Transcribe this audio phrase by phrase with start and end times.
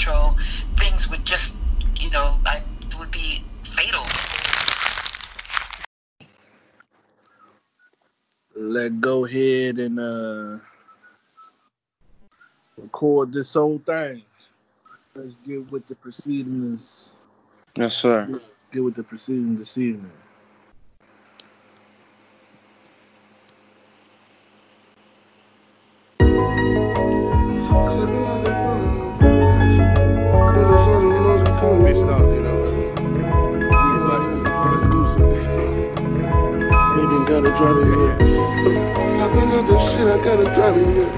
[0.00, 0.36] control,
[0.78, 1.56] things would just,
[1.98, 2.62] you know, I
[2.98, 4.04] would be fatal.
[8.56, 10.58] Let's go ahead and uh,
[12.76, 14.22] record this whole thing.
[15.14, 17.12] Let's get with the proceedings.
[17.76, 18.40] Yes, sir.
[18.72, 20.12] Get with the proceedings this evening.
[37.60, 39.62] Baby, gotta drive it here.
[39.68, 41.10] This shit, I gotta drive it here.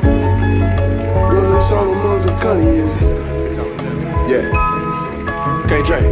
[1.31, 3.13] Rolling Solomon's and Cuddy, yeah.
[4.29, 4.45] Yeah.
[5.69, 6.05] Can't drink.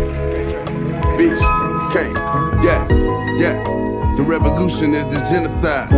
[1.18, 1.42] Beach.
[1.92, 2.14] Can't.
[2.62, 2.86] Yeah.
[3.38, 3.89] Yeah.
[4.20, 5.88] The revolution is the genocide.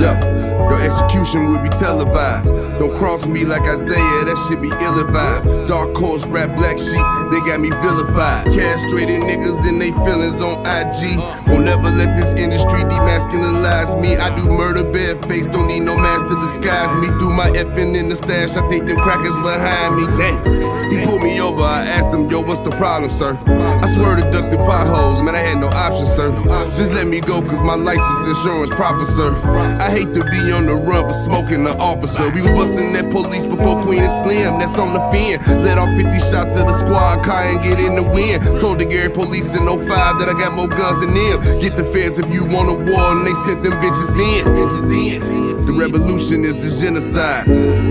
[0.00, 0.16] Yeah.
[0.56, 2.48] Your execution will be televised.
[2.80, 5.44] Don't cross me like Isaiah, that shit be ill advised.
[5.68, 8.48] Dark horse, rap black sheep, they got me vilified.
[8.48, 11.20] Castrated niggas and they feelings on IG.
[11.52, 14.16] Won't never let this industry demasculinize me.
[14.16, 17.12] I do murder barefaced, don't need no mask to disguise me.
[17.20, 20.06] Through my effing in the stash, I think them crackers behind me.
[20.16, 20.66] Damn.
[20.90, 23.36] He pulled me over, I asked him, yo, what's the problem, sir?
[23.46, 26.30] I swear to duck the potholes, man, I had no option, sir.
[26.78, 29.34] Just let me go, cause my license insurance proper, sir.
[29.82, 32.30] I hate to be on the run for smoking the officer.
[32.30, 35.42] We was busting that police before Queen and Slim, that's on the fin.
[35.64, 38.60] Let off 50 shots of the squad car and get in the wind.
[38.60, 41.60] Told the Gary police in 05 that I got more guns than them.
[41.60, 44.46] Get the feds if you want a war, and they sent them bitches in.
[44.54, 45.45] Bitches in.
[45.76, 47.46] The revolution is the genocide.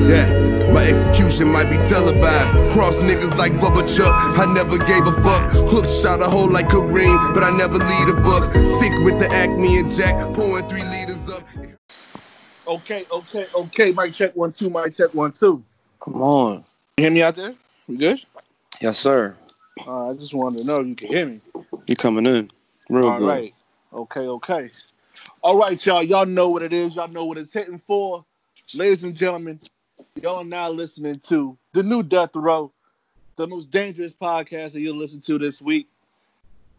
[0.09, 2.73] Yeah, my execution might be televised.
[2.73, 5.51] Cross niggas like Bubba Chuck, I never gave a fuck.
[5.69, 8.47] Hook shot a hole like Kareem, but I never lead the bucks.
[8.79, 11.43] Sick with the acne and Jack, pouring three liters up.
[12.67, 13.91] Okay, okay, okay.
[13.91, 14.71] Mic check one, two.
[14.71, 15.63] Mic check one, two.
[15.99, 16.63] Come on.
[16.97, 17.53] You hear me out there?
[17.87, 18.19] We good?
[18.81, 19.35] Yes, sir.
[19.85, 21.41] Uh, I just wanted to know if you can hear me.
[21.85, 22.49] You coming in?
[22.89, 23.27] Real All good.
[23.27, 23.53] right.
[23.93, 24.71] Okay, okay.
[25.45, 26.01] All right, y'all.
[26.01, 26.95] Y'all know what it is.
[26.95, 28.25] Y'all know what it's hitting for.
[28.73, 29.59] Ladies and gentlemen,
[30.19, 32.71] y'all are now listening to the new Death Row,
[33.35, 35.87] the most dangerous podcast that you'll listen to this week.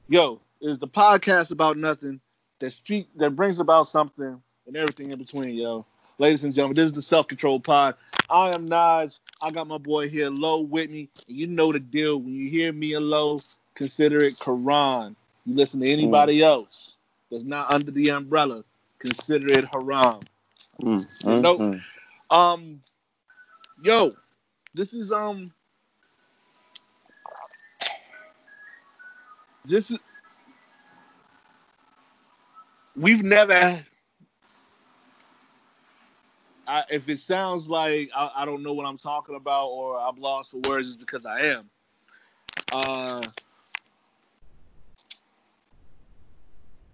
[0.08, 2.18] Yo, it is the podcast about nothing
[2.58, 5.86] that speak that brings about something and everything in between, yo.
[6.18, 7.94] Ladies and gentlemen, this is the Self Control Pod.
[8.28, 9.20] I am Naj.
[9.42, 11.08] I got my boy here, Low, with me.
[11.28, 12.18] And you know the deal.
[12.18, 13.38] When you hear me and Low,
[13.76, 15.14] consider it Quran.
[15.44, 16.46] You listen to anybody mm.
[16.46, 16.95] else
[17.30, 18.64] that's not under the umbrella,
[18.98, 20.20] consider it haram.
[20.82, 21.84] Mm, You know- mm,
[22.30, 22.82] Um,
[23.82, 24.16] yo,
[24.74, 25.52] this is um,
[29.64, 29.98] this is
[32.96, 33.84] we've never.
[36.66, 40.16] I, if it sounds like I, I don't know what I'm talking about or I'm
[40.20, 41.70] lost for words, it's because I am.
[42.72, 43.22] Uh,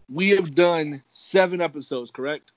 [0.09, 2.53] we have done seven episodes, correct?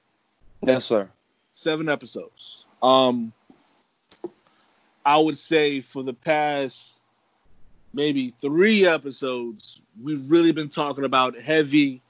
[0.61, 1.09] Yes, sir.
[1.53, 2.66] seven episodes.
[2.81, 3.33] Um,
[5.06, 7.00] I would say for the past
[7.94, 12.01] maybe three episodes, we've really been talking about heavy,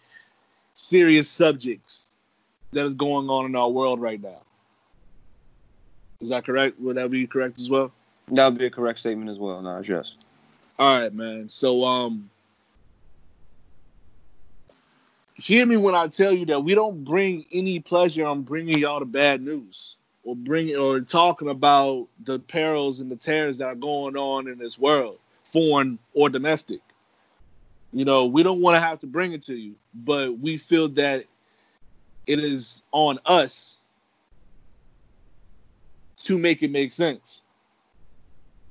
[0.74, 2.08] serious subjects
[2.72, 4.42] that is going on in our world right now.
[6.22, 6.80] Is that correct?
[6.80, 7.92] Would that be correct as well?
[8.30, 9.88] That would be a correct statement as well, Naj.
[9.88, 10.16] Yes.
[10.80, 11.48] All right, man.
[11.48, 12.30] So, um,
[15.36, 19.00] hear me when I tell you that we don't bring any pleasure on bringing y'all
[19.00, 23.76] the bad news or bringing or talking about the perils and the terrors that are
[23.76, 26.80] going on in this world, foreign or domestic.
[27.94, 30.90] You know, we don't want to have to bring it to you, but we feel
[30.90, 31.26] that
[32.28, 33.82] it is on us
[36.24, 37.44] to make it make sense.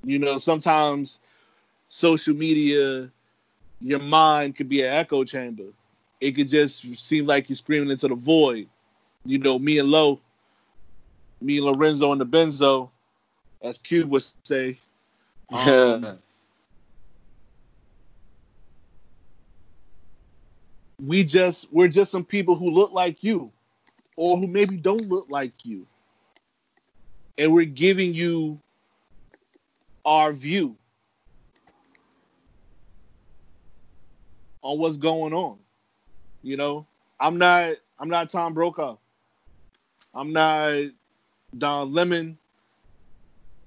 [0.03, 1.21] You know, sometimes
[1.89, 3.11] social media,
[3.81, 5.65] your mind could be an echo chamber.
[6.25, 8.67] It could just seem like you're screaming into the void.
[9.27, 10.19] You know, me and Lo,
[11.43, 12.89] me and Lorenzo and the Benzo,
[13.61, 14.79] as Cube would say.
[15.53, 16.19] um,
[20.99, 23.53] we just we're just some people who look like you
[24.17, 25.87] or who maybe don't look like you
[27.37, 28.59] and we're giving you
[30.07, 30.75] our view
[34.63, 35.59] on what's going on
[36.45, 36.87] you know
[37.19, 38.97] i'm not i'm not tom brokaw
[40.15, 40.73] i'm not
[41.59, 42.39] don lemon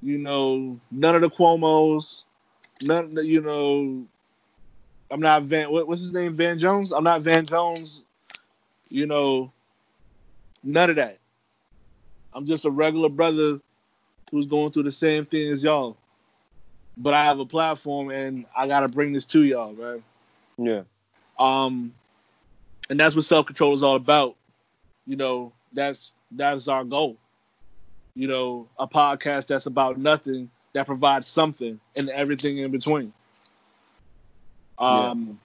[0.01, 2.24] you know none of the cuomos
[2.81, 4.07] none you know
[5.09, 5.71] I'm not Van.
[5.71, 6.35] What, what's his name?
[6.35, 6.91] Van Jones.
[6.91, 8.03] I'm not Van Jones.
[8.89, 9.51] You know,
[10.63, 11.18] none of that.
[12.33, 13.59] I'm just a regular brother
[14.31, 15.97] who's going through the same thing as y'all.
[16.97, 20.03] But I have a platform and I gotta bring this to y'all, man.
[20.57, 20.81] Yeah.
[21.39, 21.94] Um,
[22.89, 24.35] and that's what self control is all about.
[25.05, 27.17] You know, that's that's our goal.
[28.15, 33.13] You know, a podcast that's about nothing that provides something and everything in between.
[34.79, 35.39] Um,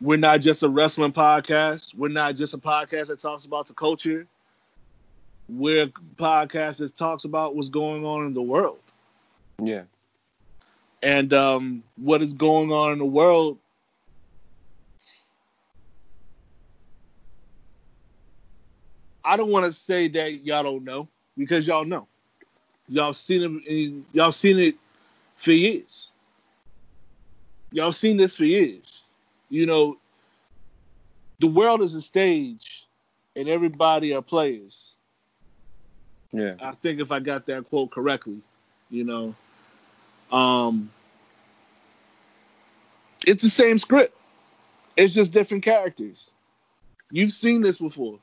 [0.00, 1.94] we're not just a wrestling podcast.
[1.94, 4.26] We're not just a podcast that talks about the culture.
[5.48, 8.78] We're a podcast that talks about what's going on in the world.
[9.62, 9.82] Yeah.
[11.02, 13.58] And um, what is going on in the world
[19.26, 22.06] I don't want to say that y'all don't know because y'all know.
[22.88, 23.92] Y'all seen it.
[24.12, 24.76] Y'all seen it
[25.36, 26.12] for years.
[27.72, 29.02] Y'all seen this for years.
[29.50, 29.98] You know,
[31.40, 32.86] the world is a stage,
[33.34, 34.92] and everybody are players.
[36.32, 36.54] Yeah.
[36.60, 38.38] I think if I got that quote correctly,
[38.90, 39.34] you know,
[40.30, 40.88] um,
[43.26, 44.16] it's the same script.
[44.96, 46.30] It's just different characters.
[47.10, 48.20] You've seen this before.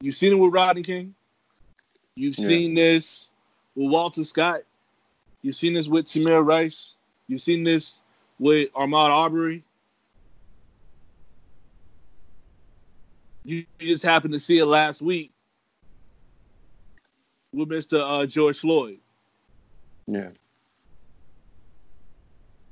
[0.00, 1.14] You've seen it with Rodney King.
[2.16, 2.46] You've Yeah.
[2.48, 3.32] seen this
[3.74, 4.62] with Walter Scott.
[5.42, 6.96] You've seen this with Tamir Rice.
[7.28, 8.02] You've seen this
[8.38, 9.62] with Ahmaud Arbery.
[13.44, 15.30] You you just happened to see it last week
[17.52, 18.00] with Mr.
[18.00, 18.98] Uh, George Floyd.
[20.08, 20.30] Yeah.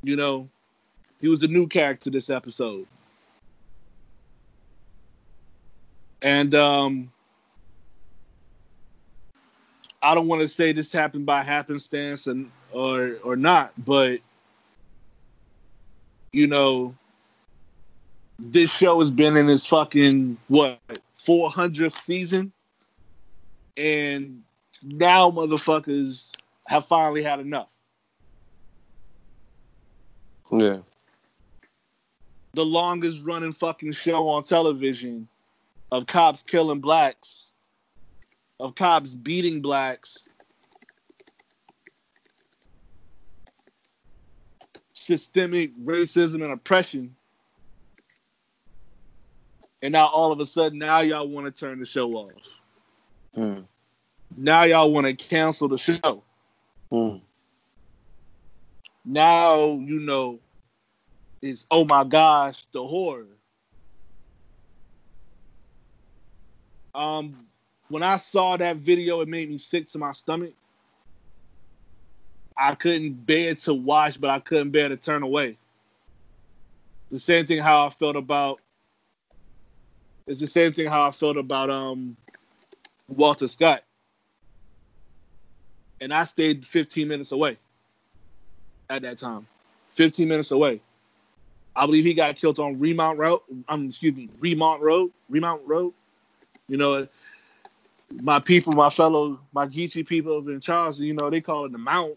[0.03, 0.49] You know,
[1.20, 2.87] he was the new character this episode.
[6.23, 7.12] And um
[10.05, 14.21] I don't want to say this happened by happenstance and or or not, but
[16.33, 16.95] you know,
[18.39, 20.79] this show has been in its fucking what
[21.19, 22.53] 400th season,
[23.79, 24.43] and
[24.83, 26.35] now motherfuckers
[26.69, 27.71] have finally had enough.
[30.53, 30.79] Yeah.
[32.55, 35.29] the longest running fucking show on television
[35.91, 37.51] of cops killing blacks,
[38.61, 40.29] of cops beating blacks,
[44.93, 47.15] systemic racism and oppression.
[49.83, 52.61] And now all of a sudden, now y'all want to turn the show off.
[53.37, 53.67] Mm.
[54.37, 56.23] Now y'all want to cancel the show.
[56.91, 57.21] Mm.
[59.05, 60.41] Now you know
[61.43, 63.27] it's oh my gosh, the horror.
[66.95, 67.47] Um,
[67.94, 70.52] when I saw that video, it made me sick to my stomach.
[72.56, 75.56] I couldn't bear to watch, but I couldn't bear to turn away.
[77.12, 78.61] The same thing how I felt about.
[80.26, 82.17] It's the same thing how I felt about um
[83.06, 83.85] Walter Scott.
[86.00, 87.58] And I stayed 15 minutes away
[88.91, 89.46] at that time.
[89.93, 90.81] 15 minutes away.
[91.76, 93.43] I believe he got killed on Remount Road.
[93.69, 95.12] Um, excuse me, Remount Road.
[95.29, 95.94] Remount Road.
[96.67, 97.06] You know,
[98.23, 101.73] my people, my fellow, my Geechee people over in Charleston, you know, they call it
[101.73, 102.17] the Mount.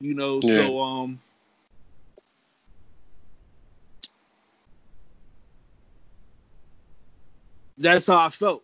[0.00, 0.66] You know, Yeah.
[0.66, 1.20] so um
[7.78, 8.62] that's how I felt.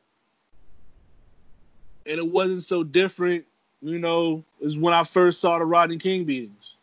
[2.07, 3.45] And it wasn't so different,
[3.81, 6.75] you know, as when I first saw the Rodney King beatings.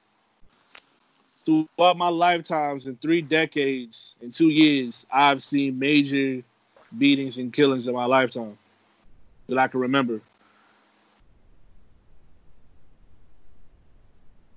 [1.46, 6.44] Throughout my lifetimes in three decades, in two years, I've seen major
[6.98, 8.58] beatings and killings in my lifetime
[9.48, 10.22] that I can remember.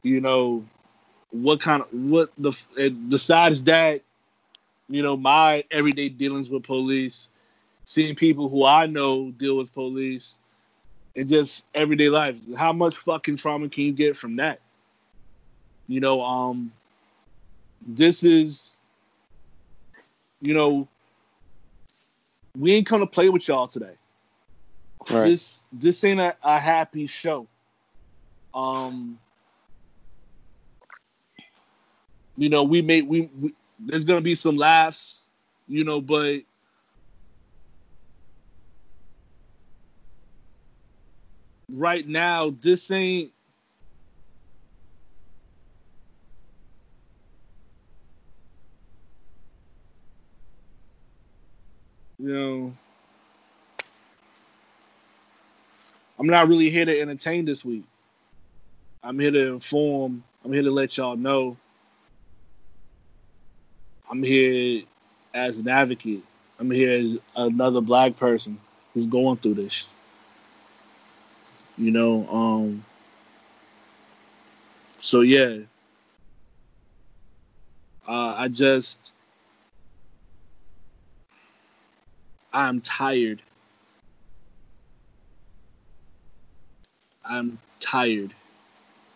[0.02, 0.64] You know,
[1.30, 2.52] what kind of what the
[3.08, 4.02] besides that,
[4.88, 7.28] you know, my everyday dealings with police,
[7.84, 10.36] seeing people who I know deal with police,
[11.16, 12.36] and just everyday life.
[12.56, 14.60] How much fucking trauma can you get from that?
[15.88, 16.72] You know, um,
[17.86, 18.78] this is,
[20.40, 20.88] you know,
[22.56, 23.94] we ain't come to play with y'all today.
[25.11, 25.25] Right.
[25.25, 27.47] This this ain't a, a happy show.
[28.54, 29.18] Um,
[32.37, 35.21] you know, we made we, we there's gonna be some laughs,
[35.66, 36.40] you know, but
[41.71, 43.32] right now this ain't
[52.22, 52.72] you know
[56.18, 57.82] I'm not really here to entertain this week.
[59.02, 60.22] I'm here to inform.
[60.44, 61.56] I'm here to let y'all know.
[64.08, 64.84] I'm here
[65.34, 66.22] as an advocate.
[66.60, 68.60] I'm here as another black person
[68.94, 69.88] who's going through this.
[71.76, 72.84] You know, um
[75.00, 75.56] so yeah.
[78.06, 79.12] Uh I just
[82.52, 83.42] I'm tired.
[87.25, 88.35] I'm tired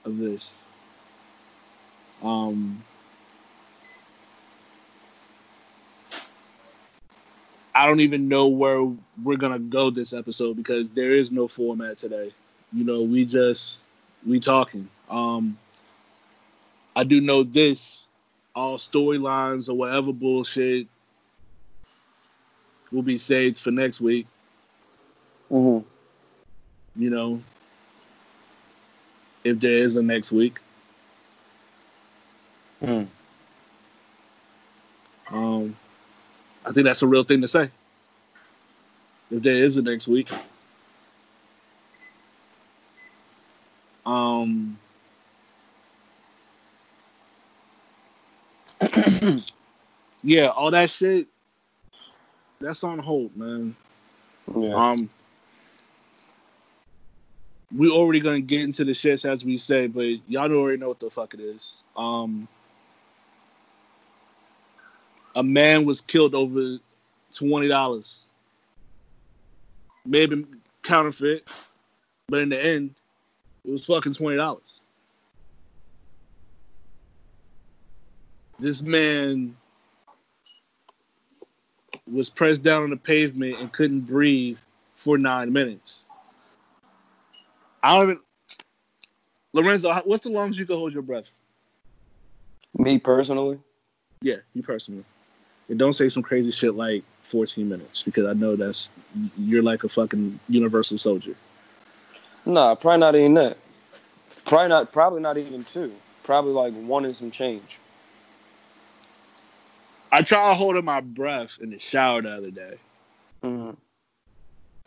[0.04, 0.58] of this.
[2.22, 2.82] Um
[7.74, 8.80] I don't even know where
[9.22, 12.32] we're gonna go this episode because there is no format today.
[12.72, 13.82] You know, we just
[14.26, 14.88] we talking.
[15.10, 15.58] Um
[16.94, 18.06] I do know this,
[18.54, 20.86] all storylines or whatever bullshit
[22.96, 24.26] will be saved for next week.
[25.50, 25.80] hmm
[26.96, 27.42] You know,
[29.44, 30.58] if there is a next week.
[32.82, 33.06] Mm.
[35.30, 35.76] Um,
[36.64, 37.70] I think that's a real thing to say.
[39.30, 40.28] If there is a next week.
[44.06, 44.78] Um,
[50.22, 51.26] yeah, all that shit.
[52.66, 53.76] That's on hold, man.
[54.52, 54.74] Yeah.
[54.74, 55.08] Um,
[57.72, 60.88] we already gonna get into the shits as we say, but y'all don't already know
[60.88, 61.76] what the fuck it is.
[61.96, 62.48] Um,
[65.36, 66.78] a man was killed over
[67.32, 68.26] twenty dollars.
[70.04, 70.44] Maybe
[70.82, 71.48] counterfeit,
[72.26, 72.96] but in the end,
[73.64, 74.82] it was fucking twenty dollars.
[78.58, 79.56] This man
[82.12, 84.58] was pressed down on the pavement and couldn't breathe
[84.96, 86.04] for nine minutes.
[87.82, 88.20] I don't even.
[89.52, 91.30] Lorenzo, what's the longest you can hold your breath?
[92.78, 93.58] Me personally,
[94.20, 95.04] Yeah, you personally.
[95.68, 98.90] And don't say some crazy shit like 14 minutes because I know that's
[99.38, 101.34] you're like a fucking universal soldier.
[102.44, 103.56] nah, probably not even that.
[104.44, 104.92] Probably not.
[104.92, 105.92] Probably not even two.
[106.22, 107.78] Probably like one and some change.
[110.16, 112.78] I tried holding my breath in the shower the other day.
[113.42, 113.72] hmm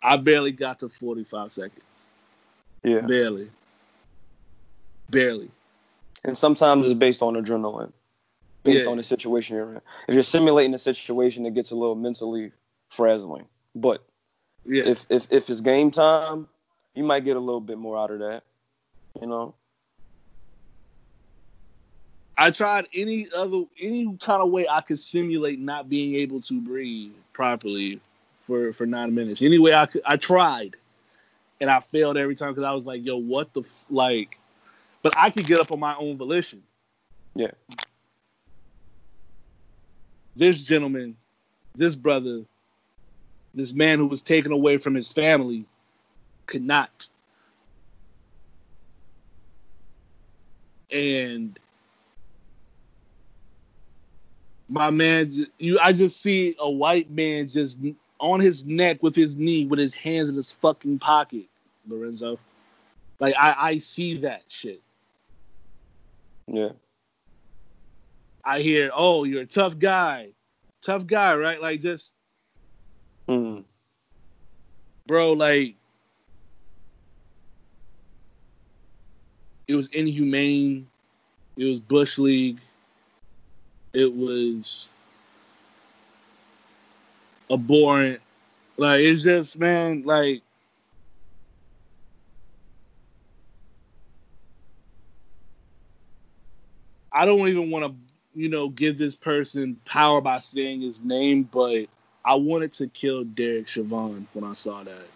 [0.02, 2.10] I barely got to 45 seconds.
[2.82, 3.02] Yeah.
[3.02, 3.48] Barely.
[5.08, 5.48] Barely.
[6.24, 7.92] And sometimes it's based on adrenaline,
[8.64, 8.90] based Yeah.
[8.90, 9.80] on the situation you're in.
[10.08, 12.50] If you're simulating a situation, it gets a little mentally
[12.88, 13.46] frazzling.
[13.76, 14.02] But
[14.64, 14.82] Yeah.
[14.86, 16.48] if if if it's game time,
[16.94, 18.42] you might get a little bit more out of that.
[19.20, 19.54] You know.
[22.40, 26.58] I tried any other any kind of way I could simulate not being able to
[26.58, 28.00] breathe properly
[28.46, 29.42] for for nine minutes.
[29.42, 30.76] Any way I could, I tried,
[31.60, 33.84] and I failed every time because I was like, "Yo, what the f-?
[33.90, 34.38] like?"
[35.02, 36.62] But I could get up on my own volition.
[37.34, 37.50] Yeah.
[40.34, 41.18] This gentleman,
[41.74, 42.46] this brother,
[43.52, 45.66] this man who was taken away from his family,
[46.46, 47.06] could not.
[50.90, 51.58] And
[54.70, 57.78] my man, you, I just see a white man just
[58.20, 61.46] on his neck with his knee, with his hands in his fucking pocket,
[61.88, 62.38] Lorenzo.
[63.18, 64.80] Like I, I see that shit.
[66.46, 66.70] Yeah.
[68.44, 70.28] I hear, oh, you're a tough guy,
[70.82, 71.60] tough guy, right?
[71.60, 72.12] Like just,
[73.28, 73.64] Mm.
[75.06, 75.74] bro, like
[79.68, 80.88] it was inhumane.
[81.56, 82.58] It was bush league.
[83.92, 84.88] It was
[87.50, 88.20] abhorrent.
[88.76, 90.42] Like it's just man, like
[97.12, 97.94] I don't even want to,
[98.40, 101.86] you know, give this person power by saying his name, but
[102.24, 105.06] I wanted to kill Derek Chauvin when I saw that.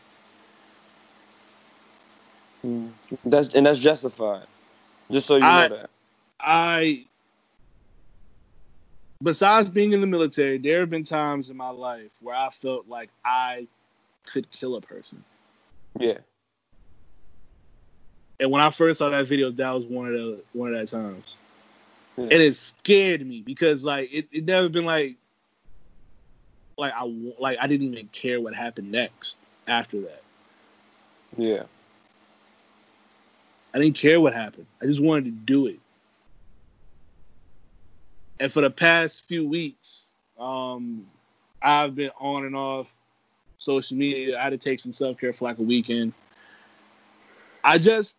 [2.65, 2.91] Mm.
[3.25, 4.47] That's and that's justified.
[5.11, 5.91] Just so you I- know that.
[6.41, 7.07] I,
[9.25, 12.87] besides being in the military, there have been times in my life where I felt
[12.89, 13.67] like I
[14.27, 15.25] could kill a person.
[15.99, 16.19] Yeah.
[18.39, 20.97] And when I first saw that video, that was one of the one of that
[20.97, 21.37] times.
[22.17, 22.25] Yeah.
[22.25, 25.17] And it scared me because like it, it never been like
[26.77, 27.05] like I
[27.39, 30.23] like I didn't even care what happened next after that.
[31.37, 31.65] Yeah.
[33.73, 34.67] I didn't care what happened.
[34.81, 35.81] I just wanted to do it.
[38.41, 41.07] And for the past few weeks, um,
[41.63, 42.95] I've been on and off
[43.59, 44.39] social media.
[44.39, 46.13] I had to take some self care for like a weekend.
[47.63, 48.17] I just,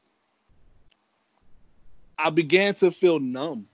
[2.18, 3.68] I began to feel numb.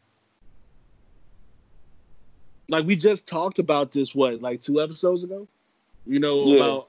[2.69, 5.47] Like we just talked about this, what, like two episodes ago?
[6.05, 6.55] You know, Yeah.
[6.55, 6.87] about,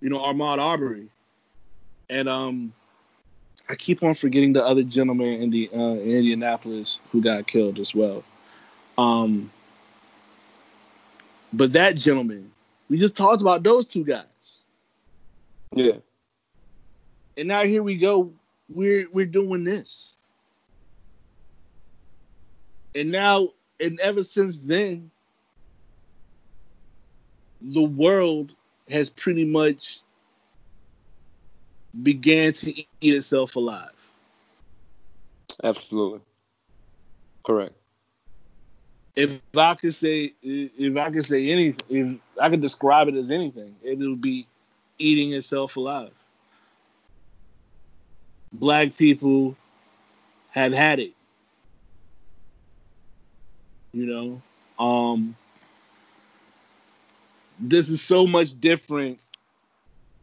[0.00, 1.08] you know, Armand Arbery.
[2.08, 2.72] And, um,
[3.68, 7.78] I keep on forgetting the other gentleman in the uh, in Indianapolis who got killed
[7.78, 8.24] as well.
[9.00, 9.50] Um,
[11.54, 12.52] but that gentleman,
[12.90, 14.58] we just talked about those two guys,
[15.74, 15.96] Yeah.
[17.38, 18.30] and now here we go.
[18.68, 20.16] We're we're doing this,
[22.94, 23.48] and now
[23.80, 25.10] and ever since then,
[27.62, 28.52] the world
[28.90, 30.00] has pretty much
[32.02, 33.92] began to eat itself alive.
[35.64, 36.20] Absolutely.
[37.46, 37.79] Correct.
[39.16, 43.30] If I could say, if I could say anything, if I could describe it as
[43.30, 44.46] anything, it would be
[44.98, 46.12] eating itself alive.
[48.52, 49.56] Black people
[50.50, 51.12] have had it.
[53.92, 54.42] You know,
[54.84, 55.36] um,
[57.58, 59.18] this is so much different,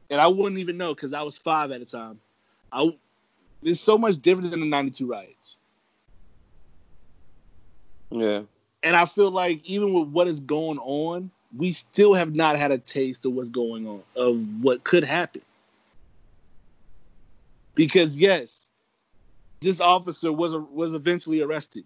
[0.09, 2.19] and I wouldn't even know because I was five at the time.
[2.71, 2.97] I
[3.61, 5.57] it's so much different than the '92 riots.
[8.09, 8.43] Yeah.
[8.87, 12.71] And I feel like even with what is going on, we still have not had
[12.71, 15.41] a taste of what's going on, of what could happen.
[17.75, 18.67] Because yes,
[19.59, 21.83] this officer was was eventually arrested.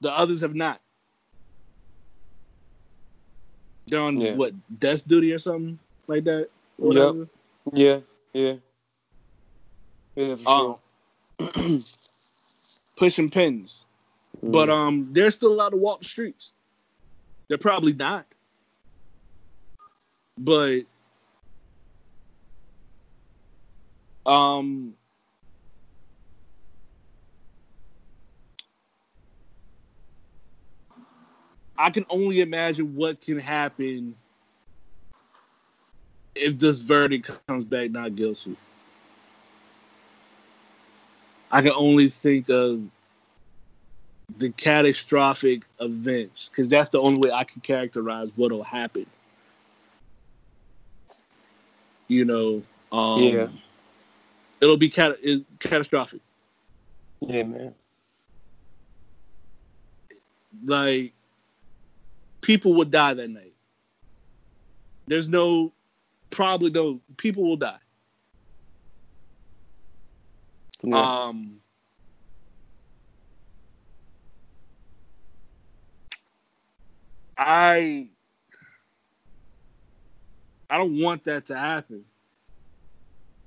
[0.00, 0.80] The others have not.
[3.86, 4.34] They're on Yeah.
[4.34, 6.48] what desk duty or something like that.
[6.80, 7.28] Yep.
[7.74, 8.00] Yeah.
[8.32, 8.54] Yeah.
[10.16, 10.76] Yeah, for Um,
[11.54, 11.78] sure.
[12.96, 13.84] pushing pins.
[14.42, 16.52] But um, there's still a lot of walk the streets.
[17.48, 18.26] They're probably not.
[20.36, 20.82] But
[24.26, 24.94] um
[31.76, 34.14] I can only imagine what can happen
[36.34, 38.56] if this verdict comes back not guilty.
[41.50, 42.82] I can only think of
[44.36, 49.06] the catastrophic events because that's the only way I can characterize what'll happen.
[52.08, 52.62] You know,
[52.92, 53.48] um, Yeah.
[54.60, 56.20] it'll be cat- it, catastrophic.
[57.20, 57.74] yeah, man.
[60.64, 61.12] Like
[62.40, 63.52] people will die that night.
[65.06, 65.72] There's no,
[66.30, 67.78] probably no people will die.
[70.82, 71.00] Yeah.
[71.00, 71.60] Um,
[77.38, 78.08] I
[80.68, 82.04] I don't want that to happen.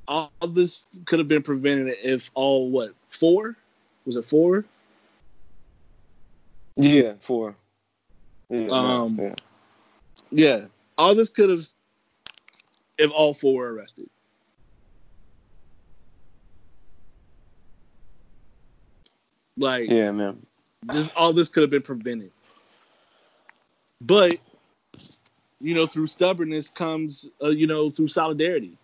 [0.07, 3.55] All this could have been prevented if all what four
[4.05, 4.65] was it four?
[6.77, 7.55] yeah, four.
[8.49, 9.35] Yeah, Um, yeah.
[10.31, 10.65] Yeah,
[10.97, 11.65] all this could have
[12.97, 14.09] if all four were arrested.
[19.57, 20.45] Like yeah, man.
[20.83, 22.31] this all this could have been prevented.
[24.01, 24.39] But
[25.59, 28.77] you know, through stubbornness comes uh, you know, through solidarity.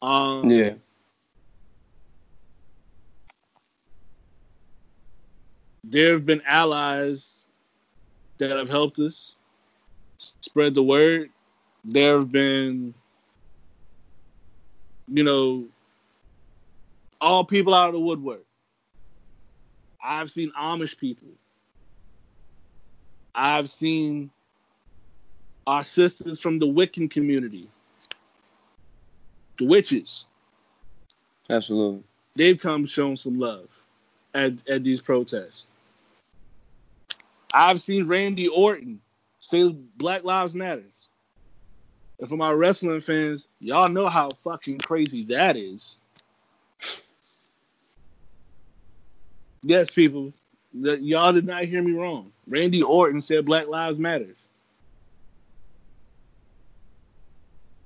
[0.00, 0.74] Um Yeah.
[5.84, 7.46] there have been allies
[8.38, 9.36] that have helped us
[10.40, 11.30] spread the word.
[11.84, 12.94] There have been,
[15.08, 15.66] you know,
[17.20, 18.44] all people out of the woodwork.
[20.02, 21.28] I've seen Amish people.
[23.34, 24.30] I've seen
[25.66, 27.68] our sisters from the Wiccan community,
[29.58, 30.26] the witches.
[31.50, 32.02] Absolutely.
[32.34, 33.68] they've come shown some love
[34.34, 35.68] at, at these protests.
[37.52, 39.00] I've seen Randy Orton
[39.38, 40.84] say Black Lives Matter.
[42.18, 45.98] And for my wrestling fans, y'all know how fucking crazy that is.
[49.62, 50.32] Yes, people,
[50.74, 52.32] that y'all did not hear me wrong.
[52.46, 54.34] Randy Orton said Black Lives Matter.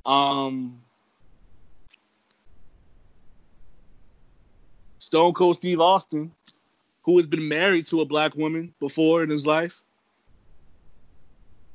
[0.06, 0.80] Um,
[4.98, 6.32] Stone Cold Steve Austin,
[7.02, 9.82] who has been married to a black woman before in his life,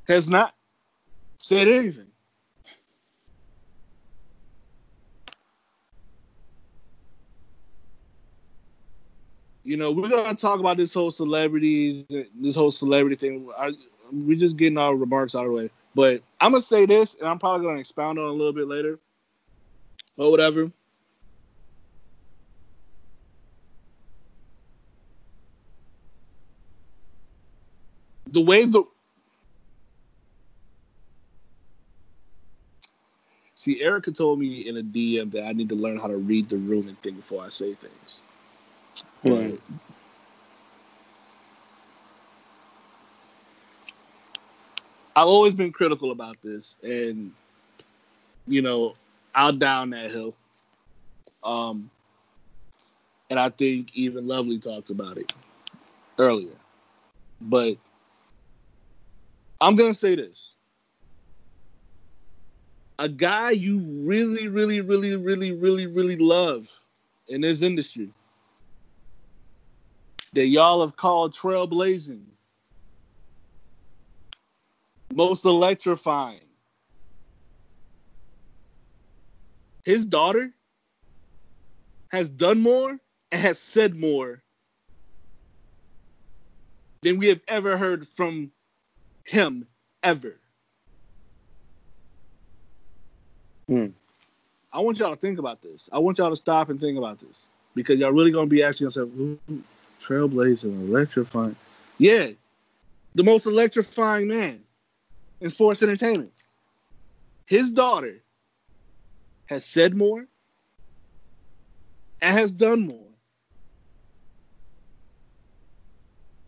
[0.08, 0.54] has not
[1.40, 2.06] said anything.
[9.64, 13.48] You know, we're gonna talk about this whole celebrity, this whole celebrity thing.
[13.56, 13.72] I,
[14.10, 15.70] we're just getting our remarks out of the way.
[15.94, 18.68] But I'm gonna say this, and I'm probably gonna expound on it a little bit
[18.68, 18.98] later,
[20.16, 20.70] or whatever.
[28.32, 28.82] the way the
[33.54, 36.48] See, Erica told me in a DM that I need to learn how to read
[36.48, 38.22] the room and think before I say things.
[39.22, 39.58] But
[45.14, 47.32] I've always been critical about this, and
[48.46, 48.94] you know,
[49.34, 50.34] I'll down that hill.
[51.44, 51.90] Um,
[53.30, 55.34] and I think even Lovely talked about it
[56.18, 56.56] earlier.
[57.40, 57.76] But
[59.60, 60.54] I'm gonna say this:
[62.98, 66.70] a guy you really, really, really, really, really, really love
[67.28, 68.10] in this industry
[70.34, 72.22] that y'all have called trailblazing,
[75.14, 76.40] most electrifying.
[79.84, 80.50] His daughter
[82.10, 82.98] has done more
[83.30, 84.42] and has said more
[87.02, 88.52] than we have ever heard from
[89.24, 89.66] him
[90.02, 90.36] ever.
[93.68, 93.86] Hmm.
[94.72, 95.88] I want y'all to think about this.
[95.92, 97.36] I want y'all to stop and think about this
[97.74, 99.38] because y'all really gonna be asking yourself, "Ooh,
[100.02, 101.56] trailblazing, electrifying.
[101.98, 102.30] Yeah,
[103.14, 104.64] the most electrifying man
[105.42, 106.32] in sports entertainment.
[107.46, 108.22] His daughter
[109.46, 110.26] has said more
[112.20, 113.08] and has done more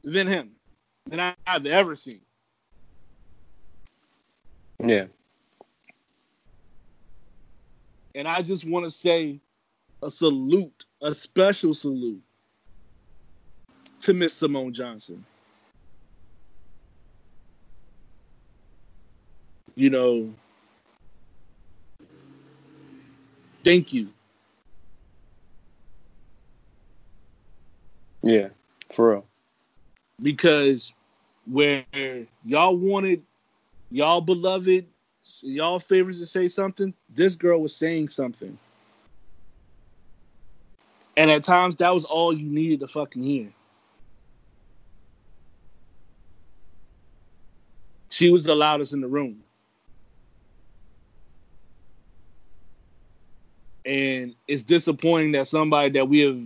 [0.04, 0.52] than him
[1.06, 2.20] than I- I've ever seen.
[4.78, 5.06] Yeah.
[8.14, 9.40] And I just want to say
[10.02, 12.22] a salute, a special salute
[14.00, 15.26] to Miss Simone Johnson.
[19.76, 20.34] You know,
[23.64, 24.08] thank you.
[28.22, 28.48] Yeah.
[28.92, 29.24] For real.
[30.22, 30.92] because
[31.50, 31.84] where
[32.44, 33.22] y'all wanted
[33.90, 34.86] y'all beloved
[35.42, 38.58] y'all favorites to say something this girl was saying something
[41.16, 43.48] and at times that was all you needed to fucking hear
[48.10, 49.43] she was the loudest in the room
[53.84, 56.40] and it's disappointing that somebody that we have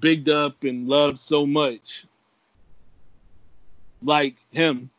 [0.00, 2.06] bigged up and loved so much,
[4.02, 4.90] like him.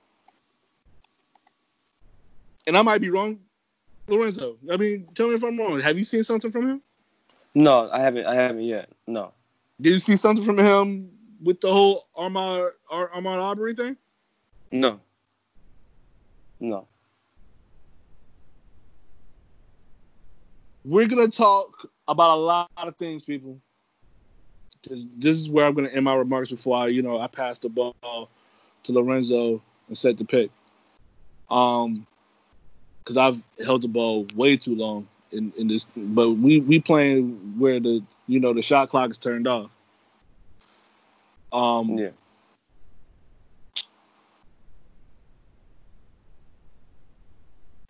[2.68, 3.40] And I might be wrong,
[4.08, 4.58] Lorenzo.
[4.72, 5.80] I mean, tell me if I'm wrong.
[5.80, 6.82] Have you seen something from him?
[7.54, 8.26] No, I haven't.
[8.26, 8.90] I haven't yet.
[9.08, 9.34] No.
[9.80, 11.10] Did you see something from him
[11.44, 13.98] with the whole Armand Ar- Armand Aubrey thing?
[14.72, 15.00] No.
[16.60, 16.88] No.
[20.84, 23.60] We're gonna talk about a lot of things, people.
[24.82, 27.60] Because this is where I'm gonna end my remarks before I, you know, I pass
[27.60, 30.50] the ball to Lorenzo and set the pick.
[31.50, 32.08] Um,
[33.04, 37.56] because I've held the ball way too long in, in this, but we we playing
[37.58, 39.72] where the you know the shot clock is turned off.
[41.52, 42.12] Um, Yeah.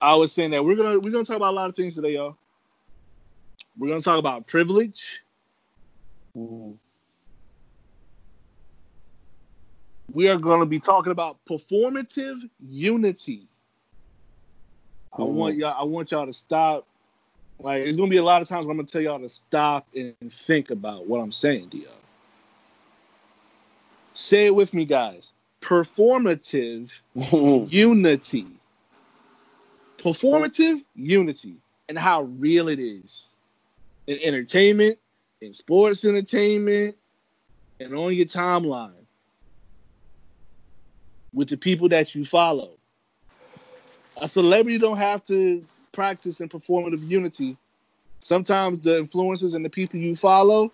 [0.01, 2.13] I was saying that we're gonna we're gonna talk about a lot of things today,
[2.13, 2.35] y'all.
[3.77, 5.21] We're gonna talk about privilege.
[6.37, 6.77] Mhm.
[10.13, 13.47] We are gonna be talking about performative unity.
[15.13, 15.75] I want y'all.
[15.77, 16.85] I want y'all to stop.
[17.59, 19.87] Like, there's gonna be a lot of times where I'm gonna tell y'all to stop
[19.95, 21.93] and think about what I'm saying to y'all.
[24.13, 25.31] Say it with me, guys.
[25.61, 28.47] Performative unity.
[29.97, 31.55] Performative unity
[31.87, 33.30] and how real it is
[34.07, 34.97] in entertainment,
[35.41, 36.95] in sports entertainment,
[37.79, 38.93] and on your timeline
[41.33, 42.71] with the people that you follow.
[44.17, 45.61] A celebrity don't have to
[45.91, 47.57] practice in performative unity.
[48.21, 50.71] Sometimes the influencers and the people you follow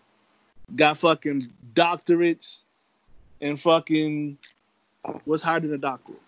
[0.75, 2.63] got fucking doctorates
[3.41, 4.37] and fucking
[5.25, 6.21] what's higher than a doctorate?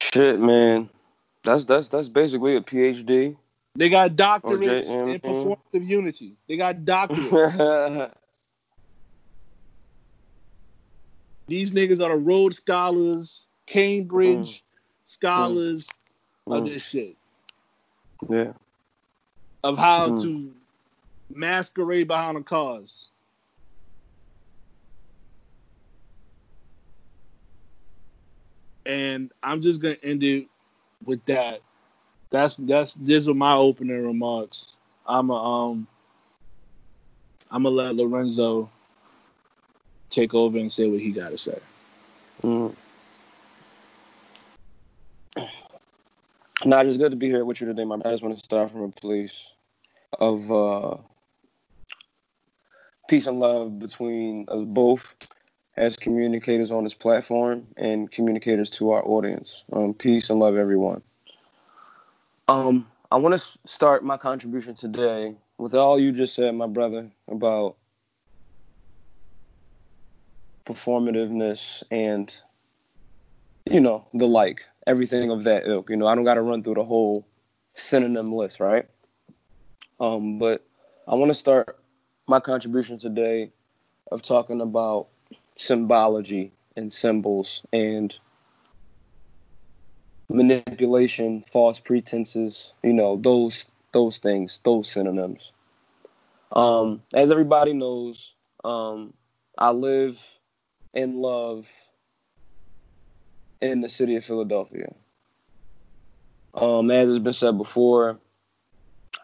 [0.00, 0.88] Shit, man.
[1.44, 3.36] That's that's that's basically a PhD.
[3.76, 6.36] They got doctorates Okay, in performative unity.
[6.48, 8.10] They got doctorates.
[11.48, 14.64] These niggas are the Rhodes Scholars, Cambridge
[15.04, 15.88] Scholars
[16.50, 16.66] of Mm.
[16.66, 17.16] this shit.
[18.28, 18.52] yeah.
[19.64, 20.22] Of how Mm.
[20.22, 20.52] to
[21.30, 23.10] masquerade behind a cause.
[28.86, 30.48] And I'm just gonna end it
[31.04, 31.60] with that.
[32.30, 34.72] That's that's these are my opening remarks.
[35.06, 35.86] I'm a um
[37.50, 38.70] I'm gonna let Lorenzo
[40.10, 41.58] take over and say what he got to say.
[42.42, 42.74] Mm.
[46.64, 48.06] Not just good to be here with you today, my man.
[48.06, 49.54] I just want to start from a place
[50.18, 50.96] of uh,
[53.08, 55.14] peace and love between us both
[55.76, 59.64] as communicators on this platform and communicators to our audience.
[59.72, 61.02] Um, peace and love, everyone.
[62.50, 67.08] Um, I want to start my contribution today with all you just said, my brother,
[67.28, 67.76] about
[70.66, 72.36] performativeness and
[73.66, 76.62] you know the like everything of that ilk you know i don't got to run
[76.62, 77.26] through the whole
[77.72, 78.86] synonym list right?
[80.00, 80.64] Um but
[81.08, 81.78] i want to start
[82.26, 83.50] my contribution today
[84.10, 85.06] of talking about
[85.56, 88.18] symbology and symbols and
[90.30, 95.52] manipulation false pretenses you know those those things those synonyms
[96.52, 99.12] um as everybody knows um
[99.58, 100.20] i live
[100.94, 101.68] and love
[103.60, 104.94] in the city of Philadelphia.
[106.54, 108.18] Um, as has been said before,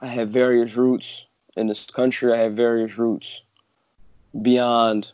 [0.01, 2.33] I have various roots in this country.
[2.33, 3.43] I have various roots
[4.41, 5.13] beyond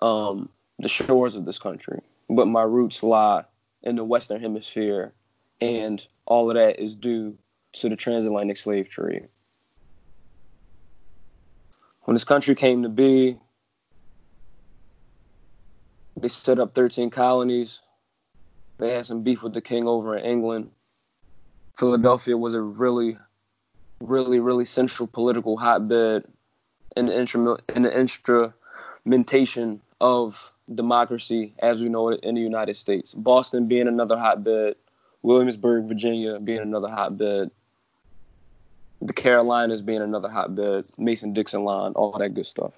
[0.00, 3.44] um, the shores of this country, but my roots lie
[3.82, 5.12] in the Western Hemisphere,
[5.60, 7.36] and all of that is due
[7.74, 9.28] to the transatlantic slave trade.
[12.02, 13.38] When this country came to be,
[16.16, 17.80] they set up 13 colonies.
[18.78, 20.70] They had some beef with the king over in England.
[21.78, 23.16] Philadelphia was a really,
[24.00, 26.24] really, really central political hotbed
[26.96, 33.14] in the, instrumentation of democracy as we know it in the United States.
[33.14, 34.76] Boston being another hotbed,
[35.22, 37.50] Williamsburg, Virginia being another hotbed,
[39.00, 42.72] the Carolinas being another hotbed, Mason Dixon line, all that good stuff.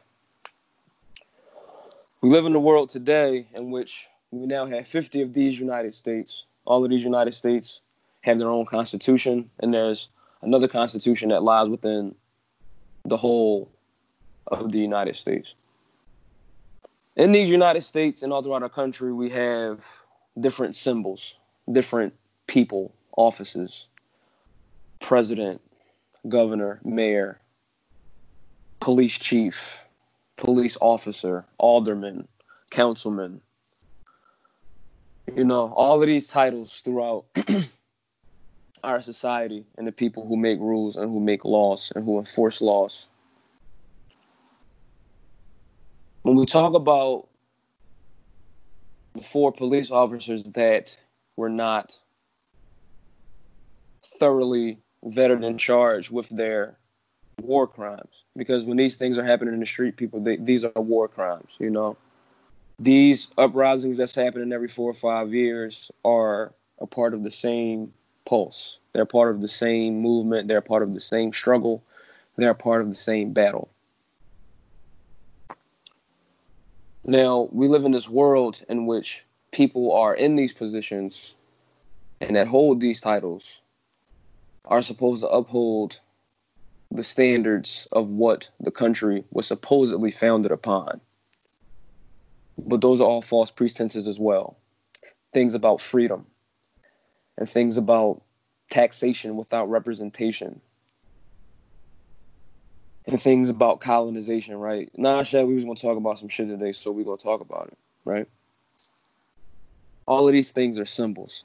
[2.20, 5.92] We live in a world today in which we now have 50 of these United
[5.92, 6.46] States.
[6.64, 7.82] All of these United States
[8.22, 10.08] have their own constitution, and there's
[10.40, 12.14] another constitution that lies within
[13.04, 13.70] the whole
[14.46, 15.54] of the United States.
[17.16, 19.84] In these United States and all throughout our country, we have
[20.40, 21.36] different symbols,
[21.70, 22.12] different
[22.48, 23.88] people, offices,
[25.00, 25.60] president,
[26.28, 27.40] governor, mayor,
[28.80, 29.84] police chief,
[30.36, 32.26] police officer, alderman,
[32.72, 33.40] councilman.
[35.34, 37.26] You know, all of these titles throughout
[38.84, 42.60] our society and the people who make rules and who make laws and who enforce
[42.60, 43.08] laws.
[46.24, 47.28] When we talk about
[49.14, 50.96] the four police officers that
[51.36, 51.98] were not
[54.18, 56.78] thoroughly vetted and charged with their
[57.42, 60.72] war crimes because when these things are happening in the street, people they, these are
[60.76, 61.50] war crimes.
[61.58, 61.94] You know,
[62.78, 67.92] these uprisings that's happening every four or five years are a part of the same
[68.24, 68.78] pulse.
[68.94, 70.48] They're part of the same movement.
[70.48, 71.84] They're part of the same struggle.
[72.36, 73.68] They're part of the same battle.
[77.06, 81.36] Now, we live in this world in which people are in these positions
[82.20, 83.60] and that hold these titles
[84.64, 86.00] are supposed to uphold
[86.90, 91.00] the standards of what the country was supposedly founded upon.
[92.56, 94.56] But those are all false pretenses as well.
[95.34, 96.24] Things about freedom
[97.36, 98.22] and things about
[98.70, 100.60] taxation without representation
[103.06, 104.90] and things about colonization, right?
[104.96, 107.68] Nah, Shad, we was gonna talk about some shit today, so we're gonna talk about
[107.68, 108.26] it, right?
[110.06, 111.44] All of these things are symbols.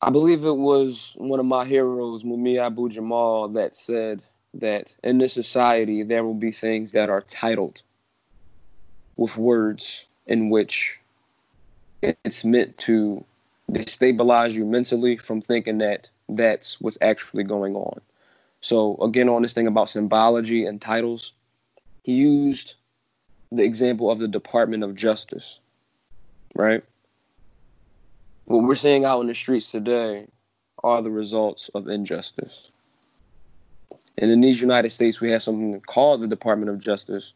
[0.00, 5.18] I believe it was one of my heroes, Mumia Abu Jamal, that said that in
[5.18, 7.82] this society there will be things that are titled
[9.16, 11.00] with words in which
[12.02, 13.24] it's meant to
[13.70, 18.00] destabilize you mentally from thinking that that's what's actually going on.
[18.60, 21.32] So again, on this thing about symbology and titles,
[22.02, 22.74] he used
[23.52, 25.60] the example of the Department of Justice,
[26.54, 26.82] right?
[28.46, 30.26] what we're seeing out in the streets today
[30.82, 32.70] are the results of injustice.
[34.18, 37.32] And in these United States, we have something called the Department of Justice,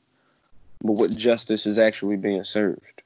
[0.82, 2.97] but what justice is actually being served.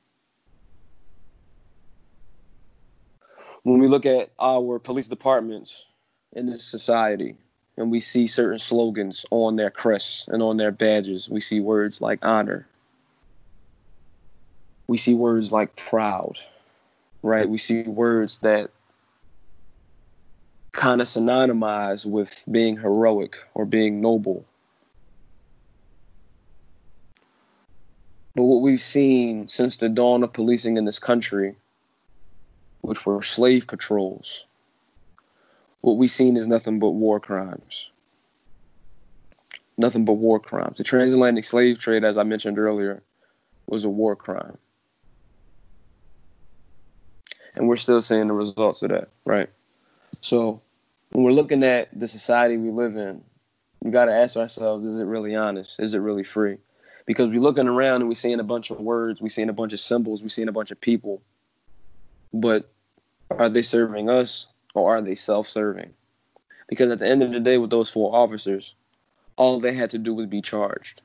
[3.65, 5.87] When we look at our police departments
[6.33, 7.37] in this society,
[7.77, 12.01] and we see certain slogans on their crests and on their badges, we see words
[12.01, 12.67] like honor.
[14.89, 16.39] We see words like proud
[17.23, 17.49] right?
[17.49, 18.71] We see words that
[20.73, 24.45] kind of synonymize with being heroic or being noble.
[28.35, 31.55] But what we've seen since the dawn of policing in this country,
[32.83, 34.45] which were slave patrols,
[35.81, 37.91] what we seen is nothing but war crimes.
[39.79, 40.79] Nothing but war crimes.
[40.79, 43.03] The transatlantic slave trade, as I mentioned earlier,
[43.67, 44.59] was a war crime.
[47.55, 49.49] And we're still seeing the results of that, right?
[50.21, 50.61] So
[51.11, 53.23] when we're looking at the society we live in,
[53.81, 55.79] we got to ask ourselves: Is it really honest?
[55.81, 56.59] Is it really free?
[57.05, 59.73] Because we're looking around and we're seeing a bunch of words, we're seeing a bunch
[59.73, 61.21] of symbols, we're seeing a bunch of people,
[62.33, 62.72] but
[63.39, 65.93] are they serving us or are they self-serving?
[66.69, 68.75] Because at the end of the day, with those four officers,
[69.37, 71.03] all they had to do was be charged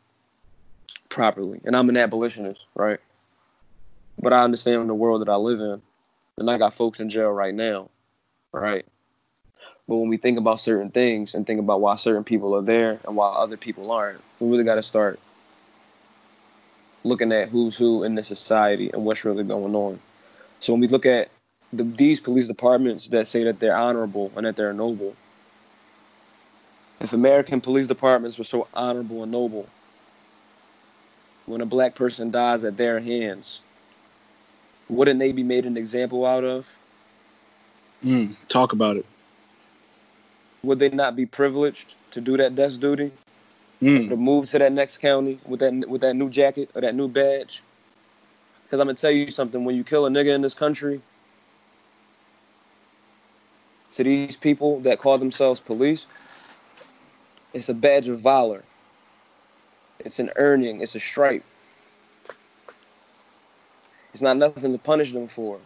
[1.09, 1.59] properly.
[1.65, 2.99] And I'm an abolitionist, right?
[4.19, 5.81] But I understand the world that I live in,
[6.37, 7.89] and I got folks in jail right now,
[8.51, 8.85] right?
[9.87, 12.99] But when we think about certain things and think about why certain people are there
[13.05, 15.19] and why other people aren't, we really got to start
[17.03, 19.99] looking at who's who in the society and what's really going on.
[20.59, 21.29] So when we look at
[21.73, 25.15] the, these police departments that say that they're honorable and that they're noble,
[26.99, 29.67] if American police departments were so honorable and noble,
[31.45, 33.61] when a black person dies at their hands,
[34.89, 36.67] wouldn't they be made an example out of?
[38.05, 39.05] Mm, talk about it.
[40.63, 43.11] would they not be privileged to do that desk duty?
[43.81, 44.09] Mm.
[44.09, 47.07] To move to that next county with that with that new jacket or that new
[47.07, 47.63] badge?
[48.63, 51.01] Because I'm gonna tell you something: when you kill a nigga in this country,
[53.93, 56.07] to these people that call themselves police,
[57.53, 58.63] it's a badge of valor.
[59.99, 60.81] It's an earning.
[60.81, 61.43] It's a stripe.
[64.13, 65.59] It's not nothing to punish them for.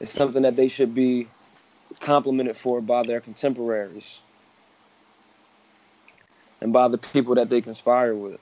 [0.00, 1.28] It's something that they should be
[2.00, 4.20] complimented for by their contemporaries
[6.60, 8.40] and by the people that they conspire with.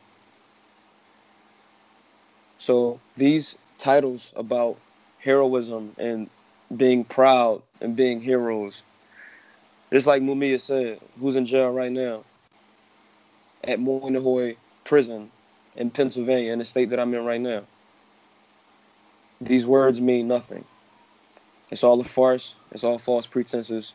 [2.58, 4.78] So these titles about
[5.18, 6.28] heroism and
[6.74, 8.82] being proud and being heroes,
[9.92, 12.24] just like Mumia said, who's in jail right now
[13.64, 15.30] at Mahanoy Prison
[15.76, 17.62] in Pennsylvania, in the state that I'm in right now.
[19.40, 20.64] These words mean nothing.
[21.70, 22.54] It's all a farce.
[22.72, 23.92] It's all false pretenses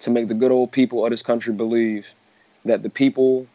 [0.00, 2.12] to make the good old people of this country believe
[2.64, 3.46] that the people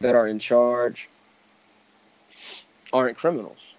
[0.00, 1.08] that are in charge
[2.92, 3.74] aren't criminals.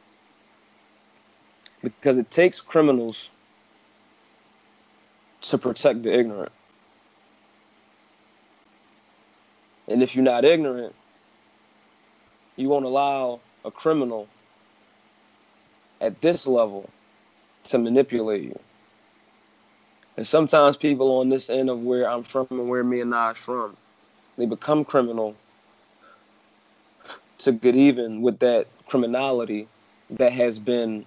[1.84, 3.30] Because it takes criminals
[5.50, 6.52] to protect the ignorant.
[9.88, 10.94] And if you're not ignorant,
[12.56, 14.28] you won't allow a criminal
[16.02, 16.90] at this level
[17.66, 18.60] to manipulate you.
[20.18, 23.38] And sometimes people on this end of where I'm from and where me and Naj
[23.38, 23.78] from,
[24.38, 25.36] they become criminal
[27.40, 29.68] to get even with that criminality
[30.10, 31.06] that has been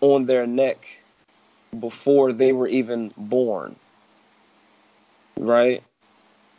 [0.00, 0.97] on their neck
[1.80, 3.76] before they were even born.
[5.38, 5.82] Right?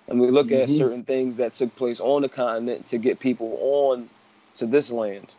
[0.07, 0.77] And we look at Mhm.
[0.77, 4.09] certain things that took place on the continent to get people on
[4.55, 5.35] to this land.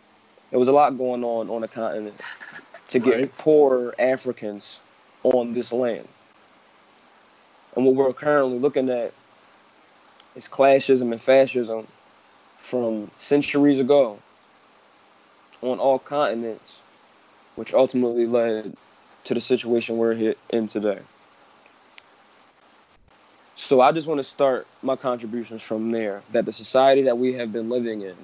[0.51, 2.21] There was a lot going on on the continent
[2.89, 3.39] to get Right.
[3.39, 4.81] poor Africans
[5.25, 6.09] on this land.
[7.77, 9.13] And what we're currently looking at
[10.35, 11.87] is classism and fascism
[12.59, 14.19] from centuries ago
[15.63, 16.79] on all continents,
[17.57, 18.77] which ultimately led
[19.25, 21.01] to the situation we're in today.
[23.55, 27.35] So I just want to start my contributions from there that the society that we
[27.35, 28.17] have been living in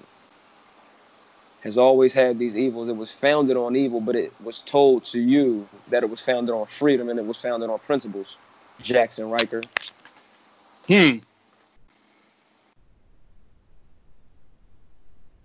[1.60, 2.88] has always had these evils.
[2.88, 6.54] It was founded on evil, but it was told to you that it was founded
[6.54, 8.36] on freedom and it was founded on principles.
[8.80, 9.62] Jackson Riker.
[10.86, 11.18] Hmm.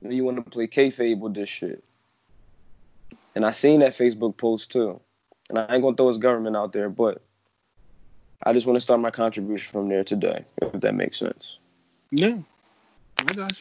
[0.01, 1.83] You want to play kayfabe with this shit.
[3.35, 4.99] And I seen that Facebook post too.
[5.51, 7.21] And I ain't gonna throw his government out there, but
[8.45, 11.57] I just want to start my contribution from there today, if that makes sense.
[12.09, 12.37] Yeah.
[13.19, 13.51] I got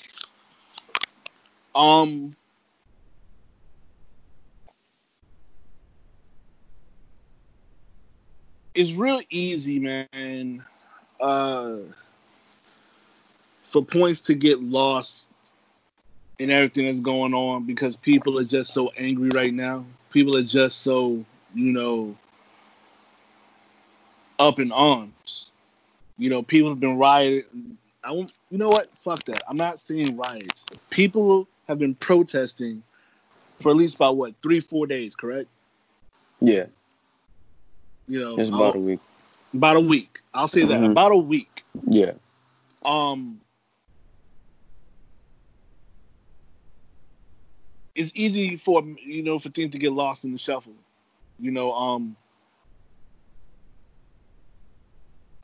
[1.74, 1.80] you.
[1.80, 2.36] Um.
[8.72, 10.64] It's real easy, man.
[11.20, 11.78] Uh,
[13.64, 15.28] for points to get lost
[16.38, 19.84] in everything that's going on because people are just so angry right now.
[20.10, 21.24] People are just so,
[21.54, 22.16] you know,
[24.38, 25.50] up in arms.
[26.18, 27.76] You know, people have been rioting.
[28.02, 28.90] I won't, you know what?
[28.98, 29.42] Fuck that.
[29.48, 30.86] I'm not seeing riots.
[30.90, 32.82] People have been protesting
[33.60, 35.48] for at least about what three, four days, correct?
[36.40, 36.66] Yeah,
[38.08, 39.00] You know, it's about a I'll- week.
[39.52, 40.20] about a week.
[40.32, 40.92] I'll say that Mhm.
[40.92, 41.64] about a week.
[41.86, 42.12] Yeah,
[42.82, 43.40] Um,
[47.94, 50.74] it's easy for you know for things to get lost in the shuffle.
[51.40, 52.16] You know, um,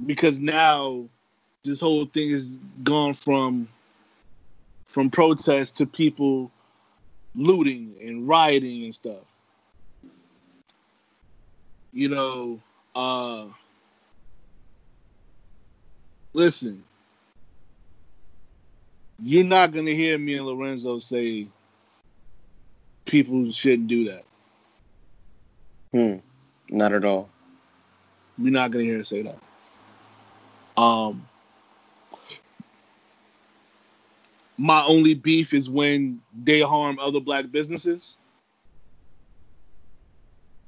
[0.05, 1.09] because now
[1.64, 3.68] this whole thing has gone from
[4.86, 6.51] from protest to people
[7.34, 9.24] looting and rioting and stuff.
[11.92, 12.61] You know,
[12.94, 13.47] uh
[16.34, 16.84] listen,
[19.22, 21.47] you're not gonna hear me and Lorenzo say
[23.07, 24.24] people shouldn't do that.
[25.97, 26.16] Hmm.
[26.68, 27.30] Not at all.
[28.36, 29.38] You're not gonna hear us say that.
[30.80, 31.26] Um
[34.59, 38.16] my only beef is when they harm other black businesses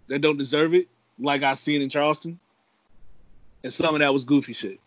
[0.09, 2.39] that don't deserve it, like I seen in Charleston.
[3.65, 4.79] And some of that was goofy shit.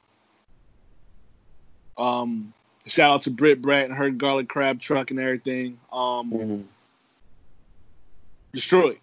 [1.97, 2.53] Um,
[2.85, 5.79] shout out to Britt Bratt and her garlic crab truck and everything.
[5.91, 6.61] Um, hmm
[8.53, 8.99] destroyed.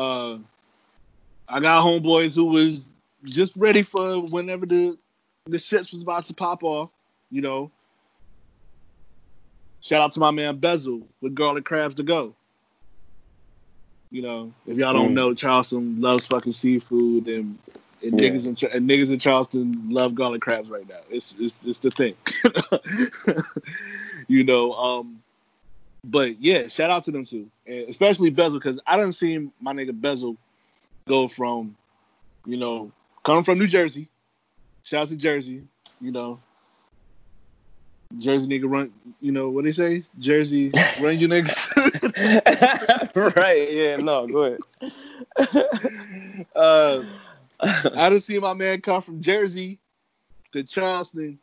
[0.00, 0.38] Uh,
[1.48, 2.92] I got homeboys who was
[3.24, 4.96] just ready for whenever the
[5.46, 6.90] the shits was about to pop off.
[7.30, 7.70] You know.
[9.82, 12.34] Shout out to my man Bezel with garlic crabs to go.
[14.10, 15.14] You know, if y'all don't Mm.
[15.14, 17.58] know, Charleston loves fucking seafood, and,
[18.02, 18.30] and Yeah.
[18.30, 21.00] niggas in and niggas in Charleston love garlic crabs right now.
[21.10, 22.14] It's it's it's the thing.
[24.28, 25.22] you know, um,
[26.04, 29.72] but yeah, shout out to them too, and especially Bezel because I didn't see my
[29.72, 30.36] nigga Bezel
[31.08, 31.76] go from,
[32.46, 32.92] you know,
[33.24, 34.08] coming from New Jersey.
[34.82, 35.62] Shout out to Jersey,
[36.00, 36.40] you know.
[38.18, 40.02] Jersey nigga run, you know what they say?
[40.18, 41.56] Jersey run you niggas.
[43.36, 43.72] right.
[43.72, 43.96] Yeah.
[43.96, 44.26] No.
[44.26, 44.60] Go ahead.
[46.56, 47.04] uh,
[47.60, 49.78] I done seen my man come from Jersey
[50.52, 51.38] to Charleston,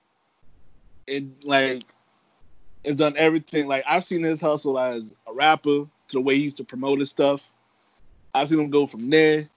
[1.07, 1.83] and like,
[2.87, 3.67] has done everything.
[3.67, 6.99] Like I've seen his hustle as a rapper to the way he used to promote
[6.99, 7.51] his stuff.
[8.33, 9.49] I've seen him go from there.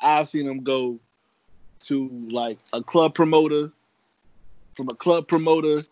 [0.00, 0.98] I've seen him go
[1.84, 3.72] to like a club promoter,
[4.74, 5.84] from a club promoter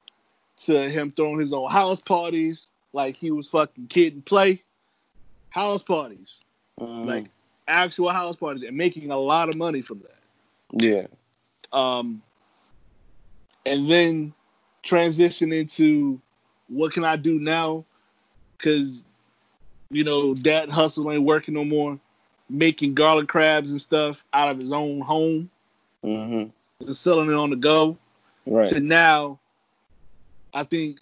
[0.59, 4.62] to him throwing his own house parties, like he was fucking kid and play.
[5.51, 6.43] House parties,
[6.81, 7.07] Mhm.
[7.07, 7.27] like
[7.69, 10.12] actual house parties, and making a lot of money from that.
[10.83, 11.07] yeah.
[11.73, 12.23] Um,
[13.64, 14.35] and then
[14.83, 16.21] transition into
[16.69, 17.85] what can I do now?
[18.57, 19.05] Because
[19.91, 21.99] you know that hustle ain't working no more.
[22.49, 25.51] Making garlic crabs and stuff out of his own home
[26.03, 26.45] hmm
[26.81, 27.97] and selling it on the go.
[28.47, 28.69] Right.
[28.69, 29.41] To now,
[30.55, 30.99] I think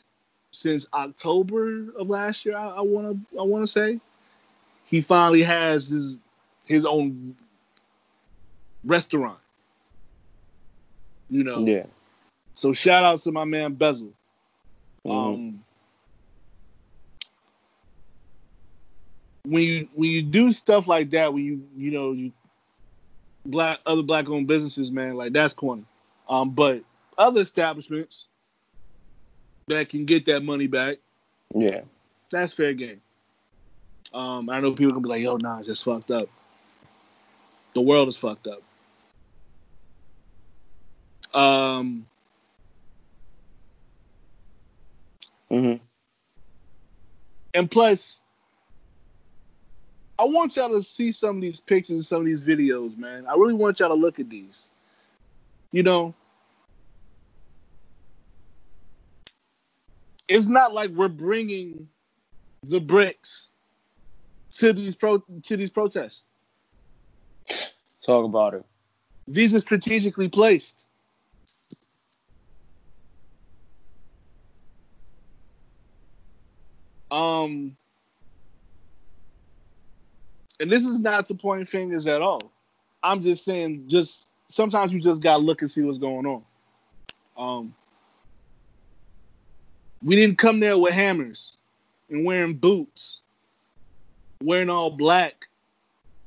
[0.51, 4.01] since October of last year, I want to I want to say
[4.85, 6.21] he finally has his
[6.65, 7.37] his own
[8.85, 9.39] restaurant.
[11.29, 11.87] You know, Yeah.
[12.55, 14.13] so shout out to my man Bezel.
[15.07, 15.35] Mhm.
[15.35, 15.65] Um,
[19.45, 22.33] when you when you do stuff like that, when you you know you
[23.47, 25.85] black other black owned businesses, man, like that's corny.
[26.29, 26.83] Um, but
[27.19, 28.27] other establishments
[29.69, 30.99] that can get that money back,
[31.55, 31.83] yeah.
[32.31, 33.01] that's fair game.
[34.13, 36.29] Um, I know people gonna be like, "Yo, nah, it's just fucked up."
[37.75, 38.63] The world is fucked up.
[41.39, 42.07] Um,
[45.51, 45.75] hmm
[47.53, 48.19] And plus,
[50.19, 53.27] I want y'all to see some of these pictures and some of these videos, man.
[53.27, 54.63] I really want y'all to look at these.
[55.73, 56.15] You know,
[60.29, 61.89] it's not like we're bringing
[62.63, 63.51] the bricks
[64.55, 66.27] to these pro to these protests.
[68.05, 68.65] Talk about it.
[69.27, 70.84] These are strategically placed.
[77.15, 77.77] Um,
[80.59, 82.51] and this is not to point fingers at all.
[83.05, 86.43] I'm just saying, just sometimes you just gotta look and see what's going on.
[87.37, 87.75] Um,
[90.03, 91.57] we didn't come there with hammers
[92.11, 93.21] and wearing boots,
[94.43, 95.47] wearing all black,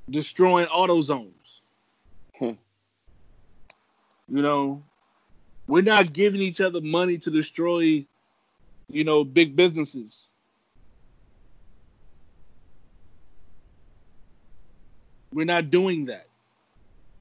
[0.09, 1.61] destroying auto zones.
[2.39, 2.51] Hmm.
[4.29, 4.83] You know,
[5.67, 8.05] we're not giving each other money to destroy,
[8.89, 10.29] you know, big businesses.
[15.37, 16.25] We're not doing that.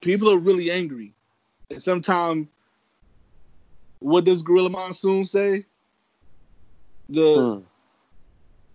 [0.01, 1.13] People are really angry.
[1.69, 2.47] And sometimes,
[3.99, 5.67] what does Gorilla Monsoon say?
[7.11, 7.61] The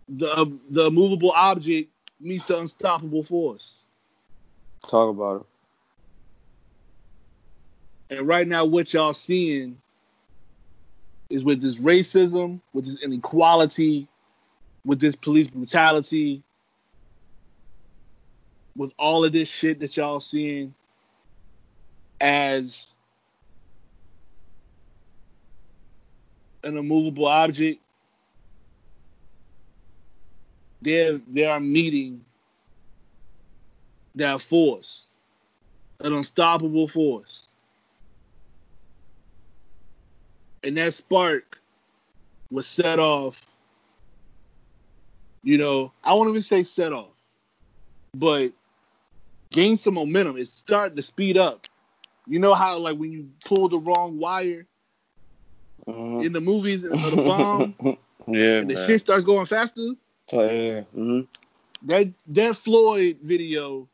[0.08, 0.16] Hmm.
[0.16, 1.90] the uh, the movable object
[2.20, 3.80] meets the unstoppable force.
[4.88, 5.48] Talk about
[8.10, 8.16] it.
[8.16, 9.82] And right now, what y'all seeing
[11.32, 14.08] is with this racism, with this inequality,
[14.86, 16.44] with this police brutality.
[18.76, 20.74] With all of this shit that y'all seeing
[22.20, 22.88] as
[26.64, 27.82] an immovable object,
[30.82, 32.24] they they are meeting
[34.16, 35.06] that force,
[36.00, 37.48] an unstoppable force.
[40.64, 41.60] And that spark
[42.52, 43.48] was set off,
[45.44, 47.16] you know, I won't even say set off,
[48.14, 48.52] but
[49.52, 50.38] gain some momentum.
[50.38, 51.68] It's starting to speed up.
[52.28, 54.66] You know how like when you pull the wrong wire
[55.88, 56.24] Mhm.
[56.24, 57.76] in the movies of the bomb
[58.28, 58.86] yeah, and the man.
[58.86, 59.94] shit starts going faster?
[60.34, 60.82] Oh, yeah.
[60.82, 61.22] hmm
[61.84, 63.88] That that Floyd video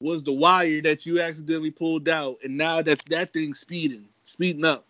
[0.00, 4.64] was the wire that you accidentally pulled out, and now that that thing's speeding, speeding
[4.64, 4.84] up.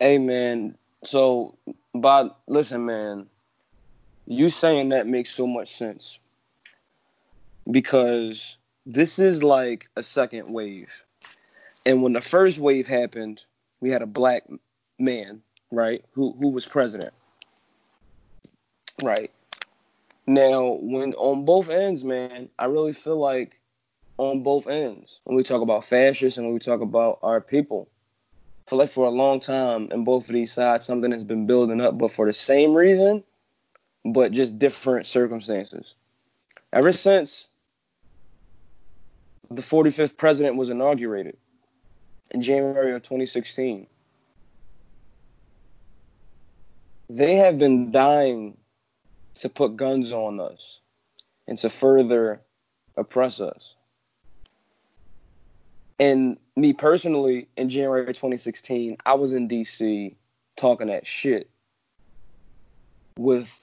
[0.00, 1.56] Hey man, so
[1.92, 3.26] but listen, man,
[4.26, 6.20] you saying that makes so much sense
[7.70, 11.04] because this is like a second wave,
[11.86, 13.44] and when the first wave happened,
[13.80, 14.44] we had a black
[14.98, 17.14] man, right, who who was president,
[19.02, 19.30] right.
[20.26, 23.60] Now, when on both ends, man, I really feel like
[24.18, 27.88] on both ends when we talk about fascists and when we talk about our people
[28.68, 31.80] feel like for a long time in both of these sides, something has been building
[31.80, 33.24] up, but for the same reason,
[34.04, 35.94] but just different circumstances.
[36.72, 37.47] Ever since
[39.50, 41.36] the 45th president was inaugurated
[42.30, 43.86] in January of 2016,
[47.08, 48.56] they have been dying
[49.36, 50.80] to put guns on us
[51.46, 52.42] and to further
[52.96, 53.74] oppress us.
[55.98, 60.14] And me personally, in January 2016, I was in DC
[60.56, 61.48] talking that shit
[63.16, 63.60] with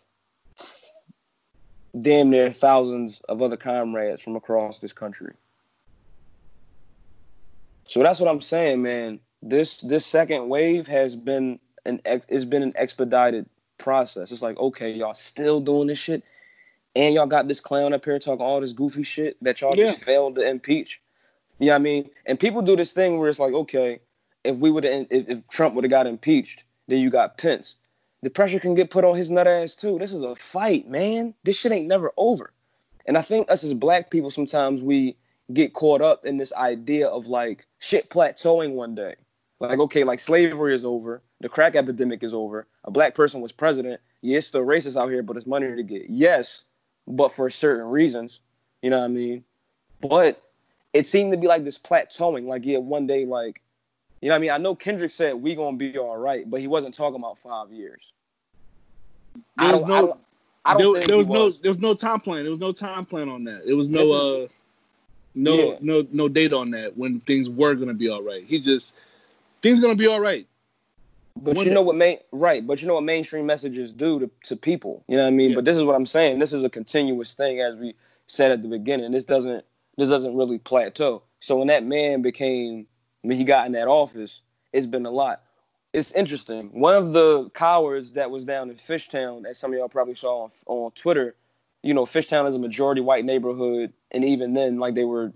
[1.97, 5.33] damn near thousands of other comrades from across this country.
[7.85, 9.19] So that's what I'm saying, man.
[9.41, 14.31] This this second wave has been an ex, it's been an expedited process.
[14.31, 16.23] It's like, okay, y'all still doing this shit,
[16.95, 20.03] and y'all got this clown up here talking all this goofy shit that y'all just
[20.03, 21.01] failed to impeach.
[21.59, 22.09] You know what I mean?
[22.25, 23.99] And people do this thing where it's like, okay,
[24.43, 27.75] if we would have, if, if Trump would have got impeached, then you got Pence.
[28.23, 29.99] The pressure can get put on his nut ass too.
[29.99, 31.33] This is a fight, man.
[31.43, 32.51] This shit ain't never over.
[33.05, 35.15] And I think us as black people sometimes we
[35.53, 39.15] get caught up in this idea of like shit plateauing one day.
[39.59, 43.51] Like, okay, like slavery is over, the crack epidemic is over, a black person was
[43.51, 44.01] president.
[44.21, 46.09] Yeah, it's still racist out here, but it's money to get.
[46.09, 46.65] Yes,
[47.07, 48.41] but for certain reasons.
[48.81, 49.43] You know what I mean?
[50.01, 50.41] But
[50.93, 52.45] it seemed to be like this plateauing.
[52.45, 53.61] Like, yeah, one day, like,
[54.21, 54.51] you know what I mean?
[54.51, 57.71] I know Kendrick said we gonna be all right, but he wasn't talking about five
[57.71, 58.13] years.
[59.57, 60.21] There was no- I don't,
[60.65, 62.43] I don't there, there he was no there was no time plan.
[62.43, 63.63] There was no time plan on that.
[63.65, 64.47] It was no uh
[65.35, 65.77] no Yeah.
[65.81, 68.43] no no date on that when things were gonna be all right.
[68.45, 68.93] He just
[69.61, 70.47] things gonna be all right.
[71.37, 74.31] But One you know what main right, but you know what mainstream messages do to,
[74.45, 75.03] to people.
[75.07, 75.49] You know what I mean?
[75.49, 75.55] Yeah.
[75.55, 76.39] But this is what I'm saying.
[76.39, 77.93] This is a continuous thing as we
[78.27, 79.11] said at the beginning.
[79.11, 79.65] This doesn't
[79.97, 81.23] this doesn't really plateau.
[81.41, 82.87] So when that man became
[83.21, 85.41] when he got in that office, it's been a lot.
[85.93, 86.69] It's interesting.
[86.73, 90.43] One of the cowards that was down in Fishtown, as some of y'all probably saw
[90.43, 91.35] on, on Twitter,
[91.85, 95.31] you know, Fishtown is a majority white neighborhood, and even then, like they were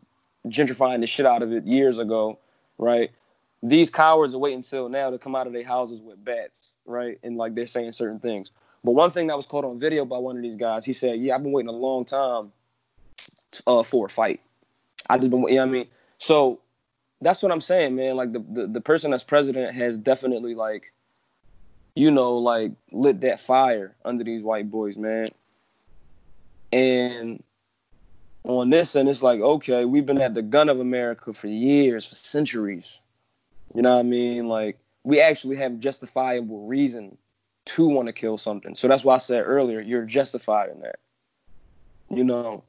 [0.47, 2.39] gentrifying the shit out of it years ago,
[2.77, 3.11] right?
[3.61, 7.19] these cowards are waiting till now to come out of their houses with bats, right?
[7.23, 8.51] And like they're saying certain things.
[8.83, 11.19] But one thing that was caught on video by one of these guys, he said,
[11.19, 12.51] "Yeah, I've been waiting a long time
[13.67, 14.39] uh, for a fight.
[15.09, 15.87] I just been, you know what I mean?
[16.17, 16.61] So
[17.19, 18.15] that's what I'm saying, man.
[18.15, 20.93] Like the, the the person that's president has definitely like,
[21.95, 25.27] you know, like lit that fire under these white boys, man.
[26.71, 27.43] And
[28.43, 32.07] on this end, it's like, okay, we've been at the gun of America for years,
[32.07, 33.01] for centuries.
[33.75, 34.47] You know what I mean?
[34.47, 37.17] Like we actually have justifiable reason
[37.65, 38.75] to want to kill something.
[38.75, 40.99] So that's why I said earlier, you're justified in that.
[42.09, 42.63] You know.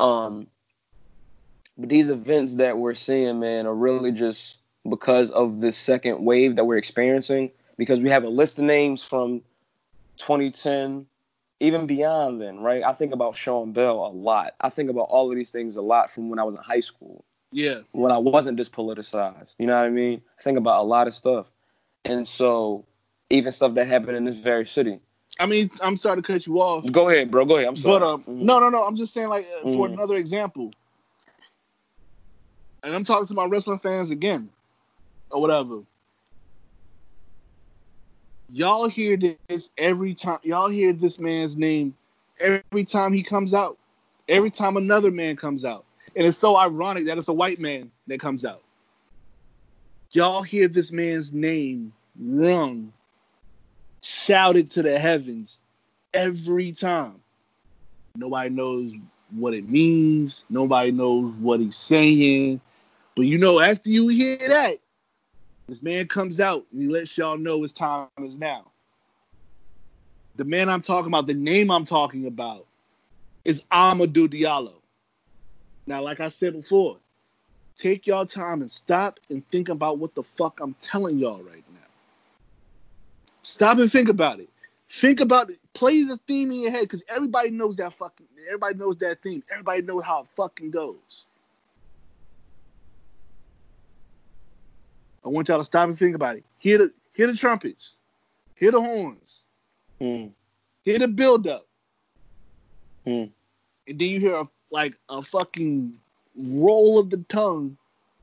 [0.00, 0.46] Um
[1.76, 6.56] but these events that we're seeing, man, are really just because of the second wave
[6.56, 7.50] that we're experiencing.
[7.76, 9.40] Because we have a list of names from
[10.16, 11.06] 2010,
[11.60, 12.82] even beyond then, right?
[12.82, 14.54] I think about Sean Bell a lot.
[14.60, 16.80] I think about all of these things a lot from when I was in high
[16.80, 17.80] school Yeah.
[17.92, 19.54] when I wasn't this politicized.
[19.58, 20.22] You know what I mean?
[20.38, 21.46] I think about a lot of stuff.
[22.04, 22.84] And so
[23.30, 25.00] even stuff that happened in this very city.
[25.40, 26.90] I mean, I'm sorry to cut you off.
[26.90, 27.44] Go ahead, bro.
[27.44, 27.68] Go ahead.
[27.68, 28.00] I'm sorry.
[28.00, 28.42] But um, Mhm.
[28.42, 28.84] no, no, no.
[28.84, 29.94] I'm just saying, like, uh, for Mhm.
[29.94, 30.72] another example,
[32.82, 34.50] and I'm talking to my wrestling fans again,
[35.30, 35.80] or whatever.
[38.50, 39.16] Y'all hear
[39.48, 40.38] this every time.
[40.42, 41.94] Y'all hear this man's name
[42.40, 43.76] every time he comes out.
[44.28, 45.84] Every time another man comes out.
[46.16, 48.62] And it's so ironic that it's a white man that comes out.
[50.12, 52.92] Y'all hear this man's name rung,
[54.02, 55.58] shouted to the heavens
[56.14, 57.20] every time.
[58.16, 58.94] Nobody knows
[59.30, 60.44] what it means.
[60.48, 62.60] Nobody knows what he's saying.
[63.14, 64.78] But you know, after you hear that,
[65.68, 68.64] this man comes out and he lets y'all know his time is now.
[70.36, 72.66] The man I'm talking about, the name I'm talking about,
[73.44, 74.74] is Amadou Diallo.
[75.86, 76.96] Now, like I said before,
[77.76, 81.64] take y'all time and stop and think about what the fuck I'm telling y'all right
[81.72, 81.78] now.
[83.42, 84.48] Stop and think about it.
[84.90, 85.58] Think about it.
[85.74, 88.26] Play the theme in your head because everybody knows that fucking.
[88.46, 89.42] Everybody knows that theme.
[89.50, 91.24] Everybody knows how it fucking goes.
[95.24, 96.44] I want y'all to stop and think about it.
[96.58, 97.96] Hear the hear the trumpets,
[98.54, 99.44] hear the horns,
[100.00, 100.30] Mm.
[100.84, 101.66] hear the build up,
[103.06, 103.30] Mm.
[103.88, 105.98] and then you hear a, like a fucking
[106.36, 107.76] roll of the tongue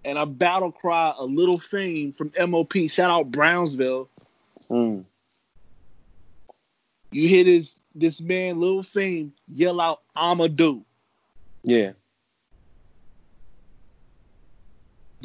[0.06, 2.88] and a battle cry, a little fame from MOP.
[2.88, 4.10] Shout out Brownsville.
[4.70, 5.04] Mm.
[7.12, 10.84] You hear this this man, little Fame, yell out Amadou.
[11.64, 11.94] Yeah.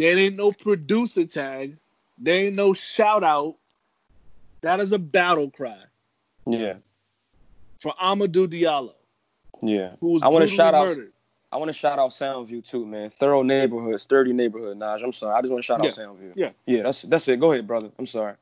[0.01, 1.77] There ain't no producer tag.
[2.17, 3.57] There ain't no shout out.
[4.63, 5.77] That is a battle cry
[6.47, 6.77] Yeah.
[7.79, 8.95] for Amadou Diallo,
[9.61, 9.97] Yeah.
[10.01, 11.13] who was I wanna brutally shout out- murdered.
[11.53, 13.11] I want to shout out Soundview too, man.
[13.11, 14.79] Thorough neighborhood, sturdy neighborhood.
[14.79, 15.35] Naj, I'm sorry.
[15.35, 15.91] I just want to shout Yeah.
[15.91, 16.33] out Soundview.
[16.35, 16.51] Yeah.
[16.65, 16.83] Yeah.
[16.85, 17.39] That's that's it.
[17.39, 17.91] Go ahead, brother.
[17.99, 18.37] I'm sorry.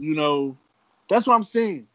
[0.00, 0.54] You know,
[1.08, 1.86] that's what I'm saying.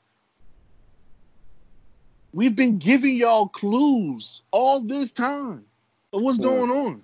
[2.33, 5.63] We've been giving y'all clues all this time
[6.11, 6.43] of what's Mm.
[6.43, 7.03] going on.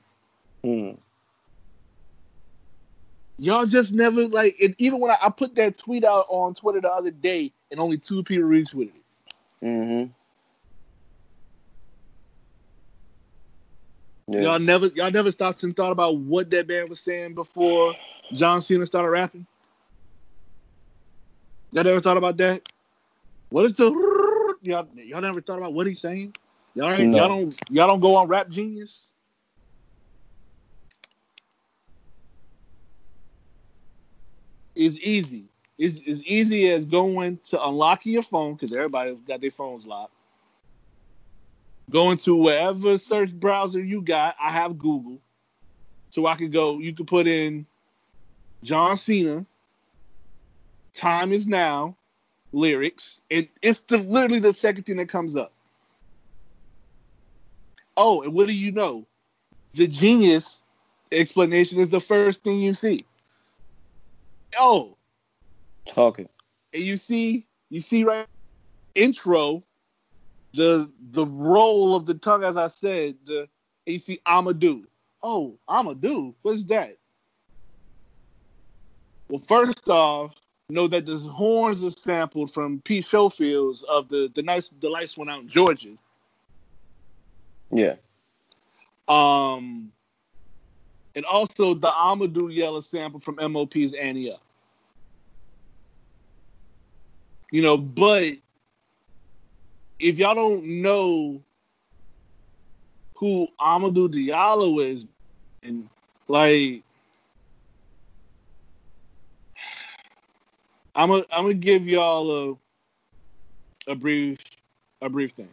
[0.63, 0.97] Mm.
[3.39, 4.75] Y'all just never like it.
[4.79, 7.97] Even when I, I put that tweet out on Twitter the other day, and only
[7.97, 9.65] two people retweeted it.
[9.65, 10.11] Mm-hmm.
[14.33, 14.41] Yeah.
[14.41, 17.95] Y'all never, y'all never stopped and thought about what that band was saying before
[18.33, 19.47] John Cena started rapping.
[21.71, 22.67] Y'all never thought about that?
[23.49, 23.89] What is the?
[24.61, 26.35] Y'all, y'all never thought about what he's saying?
[26.75, 27.17] Y'all, ain't, No.
[27.17, 29.13] y'all don't, y'all don't go on Rap Genius.
[34.80, 35.43] It's easy.
[35.77, 40.13] It's as easy as going to unlocking your phone because everybody got their phones locked.
[41.89, 44.38] Going to wherever search browser you got.
[44.41, 45.19] I have Google,
[46.11, 46.80] so I could go.
[46.80, 47.65] You could put in
[48.63, 49.45] John Cena.
[50.93, 51.97] Time is now.
[52.53, 53.19] Lyrics.
[53.30, 55.51] And it's the, literally the second thing that comes up.
[57.97, 59.05] Oh, and what do you know?
[59.73, 60.63] The genius
[61.11, 63.05] explanation is the first thing you see.
[64.58, 64.97] Oh,
[65.88, 66.30] Talking.
[66.74, 68.26] and you see you see right
[68.95, 69.64] intro
[70.54, 74.84] the the roll of the tongue as i said the and you see amadou.
[75.24, 76.34] Oh amadou?
[76.41, 76.97] What's that?
[79.30, 80.36] Well first off
[80.70, 85.18] know that the horns are sampled from pete schofields of the the nice the lights
[85.18, 85.95] went out in georgia.
[87.72, 87.95] Yeah.
[89.08, 89.91] um
[91.20, 94.41] and also the amadou diallo sample from mop's ante up
[97.51, 98.34] you know, but
[99.99, 101.41] if y'all don't know
[103.15, 105.07] who Amadou Diallo is,
[105.63, 105.89] and
[106.28, 106.84] like,
[110.95, 112.59] I'm gonna I'm gonna give y'all
[113.88, 114.39] a a brief
[115.01, 115.49] a brief thing,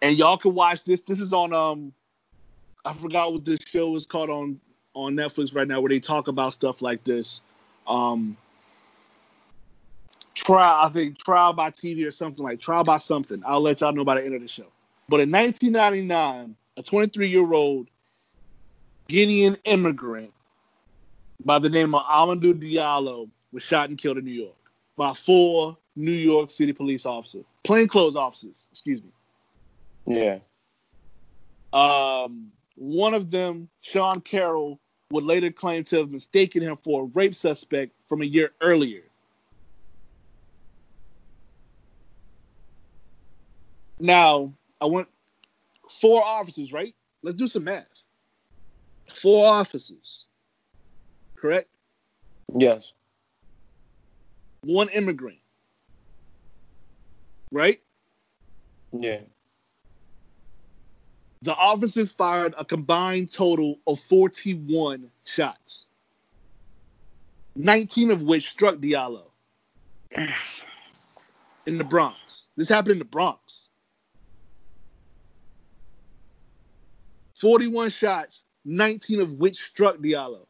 [0.00, 1.02] and y'all can watch this.
[1.02, 1.92] This is on um,
[2.84, 4.60] I forgot what this show is called on
[4.94, 7.40] on Netflix right now, where they talk about stuff like this.
[7.86, 8.36] Um,
[10.34, 13.42] trial, I think trial by TV or something like trial by something.
[13.46, 14.66] I'll let y'all know by the end of the show.
[15.08, 17.88] But in 1999, a 23 year old
[19.08, 20.32] Guinean immigrant
[21.44, 24.54] by the name of Amadou Diallo was shot and killed in New York
[24.96, 29.10] by four New York City police officers, plainclothes officers, excuse me.
[30.06, 30.38] Yeah.
[31.72, 37.06] Um, one of them, Sean Carroll, would later claim to have mistaken him for a
[37.06, 39.02] rape suspect from a year earlier.
[44.00, 45.06] Now, I want
[45.88, 46.94] four officers, right?
[47.22, 47.86] Let's do some math.
[49.06, 50.24] Four officers,
[51.36, 51.68] correct?
[52.56, 52.92] Yes.
[54.62, 55.38] One immigrant,
[57.50, 57.80] right?
[58.92, 59.20] Yeah.
[61.42, 65.86] The officers fired a combined total of 41 shots,
[67.56, 69.24] 19 of which struck Diallo
[71.66, 72.48] in the Bronx.
[72.56, 73.68] This happened in the Bronx.
[77.34, 80.46] 41 shots, 19 of which struck Diallo.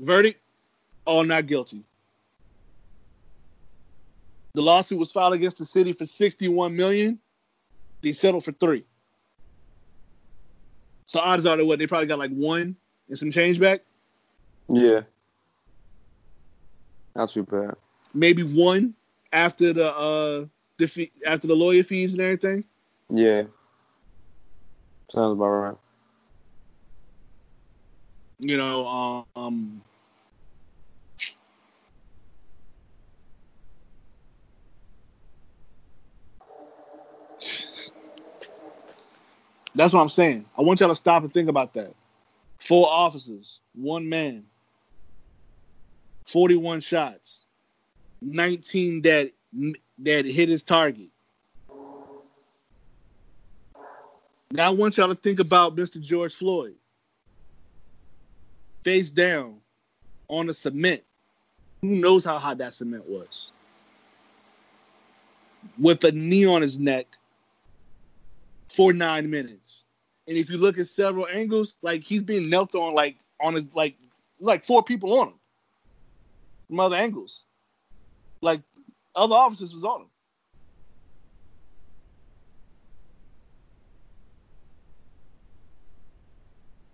[0.00, 0.42] Verdict:
[1.06, 1.82] All not guilty.
[4.56, 7.18] The lawsuit was filed against the city for 61 million.
[8.02, 8.86] They settled for three.
[11.04, 12.74] So odds are that what they probably got like one
[13.10, 13.82] and some change back.
[14.70, 15.02] Yeah.
[17.14, 17.74] Not too bad.
[18.14, 18.94] Maybe one
[19.30, 20.46] after the uh
[20.78, 22.64] the fee, after the lawyer fees and everything.
[23.10, 23.42] Yeah.
[25.10, 25.76] Sounds about right.
[28.38, 29.82] You know, um
[39.76, 40.46] That's what I'm saying.
[40.56, 41.94] I want y'all to stop and think about that.
[42.56, 44.44] Four officers, one man,
[46.24, 47.44] 41 shots,
[48.22, 49.32] 19 that
[49.98, 51.08] that hit his target.
[54.50, 56.00] Now I want y'all to think about Mr.
[56.00, 56.74] George Floyd.
[58.82, 59.56] Face down
[60.28, 61.02] on the cement.
[61.82, 63.50] Who knows how hot that cement was?
[65.78, 67.06] With a knee on his neck
[68.76, 69.84] for nine minutes.
[70.28, 73.66] And if you look at several angles, like he's being knelt on, like on his
[73.74, 73.96] like
[74.38, 75.34] like four people on him
[76.68, 77.44] from other angles.
[78.42, 78.60] Like
[79.14, 80.08] other officers was on him.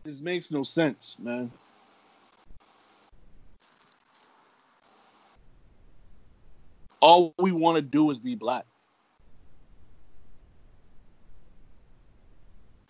[0.05, 1.51] This makes no sense, man.
[7.01, 8.67] All we want to do is be black.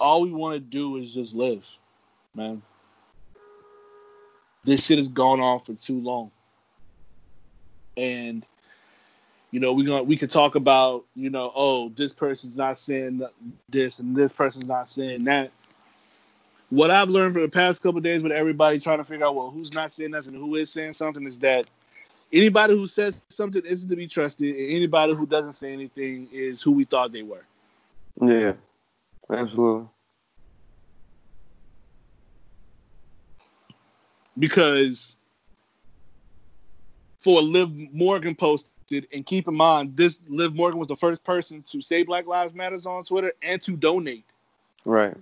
[0.02, 1.66] All we want to do is just live,
[2.34, 2.60] man.
[4.64, 6.30] This shit has gone on for too long.
[7.96, 8.44] And
[9.52, 13.22] you know, we going we could talk about, you know, oh, this person's not saying
[13.68, 15.52] this and this person's not saying that.
[16.70, 19.50] What I've learned for the past couple days with everybody trying to figure out well
[19.50, 21.66] who's not saying nothing, who is saying something is that
[22.32, 26.60] anybody who says something isn't to be trusted, and anybody who doesn't say anything is
[26.60, 27.44] who we thought they were.
[28.20, 28.54] Yeah.
[29.30, 29.88] Absolutely.
[34.38, 35.16] Because
[37.18, 41.62] for Liv Morgan posted, and keep in mind, this Liv Morgan was the first person
[41.62, 44.24] to say Black Lives Matters on Twitter and to donate.
[44.84, 45.16] Right.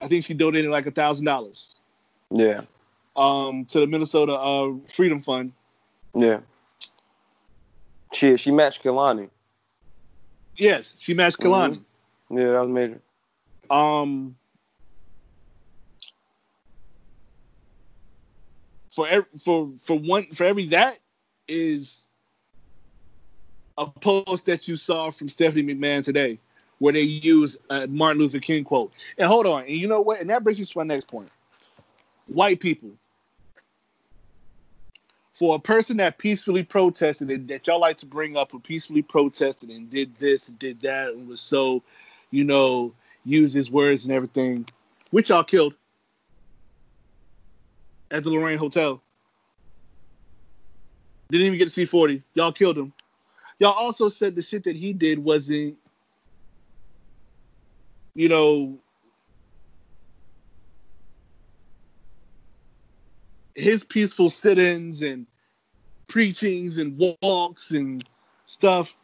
[0.00, 1.74] I think she donated like a thousand dollars.
[2.30, 2.62] Yeah.
[3.16, 5.52] Um, to the Minnesota uh, Freedom Fund.
[6.14, 6.40] Yeah.
[8.12, 9.28] She she matched Kehlani.
[10.56, 11.80] Yes, she matched Kehlani.
[12.30, 12.38] Mm-hmm.
[12.38, 13.00] Yeah, that was major.
[13.70, 14.36] Um,
[19.06, 20.98] for for for one for every that
[21.48, 22.06] is
[23.78, 26.38] a post that you saw from Stephanie McMahon today,
[26.78, 28.92] where they use a Martin Luther King quote.
[29.16, 30.20] And hold on, and you know what?
[30.20, 31.30] And that brings me to my next point.
[32.26, 32.90] White people.
[35.32, 39.00] For a person that peacefully protested and that y'all like to bring up who peacefully
[39.00, 41.82] protested and did this and did that and was so,
[42.30, 42.92] you know,
[43.24, 44.68] used his words and everything,
[45.12, 45.74] which y'all killed
[48.10, 49.00] at the Lorraine Hotel.
[51.30, 52.22] Didn't even get to see 40.
[52.34, 52.92] Y'all killed him.
[53.60, 55.76] Y'all also said the shit that he did wasn't,
[58.14, 58.78] you know,
[63.54, 65.26] his peaceful sit-ins and
[66.08, 68.04] preachings and walks and
[68.44, 68.96] stuff,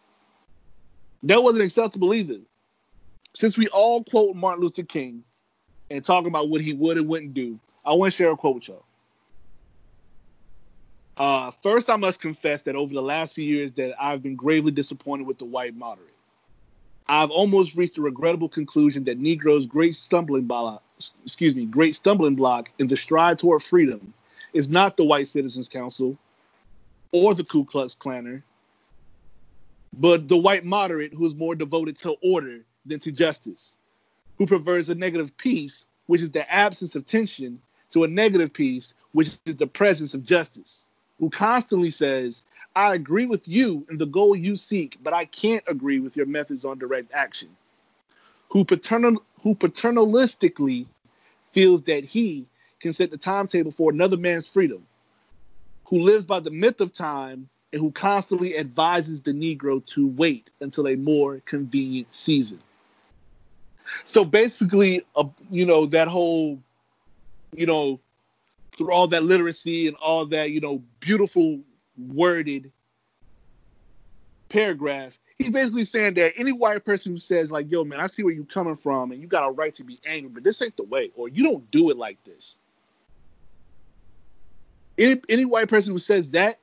[1.23, 2.41] that wasn't acceptable either.
[3.35, 5.23] Since we all quote Martin Luther King
[5.91, 8.55] and talk about what he would and wouldn't do, I want to share a quote
[8.57, 8.86] with y'all.
[11.17, 14.71] Uh, first, I must confess that over the last few years, that I've been gravely
[14.71, 16.12] disappointed with the white moderate.
[17.09, 20.83] I've almost reached the regrettable conclusion that Negro's great stumbling block,
[21.25, 24.12] excuse me, great stumbling block in the stride toward freedom
[24.53, 26.19] is not the White Citizens Council
[27.12, 28.43] or the Ku Klux Klaner,
[29.99, 33.77] but the white moderate who is more devoted to order than to justice,
[34.37, 37.61] who prefers a negative peace, which is the absence of tension,
[37.91, 40.89] to a negative peace, which is the presence of justice,
[41.19, 42.43] who constantly says,
[42.75, 46.27] I agree with you in the goal you seek, but I can't agree with your
[46.27, 47.49] methods on direct action,
[48.51, 50.87] who, paternal, who paternalistically
[51.53, 52.47] feels that he
[52.81, 54.87] can set the timetable for another man's freedom,
[55.85, 60.51] who lives by the myth of time and who constantly advises the Negro to wait
[60.61, 62.61] until a more convenient season.
[64.05, 66.59] So basically, uh, you know, that whole,
[67.55, 68.01] you know,
[68.77, 71.61] through all that literacy and all that, you know, beautiful
[71.97, 72.70] worded
[74.49, 75.18] paragraph.
[75.39, 78.33] He's basically saying that any white person who says like, "Yo, man, I see where
[78.33, 80.85] you're coming from, and you got a right to be angry, but this ain't the
[80.85, 82.57] way, or you don't do it like this."
[84.99, 86.59] Any any white person who says that,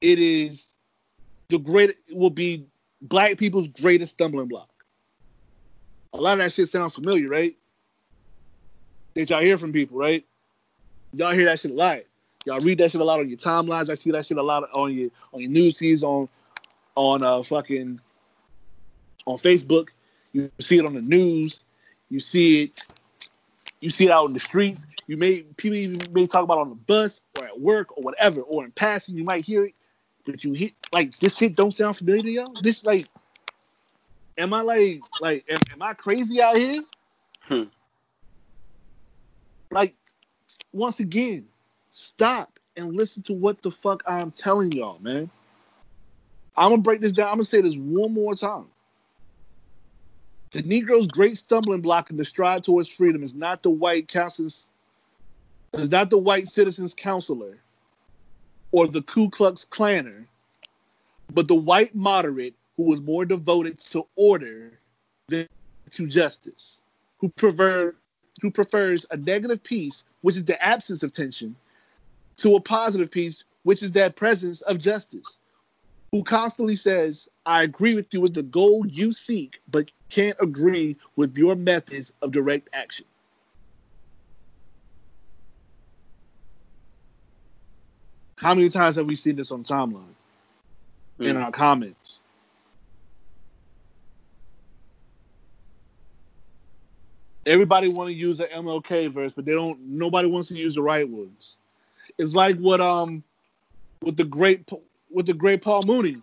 [0.00, 0.72] it is
[1.48, 2.66] the great will be
[3.02, 4.70] black people's greatest stumbling block.
[6.14, 7.56] A lot of that shit sounds familiar, right?
[9.14, 10.24] That y'all hear from people, right?
[11.12, 12.00] Y'all hear that shit a lot.
[12.44, 13.90] Y'all read that shit a lot on your timelines.
[13.90, 16.28] I see that shit a lot on your on your news feeds on
[16.94, 18.00] on uh fucking
[19.26, 19.88] on Facebook.
[20.32, 21.62] You see it on the news.
[22.10, 22.82] You see it.
[23.80, 24.86] You see it out in the streets.
[25.06, 28.02] You may people even may talk about it on the bus or at work or
[28.02, 29.16] whatever or in passing.
[29.16, 29.74] You might hear it,
[30.26, 32.54] but you hit like this shit don't sound familiar to y'all.
[32.62, 33.08] This like,
[34.36, 36.82] am I like like am, am I crazy out here?
[37.42, 37.64] Hmm.
[39.70, 39.94] Like,
[40.72, 41.46] once again,
[41.92, 45.30] stop and listen to what the fuck I'm telling y'all, man.
[46.56, 47.28] I'm gonna break this down.
[47.28, 48.66] I'm gonna say this one more time.
[50.50, 54.68] The Negro's great stumbling block in the stride towards freedom is not the white council's,
[55.74, 57.58] is not the white citizens counselor
[58.72, 60.24] or the Ku Klux Klaner,
[61.32, 64.78] but the white moderate who was more devoted to order
[65.28, 65.46] than
[65.90, 66.78] to justice,
[67.18, 67.94] who prefer
[68.40, 71.56] who prefers a negative peace, which is the absence of tension,
[72.38, 75.38] to a positive peace, which is that presence of justice,
[76.12, 80.96] who constantly says, I agree with you with the goal you seek, but can't agree
[81.16, 83.04] with your methods of direct action.
[88.38, 90.14] How many times have we seen this on timeline?
[91.18, 91.44] In Mm.
[91.44, 92.17] our comments.
[97.48, 99.80] Everybody want to use the MLK verse, but they don't.
[99.80, 101.56] Nobody wants to use the right ones.
[102.18, 103.24] It's like what um,
[104.02, 104.68] with the great
[105.10, 106.18] with the great Paul Mooney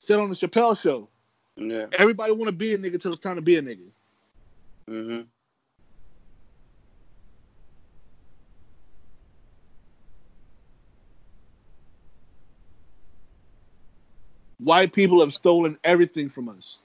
[0.00, 1.08] said on the Chappelle show.
[1.56, 1.86] Yeah.
[1.98, 3.88] Everybody want to be a nigga till it's time to be a nigga.
[4.90, 5.20] Mm-hmm.
[14.58, 16.80] White people have stolen everything from us.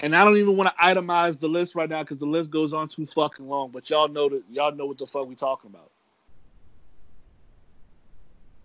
[0.00, 2.72] And I don't even want to itemize the list right now because the list goes
[2.72, 3.70] on too fucking long.
[3.70, 5.90] But y'all know that y'all know what the fuck we talking about.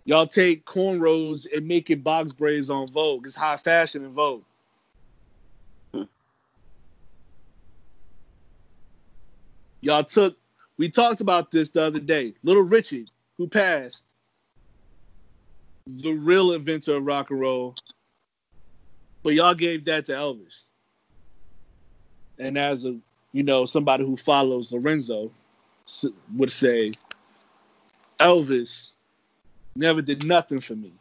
[0.04, 3.26] Y'all take cornrows and make it box braids on Vogue.
[3.26, 4.42] It's high fashion in Vogue.
[5.94, 6.02] Hmm.
[9.82, 10.36] Y'all took.
[10.78, 12.34] We talked about this the other day.
[12.42, 13.06] Little Richie,
[13.36, 14.04] who passed,
[15.86, 17.76] the real inventor of rock and roll,
[19.22, 20.69] but y'all gave that to Elvis.
[22.40, 22.96] And as a
[23.32, 25.30] you know somebody who follows Lorenzo
[26.36, 26.92] would say,
[28.18, 28.92] Elvis
[29.76, 30.92] never did nothing for me.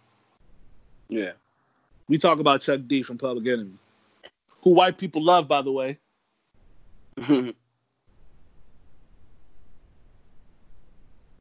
[1.07, 1.31] Yeah.
[2.07, 3.77] We talk about Chuck D from Public Enemy,
[4.61, 5.97] who white people love, by the way.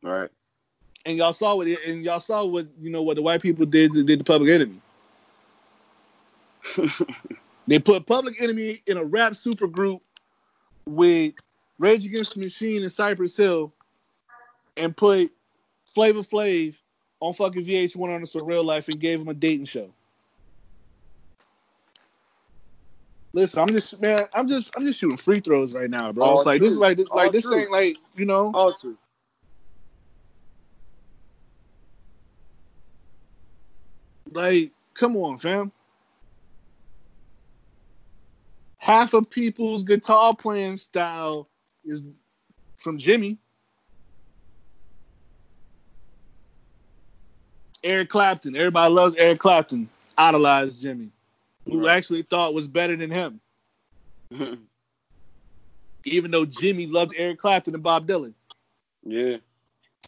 [0.03, 0.31] right.
[1.07, 3.93] And y'all saw what and y'all saw what you know what the white people did
[3.93, 4.81] did the Public Enemy.
[7.69, 10.01] They put Public Enemy in a rap supergroup
[10.87, 11.35] with
[11.79, 13.73] Rage Against the Machine and Cypress Hill,
[14.79, 15.31] and put
[15.85, 16.79] Flavor Flav
[17.21, 19.91] on fucking VH1 on a surreal life and gave him a dating show.
[23.35, 26.25] Listen, I'm just man, I'm just I'm just shooting free throws right now, bro.
[26.25, 27.61] All It's like this is like this, like All this true.
[27.61, 28.51] ain't like you know.
[28.55, 28.97] All true.
[34.33, 35.71] Like, come on, fam.
[38.89, 41.47] Half of people's guitar playing style
[41.85, 42.05] is
[42.79, 43.37] from Jimi.
[47.85, 48.57] Eric Clapton.
[48.57, 49.91] Everybody loves Eric Clapton.
[50.17, 51.11] Idolized Jimi,
[51.67, 51.99] who Right.
[51.99, 53.41] actually thought was better than him,
[56.07, 58.33] even though Jimi loved Eric Clapton and Bob Dylan.
[59.05, 59.37] yeah.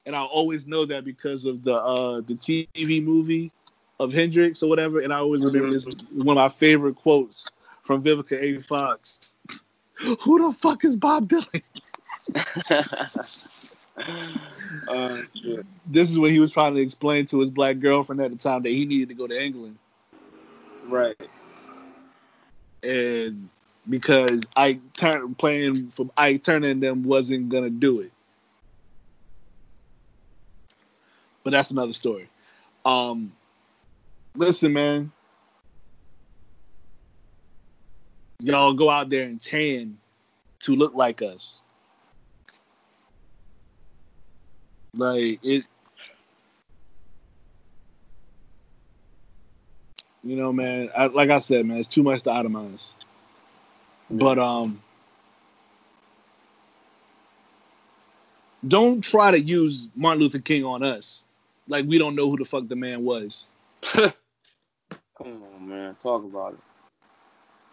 [0.07, 3.53] and I always know that because of the uh the TV movie
[4.01, 7.47] of Hendrix or whatever, and I always remember this one of my favorite quotes
[7.91, 8.61] from Vivica A.
[8.61, 9.35] Fox.
[10.21, 11.61] Who the fuck is Bob Dylan?
[14.89, 15.19] uh.
[15.87, 18.63] This is when he was trying to explain to his black girlfriend at the time
[18.63, 19.77] that he needed to go to England,
[20.87, 21.17] Right.
[22.85, 23.49] and
[23.89, 28.13] because Ike Turner playing from I turning them wasn't gonna do it.
[31.43, 32.29] But that's another story.
[32.85, 33.33] Um,
[34.37, 35.11] listen, man.
[38.41, 39.99] y'all go out there and tan
[40.61, 41.63] to look like us.
[44.95, 45.65] Like it,
[50.25, 50.91] you know, man.
[50.97, 52.95] I, like I said, man, it's too much to itemize.
[54.09, 54.17] Yeah.
[54.19, 54.83] But um,
[58.67, 61.25] don't try to use Martin Luther King on us.
[61.69, 63.47] Like we don't know who the fuck the man was.
[63.83, 64.13] Come
[65.19, 65.95] on, man.
[65.97, 66.70] Talk about it.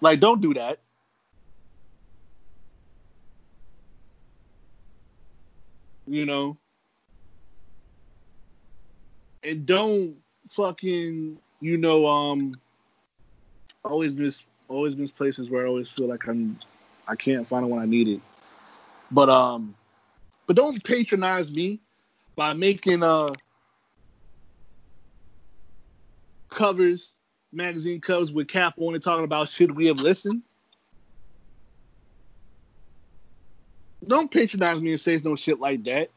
[0.02, 0.80] Like, don't do that.
[6.06, 6.58] You know,
[9.43, 10.16] and don't
[10.48, 12.54] fucking you know um
[13.84, 16.60] always miss always miss places where I always feel like I'm
[17.08, 18.22] I can't find it when I need it.
[19.12, 19.76] But um
[20.45, 21.82] but don't patronize me
[22.38, 23.34] by making uh
[26.50, 27.14] covers,
[27.52, 30.41] magazine covers with Cap on it talking about should we have listened.
[34.08, 36.10] Don't patronize me and say no shit like that.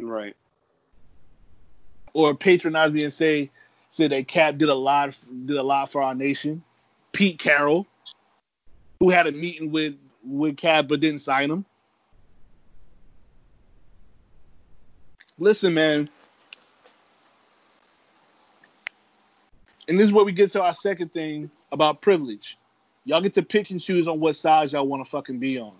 [0.00, 0.34] Right.
[2.14, 3.50] or patronize me and say
[3.90, 5.16] say that Cap did a lot
[5.46, 6.62] did a lot for our nation.
[7.12, 7.86] Pete Carroll,
[9.00, 11.64] who had a meeting with with Cap but didn't sign him.
[15.38, 16.08] Listen, man.
[19.88, 22.58] And this is where we get to our second thing about privilege.
[23.04, 25.74] Y'all get to pick and choose on what side y'all want to fucking be on.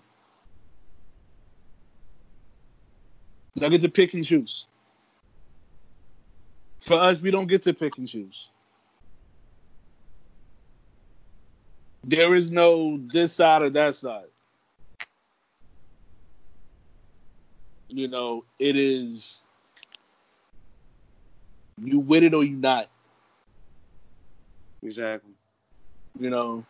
[3.55, 4.65] Y'all get to pick and choose.
[6.79, 8.49] For us, we don't get to pick and choose.
[12.03, 14.25] There is no this side or that side.
[17.87, 19.47] You know, it is
[21.81, 22.89] you with it or you not.
[24.85, 25.33] Exactly.
[26.19, 26.63] You know,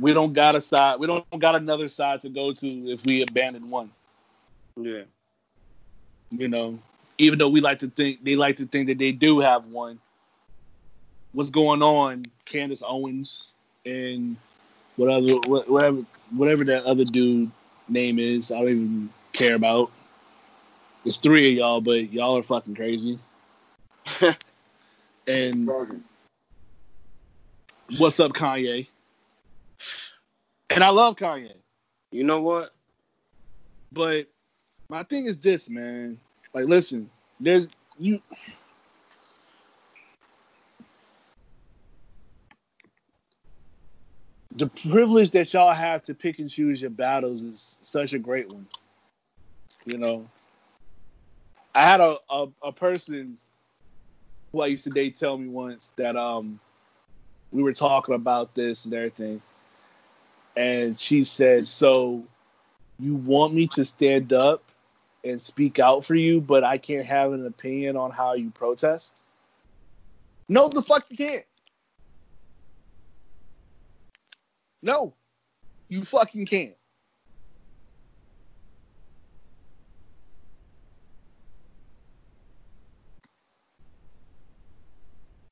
[0.00, 0.98] we don't got a side.
[0.98, 3.90] We don't got another side to go to if we abandon one.
[4.76, 5.02] Yeah.
[6.30, 6.78] you know,
[7.18, 10.00] even though we like to think they like to think that they do have one.
[11.32, 13.52] What's going on, Candace Owens
[13.84, 14.36] and
[14.96, 17.50] whatever, whatever, whatever that other dude
[17.86, 19.90] name is, I don't even care about.
[21.04, 23.18] It's three of y'all, but y'all are fucking crazy.
[25.28, 25.70] and
[27.98, 28.86] what's up, Kanye?
[30.70, 31.52] And I love Kanye.
[32.10, 32.74] You know what?
[33.92, 34.26] But
[34.88, 36.18] my thing is this, man.
[36.54, 37.68] Like, listen, there's
[37.98, 38.22] you.
[44.56, 48.48] The privilege that y'all have to pick and choose your battles is such a great
[48.48, 48.66] one.
[49.84, 50.28] You know,
[51.74, 53.38] I had a, a, a person
[54.52, 56.60] who I used to date tell me once that um
[57.50, 59.42] we were talking about this and everything,
[60.56, 62.24] and she said, "So
[62.98, 64.64] you want me to stand up
[65.24, 69.22] and speak out for you, but I can't have an opinion on how you protest?
[70.48, 71.44] No, the fuck you can't.
[74.82, 75.14] No,
[75.88, 76.77] you fucking can't.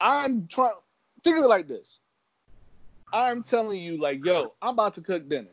[0.06, 0.72] I'm trying.
[1.24, 1.98] Think of it like this.
[3.12, 5.50] I'm telling you, like, yo, I'm about to cook dinner.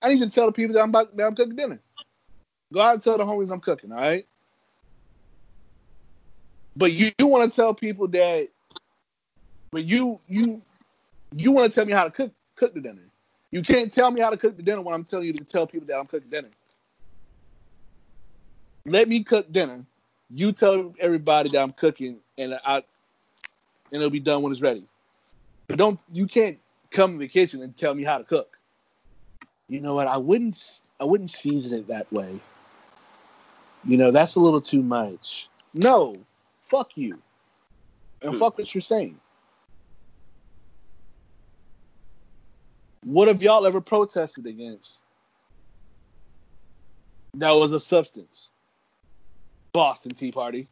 [0.00, 1.78] I need you to tell the people that I'm about that I'm cooking dinner.
[2.72, 4.26] Go out and tell the homies I'm cooking, all right?
[6.74, 8.48] But you, you want to tell people that
[9.70, 10.62] but you you
[11.36, 13.02] you want to tell me how to cook cook the dinner.
[13.50, 15.66] You can't tell me how to cook the dinner when I'm telling you to tell
[15.66, 16.48] people that I'm cooking dinner.
[18.86, 19.84] Let me cook dinner.
[20.30, 22.82] You tell everybody that I'm cooking and I
[23.92, 24.84] and it'll be done when it's ready.
[25.68, 26.58] But don't you can't
[26.90, 28.58] come in the kitchen and tell me how to cook
[29.72, 30.06] you know what?
[30.06, 30.80] I wouldn't.
[31.00, 32.38] I wouldn't season it that way.
[33.84, 35.48] You know, that's a little too much.
[35.72, 36.14] No,
[36.62, 37.18] fuck you,
[38.20, 39.18] and fuck what you're saying.
[43.04, 45.04] What have y'all ever protested against?
[47.34, 48.50] That was a substance.
[49.72, 50.68] Boston Tea Party.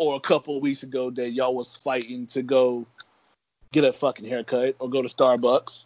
[0.00, 2.86] Or a couple of weeks ago that y'all was fighting to go
[3.70, 5.84] get a fucking haircut or go to Starbucks.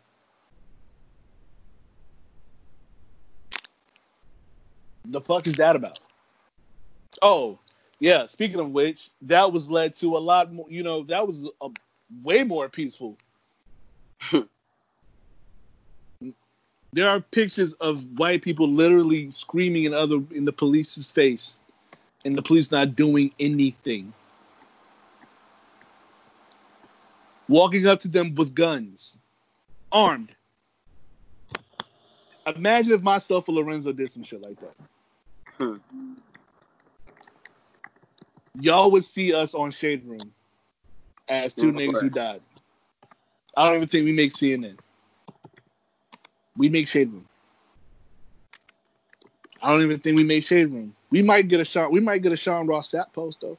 [5.07, 5.99] The fuck is that about?
[7.23, 7.59] Oh,
[7.99, 8.27] yeah.
[8.27, 10.67] Speaking of which, that was led to a lot more.
[10.71, 11.71] You know, that was a
[12.23, 13.19] way more peaceful.
[16.93, 21.59] there are pictures of white people literally screaming in other in the police's face,
[22.25, 24.13] and the police not doing anything.
[27.49, 29.19] Walking up to them with guns,
[29.93, 30.33] armed.
[32.47, 34.75] Imagine if myself or Lorenzo did some shit like that.
[35.59, 35.77] Hmm.
[38.61, 40.33] y'all would see us on Shade Room
[41.29, 42.41] as two niggas who died.
[43.57, 44.77] I don't even think we make CNN.
[46.57, 47.27] We make Shade Room.
[49.63, 50.95] I don't even think we make Shade Room.
[51.15, 51.93] We might get a Sean.
[51.93, 53.59] We might get a Sean Ross Sapp post though.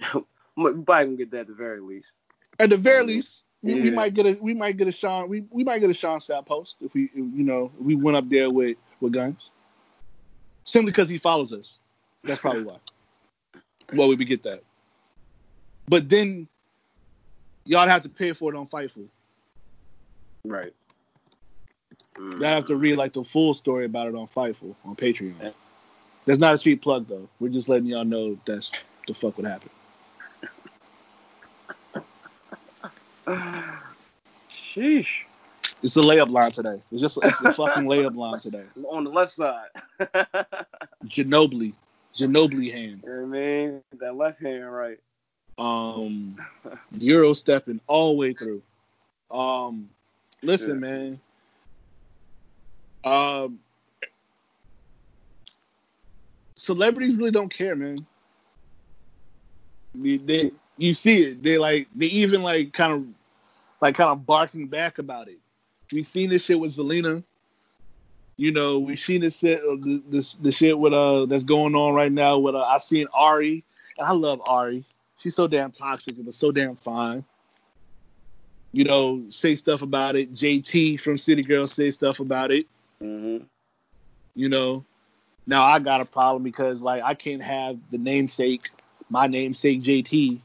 [0.58, 2.12] We probably gonna get that at the very least.
[2.58, 5.44] At the very least, we, we might get a we might get a Sean we,
[5.50, 8.26] we might get a Sean Sapp post if we if, you know we went up
[8.30, 9.50] there with with guns.
[10.64, 11.80] Simply because he follows us.
[12.22, 12.76] That's probably why.
[13.92, 14.64] Well, we get that.
[15.86, 16.48] But then
[17.64, 19.06] y'all have to pay for it on Fightful.
[20.44, 20.72] Right.
[22.14, 22.40] Mm.
[22.40, 25.52] Y'all have to read like the full story about it on Fightful on Patreon.
[26.26, 27.28] That's not a cheap plug though.
[27.40, 28.72] We're just letting y'all know that's
[29.06, 29.70] the fuck would happen.
[34.50, 35.22] Sheesh.
[35.82, 36.80] It's a layup line today.
[36.90, 38.64] It's just it's a fucking layup line today.
[38.88, 39.68] On the left side.
[40.00, 40.04] you
[41.24, 41.72] know Ginobili,
[42.16, 43.02] Ginobili hand.
[43.02, 43.82] what I mean?
[44.00, 44.98] That left hand, right.
[45.58, 46.36] Um,
[46.98, 48.62] Euro stepping all the way through.
[49.30, 49.88] Um,
[50.42, 50.74] listen, Yeah.
[50.74, 51.20] man.
[53.04, 53.60] Um,
[56.66, 58.04] celebrities really don't care, man.
[59.94, 61.42] They, they you see it.
[61.42, 63.04] They like they even like kind of
[63.80, 65.38] like kind of barking back about it.
[65.92, 67.22] We seen this shit with Zelina.
[68.36, 71.74] You know, we seen this shit, uh, the, this the shit with uh that's going
[71.74, 73.64] on right now with uh, I seen Ari,
[73.96, 74.84] and I love Ari.
[75.18, 77.24] She's so damn toxic but so damn fine.
[78.72, 80.34] You know, say stuff about it.
[80.34, 82.66] JT from City Girls say stuff about it.
[83.02, 83.44] Mm-hmm.
[84.34, 84.84] You know,
[85.46, 88.70] now I got a problem because like I can't have the namesake,
[89.08, 90.38] my namesake JT,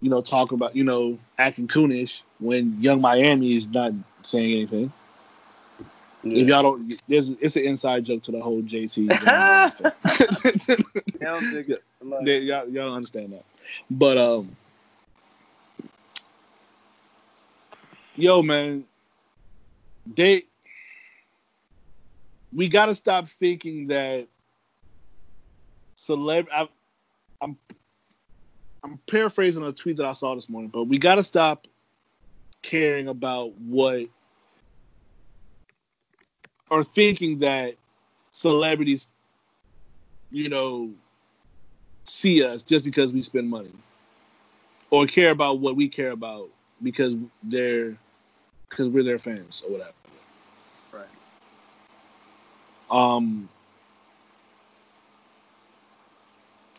[0.00, 3.92] you know, talk about you know acting coonish when Young Miami is not
[4.22, 4.92] saying anything.
[6.26, 9.20] If y'all don't, there's it's an inside joke to the whole JT.
[11.20, 13.44] Yeah, I'm thinking, like, Yeah, y'all, y'all don't understand that.
[13.90, 14.56] But um
[18.16, 18.84] yo man,
[20.14, 20.44] they
[22.54, 24.28] we gotta stop thinking that
[26.08, 26.68] celeb I,
[27.40, 27.56] I'm
[28.82, 31.66] I'm paraphrasing a tweet that I saw this morning, but we gotta stop
[32.62, 34.06] caring about what
[36.70, 37.76] or thinking that
[38.30, 39.08] celebrities,
[40.30, 40.90] you know,
[42.04, 43.72] see us just because we spend money
[44.90, 46.48] or care about what we care about
[46.82, 47.96] because they're
[48.68, 49.92] because we're their fans or whatever.
[50.92, 51.06] Right.
[52.90, 53.48] Um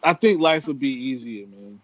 [0.05, 1.81] I think life would be easier, man.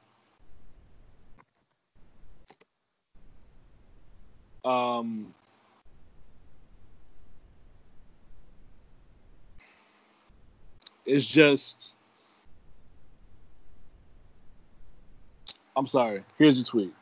[4.63, 5.33] Um
[11.05, 11.93] it's just
[15.75, 16.23] I'm sorry.
[16.37, 16.93] Here's the tweet.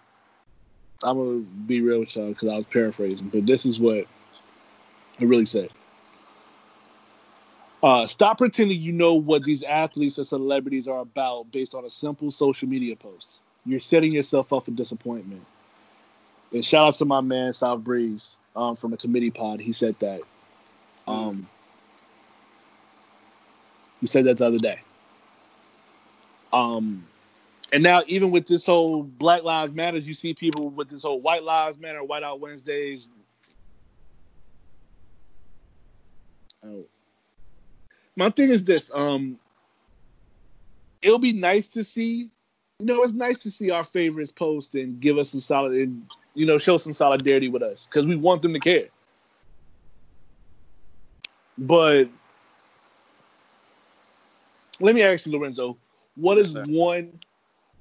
[1.03, 4.07] I'm gonna be real with y'all because I was paraphrasing, but this is what it
[5.21, 5.69] really said.
[7.81, 11.89] Uh, stop pretending you know what these athletes or celebrities are about based on a
[11.89, 13.39] simple social media post.
[13.65, 15.45] You're setting yourself up for disappointment.
[16.51, 19.61] And shout out to my man South Breeze um, from the committee pod.
[19.61, 20.21] He said that.
[21.07, 21.47] Um,
[24.01, 24.79] he said that the other day.
[26.51, 27.05] Um,
[27.71, 31.21] and now even with this whole Black Lives Matter, you see people with this whole
[31.21, 33.07] White Lives Matter, White Out Wednesdays.
[36.65, 36.85] Oh.
[38.19, 39.39] My thing is this: um,
[41.01, 42.29] it'll be nice to see.
[42.79, 46.05] You know, it's nice to see our favorites post and give us some solid, and
[46.33, 48.89] you know, show some solidarity with us because we want them to care.
[51.57, 52.09] But
[54.81, 55.77] let me ask you, Lorenzo,
[56.17, 57.17] what is Yes, one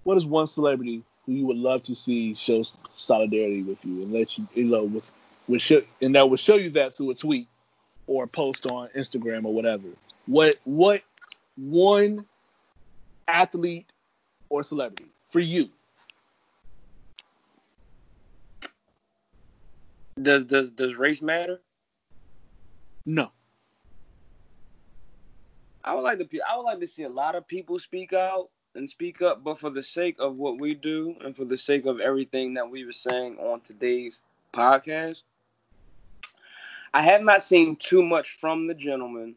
[0.04, 2.62] what is one celebrity who you would love to see show
[2.94, 5.10] solidarity with you and let you you know with
[5.48, 7.48] with show, and that would show you that through a tweet
[8.06, 9.88] or a post on Instagram or whatever.
[10.28, 11.02] What what
[11.56, 12.26] one
[13.26, 13.90] athlete
[14.50, 15.70] or celebrity for you?
[20.20, 21.62] Does does does race matter?
[23.06, 23.30] No.
[25.82, 26.40] I would like to.
[26.46, 29.58] I would like to see a lot of people speak out and speak up, but
[29.58, 32.84] for the sake of what we do and for the sake of everything that we
[32.84, 34.20] were saying on today's
[34.52, 35.22] podcast,
[36.92, 39.34] I have not seen too much from the gentleman.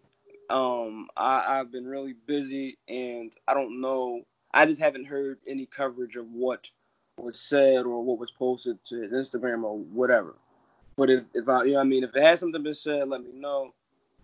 [0.51, 4.23] Um, I, I've been really busy, and I don't know.
[4.53, 6.67] I just haven't heard any coverage of what
[7.17, 10.35] was said or what was posted to Instagram or whatever.
[10.97, 13.23] But if, if I, you know, I mean, if it has something been said, let
[13.23, 13.73] me know.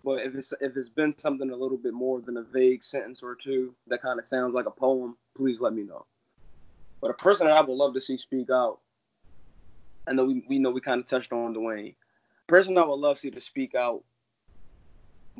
[0.04, 3.22] But if it's if it's been something a little bit more than a vague sentence
[3.22, 6.04] or two that kind of sounds like a poem, please let me know.
[7.00, 8.80] But a person that I would love to see speak out,
[10.06, 11.94] I know we, we know we kind of touched on Dwayne.
[12.46, 14.02] Person I would love to see to speak out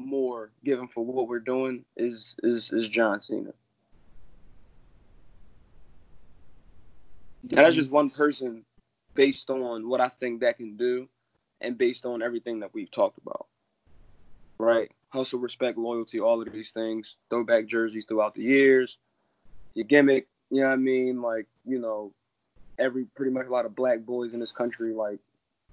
[0.01, 3.53] more, given for what we're doing, is is is John Cena.
[7.43, 8.65] And that's just one person
[9.15, 11.09] based on what I think that can do
[11.61, 13.47] and based on everything that we've talked about.
[14.59, 14.91] Right?
[15.11, 17.17] Hustle, respect, loyalty, all of these things.
[17.31, 18.99] Throwback jerseys throughout the years.
[19.75, 21.23] Your gimmick, you know what I mean?
[21.23, 22.13] Like, you know,
[22.79, 25.19] every pretty much a lot of black boys in this country like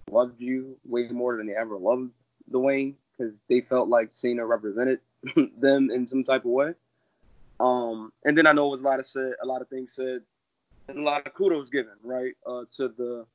[0.09, 2.11] loved you way more than they ever loved
[2.51, 4.99] Dwayne because they felt like Cena represented
[5.57, 6.73] them in some type of way.
[7.59, 9.93] Um, and then I know it was a lot of said, a lot of things
[9.93, 10.21] said
[10.87, 13.25] and a lot of kudos given, right, uh, to the,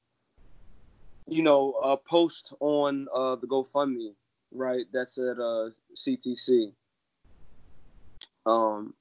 [1.27, 4.13] you know, uh, post on uh, the GoFundMe,
[4.53, 6.73] right, that's at uh, CTC,
[8.47, 8.95] um,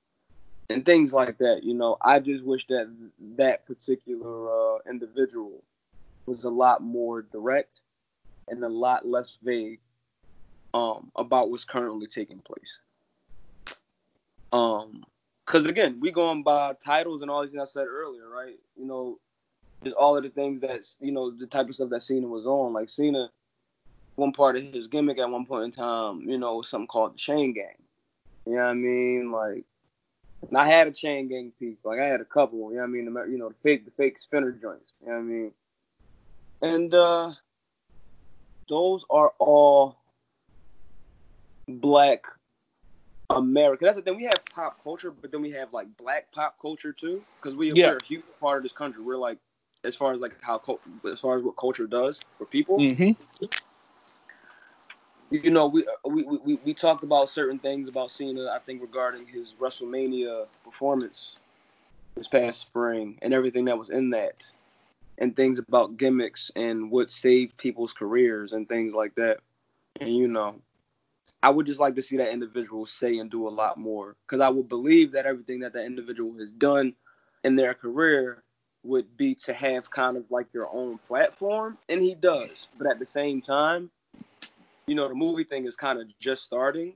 [0.69, 1.63] and things like that.
[1.63, 2.89] You know, I just wish that
[3.37, 5.63] that particular uh, individual
[6.25, 7.81] was a lot more direct
[8.47, 9.79] and a lot less vague
[10.73, 12.77] um, about what's currently taking place.
[14.51, 15.03] Um,
[15.45, 18.59] because again, we going by titles and all these things I said earlier, right?
[18.77, 19.19] You know,
[19.83, 22.45] just all of the things that you know, the type of stuff that Cena was
[22.45, 22.73] on.
[22.73, 23.31] Like Cena,
[24.15, 27.15] one part of his gimmick at one point in time, you know, was something called
[27.15, 27.73] the Chain Gang.
[28.45, 29.31] You know what I mean?
[29.31, 29.65] Like,
[30.47, 31.77] and I had a Chain Gang piece.
[31.83, 32.69] Like I had a couple.
[32.69, 33.11] You know what I mean?
[33.11, 34.93] The, you know, the fake, the fake spinner joints.
[35.01, 35.51] You know what I mean?
[36.61, 37.33] And uh
[38.67, 39.98] those are all
[41.69, 42.25] black
[43.29, 43.85] America.
[43.85, 44.17] That's the thing.
[44.17, 47.71] We have pop culture, but then we have like black pop culture too, because we,
[47.71, 47.91] Yeah.
[47.91, 49.03] we're a huge part of this country.
[49.03, 49.37] We're like,
[49.83, 50.61] as far as like how,
[51.09, 53.45] as far as what culture does for people, Mm-hmm.
[55.31, 58.47] you know, we, we we we talked about certain things about Cena.
[58.49, 61.35] I think regarding his WrestleMania performance
[62.15, 64.45] this past spring and everything that was in that,
[65.19, 69.39] and things about gimmicks and what saved people's careers and things like that.
[70.01, 70.59] And you know,
[71.41, 74.41] I would just like to see that individual say and do a lot more because
[74.41, 76.93] I would believe that everything that that individual has done
[77.43, 78.43] in their career
[78.83, 82.67] would be to have kind of like their own platform, and he does.
[82.77, 83.89] But at the same time,
[84.87, 86.93] you know, the movie thing is kind of just starting,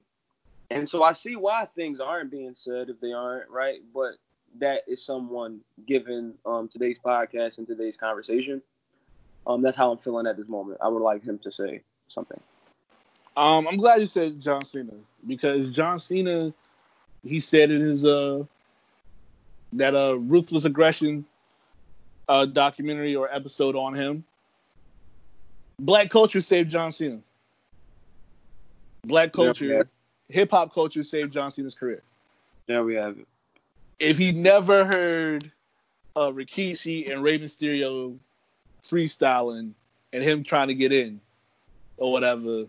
[0.70, 3.80] and so I see why things aren't being said if they aren't right.
[3.94, 4.14] But
[4.60, 8.62] that is someone given um, today's podcast and today's conversation.
[9.46, 10.80] Um, that's how I'm feeling at this moment.
[10.82, 12.40] I would like him to say something.
[13.36, 14.94] Um, I'm glad you said John Cena
[15.28, 16.54] because John Cena,
[17.26, 18.44] he said in his uh
[19.74, 21.26] that uh ruthless aggression
[22.30, 24.24] uh documentary or episode on him.
[25.80, 27.20] Black culture saved John Cena.
[29.06, 29.90] Black culture,
[30.30, 32.04] hip hop culture saved John Cena's career.
[32.68, 33.28] There we have it.
[34.00, 35.52] If he never heard
[36.16, 38.16] uh Rikishi and Rey Mysterio
[38.84, 39.72] freestyling
[40.12, 41.20] and him trying to get in
[41.98, 42.66] or whatever,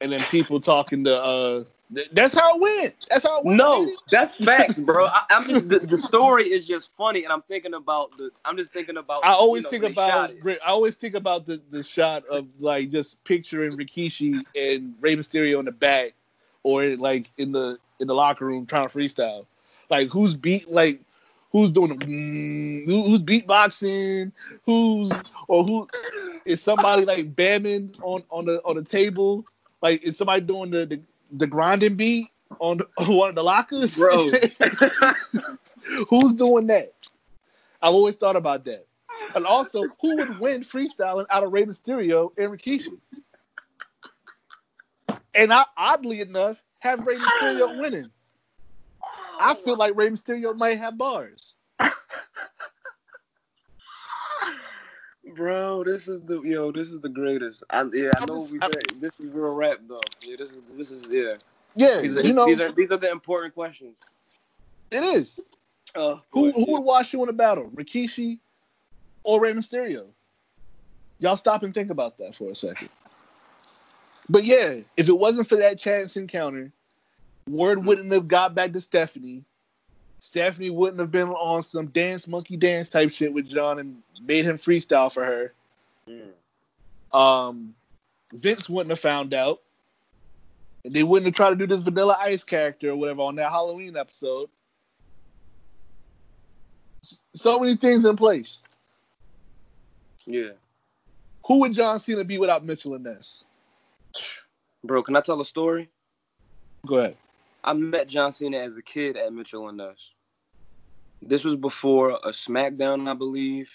[0.00, 1.64] and then people talking to uh
[1.94, 2.94] th- that's how it went.
[3.10, 3.58] That's how it went.
[3.58, 5.06] No, that's facts, bro.
[5.06, 8.30] I, I'm just the, the story is just funny, and I'm thinking about the.
[8.44, 9.24] I'm just thinking about.
[9.24, 10.58] I always you know, think when they shot about.
[10.66, 15.58] I always think about the, the shot of like just picturing Rikishi and Rey Mysterio
[15.58, 16.14] in the back
[16.62, 19.46] or like in the in the locker room trying to freestyle.
[19.88, 21.00] Like who's beat like
[21.52, 24.32] who's doing the, mm, who's beatboxing,
[24.64, 25.12] who's
[25.48, 25.88] or who
[26.44, 29.44] is somebody like bamming on on the on the table?
[29.82, 31.00] Like is somebody doing the the,
[31.32, 32.28] the grinding beat
[32.58, 33.96] on, the, on one of the lockers?
[33.96, 34.30] bro.
[36.08, 36.92] Who's doing that?
[37.80, 38.86] I've always thought about that.
[39.34, 42.98] And also, who would win freestyling out of Rey Mysterio and Rikishi?
[45.34, 48.10] And I, oddly enough, have Rey Mysterio winning.
[49.38, 51.55] I feel like Rey Mysterio might have bars.
[55.36, 56.72] Bro, this is the yo.
[56.72, 57.62] This is the greatest.
[57.68, 60.00] I, yeah, I know we said this is real rap though.
[60.22, 61.34] Yeah, this is this is yeah.
[61.76, 63.98] Yeah, These are, you know, these are these are the important questions.
[64.90, 65.38] it is.
[65.94, 68.38] Uh, Who, who would watch you in a battle, Rikishi
[69.24, 70.06] or Rey Mysterio?
[71.18, 72.88] Y'all stop and think about that for a second.
[74.28, 76.72] But yeah, if it wasn't for that chance encounter,
[77.48, 79.44] word wouldn't have got back to Stephanie.
[80.18, 84.44] Stephanie wouldn't have been on some dance monkey dance type shit with John and made
[84.44, 85.52] him freestyle for her.
[86.08, 87.16] Mm.
[87.16, 87.74] Um,
[88.32, 89.60] Vince wouldn't have found out.
[90.84, 93.50] And they wouldn't have tried to do this Vanilla Ice character or whatever on that
[93.50, 94.48] Halloween episode.
[97.34, 98.62] So many things in place.
[100.26, 100.50] Yeah.
[101.46, 103.44] Who would John Cena be without Mitchell and Ness?
[104.82, 105.88] Bro, can I tell a story?
[106.86, 107.16] Go ahead.
[107.66, 109.98] I met John Cena as a kid at Mitchell and Ness.
[111.20, 113.68] This was before a SmackDown, I believe,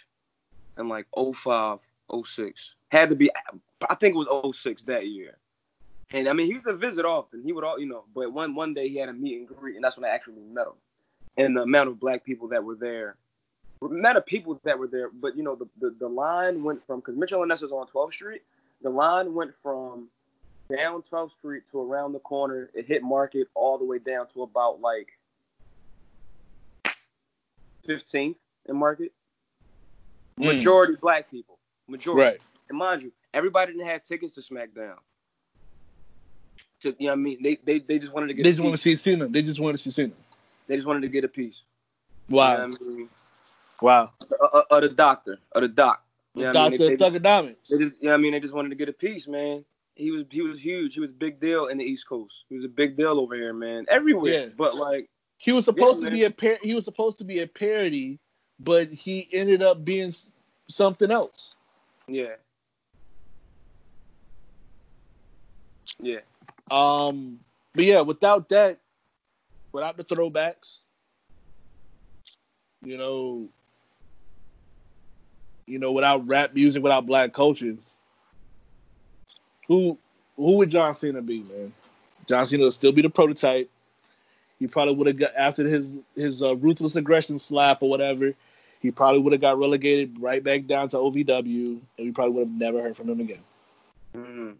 [0.77, 1.79] in like 05,
[2.25, 2.61] 06.
[2.89, 3.29] Had to be,
[3.89, 5.37] I think it was 06 that year.
[6.13, 7.43] And I mean, he used to visit often.
[7.43, 9.75] He would all, you know, but one one day he had a meet and greet,
[9.75, 10.73] and that's when I actually met him.
[11.37, 13.15] And the amount of black people that were there,
[13.81, 16.99] not of people that were there, but you know, the the, the line went from
[16.99, 18.41] because Mitchell and Ness is on 12th Street.
[18.81, 20.09] The line went from
[20.75, 22.69] down 12th Street to around the corner.
[22.73, 25.07] It hit Market all the way down to about like
[27.87, 28.35] 15th
[28.67, 29.11] in Market.
[30.39, 30.55] Mm.
[30.55, 31.57] Majority black people.
[31.87, 32.23] Majority.
[32.23, 32.39] Right.
[32.69, 34.95] And mind you, everybody didn't have tickets to SmackDown.
[36.81, 37.43] To, you know what I mean?
[37.43, 39.27] They, they, they just wanted to get They a just want to see Cena.
[39.27, 40.13] They just want to see Cena.
[40.67, 41.61] They just wanted to get a piece.
[42.29, 42.51] Wow.
[42.51, 43.09] You know I mean?
[43.81, 44.11] Wow.
[44.69, 45.37] Or, the doctor.
[45.53, 46.03] Or the doc.
[46.33, 46.79] You know what I mean?
[46.79, 46.89] Dr.
[46.89, 47.67] They- they- Thuganomics.
[47.69, 48.31] They just, you know what I mean?
[48.31, 49.65] They just wanted to get a piece, man.
[50.01, 50.95] He was he was huge.
[50.95, 52.45] He was a big deal in the East Coast.
[52.49, 53.85] He was a big deal over here, man.
[53.87, 54.33] Everywhere.
[54.33, 54.45] Yeah.
[54.57, 55.07] But like,
[55.37, 56.19] He was supposed Yeah, to man.
[56.19, 58.19] be a par- he was supposed to be a parody,
[58.59, 60.11] but he ended up being
[60.67, 61.55] something else.
[62.07, 62.35] yeah.
[65.99, 66.21] Yeah.
[66.71, 67.39] Um,
[67.75, 68.79] but yeah, without that,
[69.71, 70.79] without the throwbacks,
[72.81, 73.49] you know,
[75.67, 77.77] you know, without rap music, without black culture,
[79.71, 79.97] who
[80.35, 81.71] who would John Cena be, man?
[82.27, 83.69] John Cena would still be the prototype.
[84.59, 88.33] He probably would have got after his his uh, ruthless aggression slap or whatever.
[88.81, 92.47] He probably would have got relegated right back down to OVW, and we probably would
[92.47, 93.39] have never heard from him again.
[94.13, 94.55] Mhm.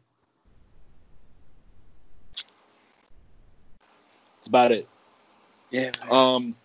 [4.38, 4.88] That's about it.
[5.72, 5.92] Yeah.
[6.10, 6.56] Um,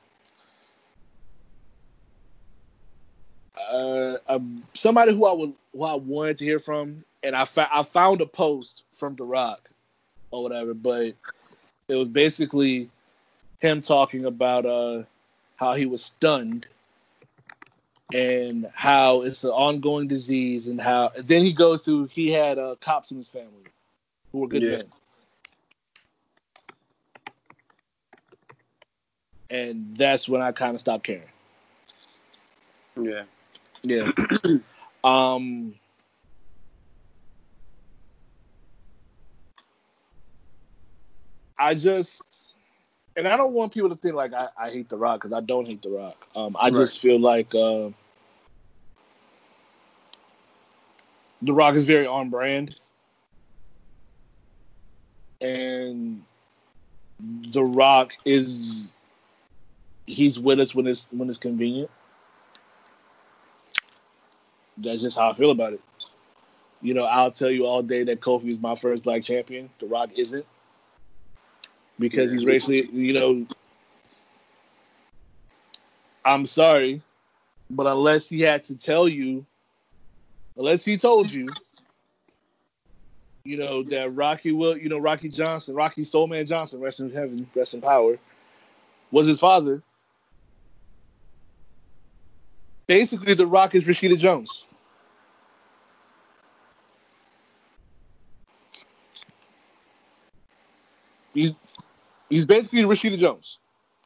[3.69, 7.69] uh, um, somebody who I would who I wanted to hear from, and I fa-
[7.73, 9.69] I found a post from The Rock
[10.31, 11.15] or whatever, but
[11.89, 12.89] it was basically
[13.59, 15.03] him talking about uh
[15.57, 16.67] how he was stunned
[18.15, 22.77] and how it's an ongoing disease and how then he goes through he had uh,
[22.81, 23.51] cops in his family
[24.33, 24.69] who were good Yeah.
[24.69, 24.85] men.
[29.51, 31.23] And that's when I kind of stopped caring.
[33.03, 33.25] Yeah.
[33.83, 34.11] Yeah.
[35.05, 35.75] um
[41.59, 42.55] I just
[43.17, 45.41] and I don't want people to think like I, I hate the rock because I
[45.41, 46.27] don't hate the rock.
[46.35, 47.91] Um I just feel like uh
[51.43, 52.77] the rock is very on brand.
[55.41, 56.23] And
[57.21, 58.93] the rock is
[60.07, 61.91] he's with us when it's when it's convenient
[64.79, 65.81] that's just how I feel about it.
[66.83, 69.71] You know, I'll tell you all day that Kofi is my first black champion.
[69.79, 70.45] The Rock isn't.
[71.99, 73.47] Because he's racially, you know,
[76.25, 77.01] I'm sorry,
[77.71, 79.47] but unless he had to tell you,
[80.57, 81.49] unless he told you,
[83.45, 87.49] you know, that Rocky will, you know, Rocky Johnson, Rocky Soulman Johnson, rest in heaven,
[87.55, 88.19] rest in power,
[89.11, 89.83] was his father.
[92.87, 94.67] Basically, The Rock is Rashida Jones.
[101.35, 101.53] He's
[102.29, 103.59] he's basically Rashida Jones.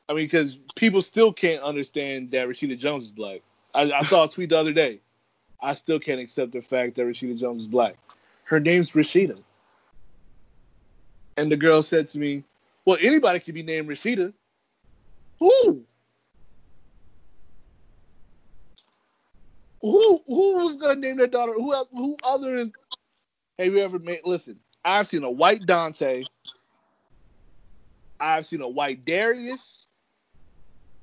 [0.09, 3.41] I mean, because people still can't understand that Rashida Jones is black.
[3.75, 5.01] I, I saw a tweet the other day.
[5.63, 7.97] I still can't accept the fact that Rashida Jones is black.
[8.45, 9.39] Her name's Rashida.
[11.37, 12.43] And the girl said to me,
[12.85, 14.33] Well, anybody can be named Rashida.
[15.39, 15.85] Who?
[19.83, 21.55] Who who was gonna name their daughter?
[21.55, 22.71] Who else, who other is
[23.59, 26.25] have you ever made listen, I've seen a white Dante.
[28.21, 29.87] I've seen a white Darius.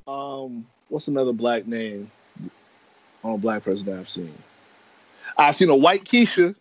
[0.08, 2.12] Um, what's another black name
[3.24, 4.34] on a black person that I've seen?
[5.38, 6.56] I've seen a white Keisha.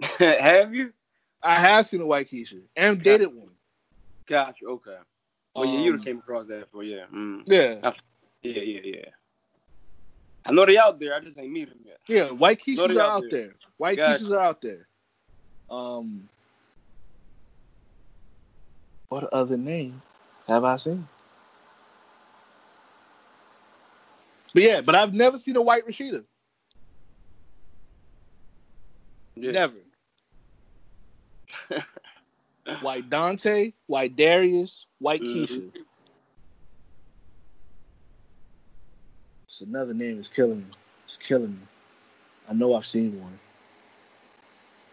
[0.18, 0.92] Have you?
[1.44, 3.50] I have seen a white Keisha and dated one.
[4.28, 4.64] Gotcha.
[4.64, 4.96] Okay.
[5.54, 7.04] Well, yeah, you Um, came across that for yeah.
[7.12, 7.42] Mm.
[7.46, 7.92] Yeah,
[8.42, 9.04] Yeah, yeah, yeah.
[10.44, 11.14] I know they out there.
[11.14, 11.98] I just ain't meet them yet.
[12.06, 13.30] yeah, white Keishas are out out there.
[13.30, 13.54] there.
[13.76, 14.24] White Gotcha.
[14.24, 14.86] Keishas are out there.
[15.70, 16.28] Um,
[19.12, 20.00] what other name
[20.48, 21.06] have I seen?
[24.54, 26.24] But yeah, but I've never seen a white Rashida.
[29.36, 29.50] Yeah.
[29.52, 29.76] Never.
[32.80, 35.34] white Dante, white Darius, white Mhm.
[35.34, 35.72] Keisha.
[39.46, 40.66] It's another name is killing me.
[41.04, 41.66] It's killing me.
[42.48, 43.38] I know I've seen one.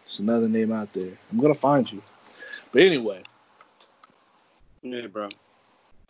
[0.04, 1.16] It's another name out there.
[1.32, 2.02] I'm gonna find you.
[2.70, 3.22] But anyway,
[4.82, 5.28] Yeah, bro.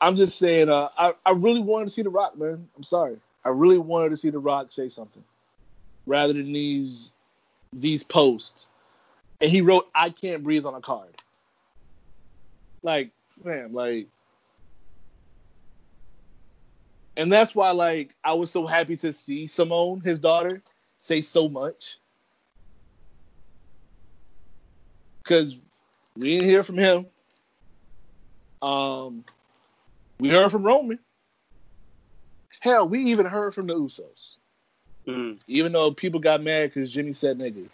[0.01, 2.69] I'm just saying, uh, I, I really wanted to see The Rock, man.
[2.77, 3.19] I'm sorry.
[3.45, 5.25] I really wanted to see The Rock say something
[6.07, 7.15] rather than these
[7.73, 8.69] these posts.
[9.41, 11.17] And he wrote, I can't breathe on a card.
[12.83, 13.11] Like,
[13.45, 14.09] man, like
[17.17, 20.63] and that's why like I was so happy to see Simone, his daughter,
[21.01, 21.99] say so much.
[25.25, 25.61] Cause
[26.17, 27.07] we didn't hear from him.
[28.63, 29.25] Um
[30.19, 30.99] we heard from Roman.
[32.61, 34.37] Hell, we even heard from the Usos.
[35.07, 35.39] Mm.
[35.47, 37.67] Even though people got mad because Jimmy said nigga.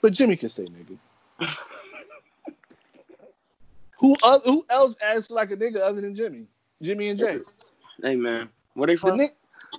[0.00, 0.98] But Jimmy can say nigga.
[3.98, 6.46] who uh, who else acts like a nigga other than Jimmy?
[6.82, 7.38] Jimmy and Jay.
[8.02, 8.48] Hey, man.
[8.74, 9.18] Where they The, from?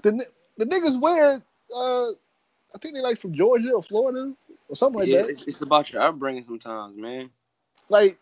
[0.04, 0.26] the, ni-
[0.58, 1.44] the niggas wear
[1.76, 2.08] uh
[2.74, 4.34] I think they like from Georgia or Florida
[4.70, 5.30] or something like yeah, that.
[5.30, 7.30] it's, it's about your upbringing sometimes, man.
[7.90, 8.18] Like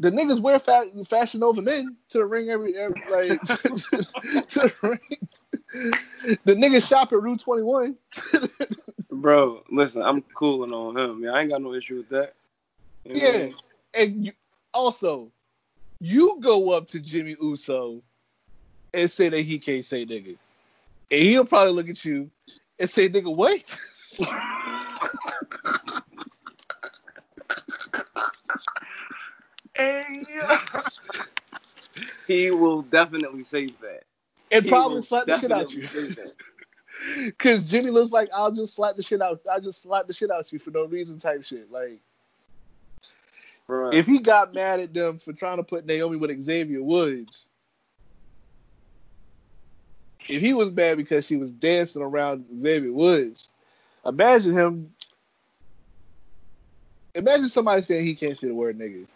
[0.00, 4.00] the niggas wear fa- fashion over men to the ring every, every like to
[4.60, 4.98] the ring.
[6.44, 7.96] The niggas shop at Route 21.
[9.10, 11.22] Bro, listen, I'm cooling on him.
[11.22, 12.34] Yeah, I ain't got no issue with that.
[13.04, 13.38] You know what I Yeah.
[13.38, 13.54] mean?
[13.94, 14.32] And you,
[14.72, 15.30] also,
[16.00, 18.02] you go up to Jimmy Uso
[18.94, 20.38] and say that he can't say nigga.
[21.10, 22.30] And he'll probably look at you
[22.78, 23.78] and say, nigga, what?
[32.26, 34.02] he will definitely say that.
[34.52, 35.82] And He probably slap the shit out you.
[35.82, 36.34] definitely say that.
[37.24, 39.40] Because Jimmy looks like I'll just slap the shit out.
[39.50, 41.70] I'll just slap the shit out you for no reason type shit.
[41.72, 41.98] Like
[43.92, 47.48] if he got mad at them for trying to put Naomi with Xavier Woods,
[50.28, 53.50] if he was mad because she was dancing around Xavier Woods,
[54.04, 54.92] imagine him.
[57.14, 59.06] Imagine somebody saying he can't say the word nigga.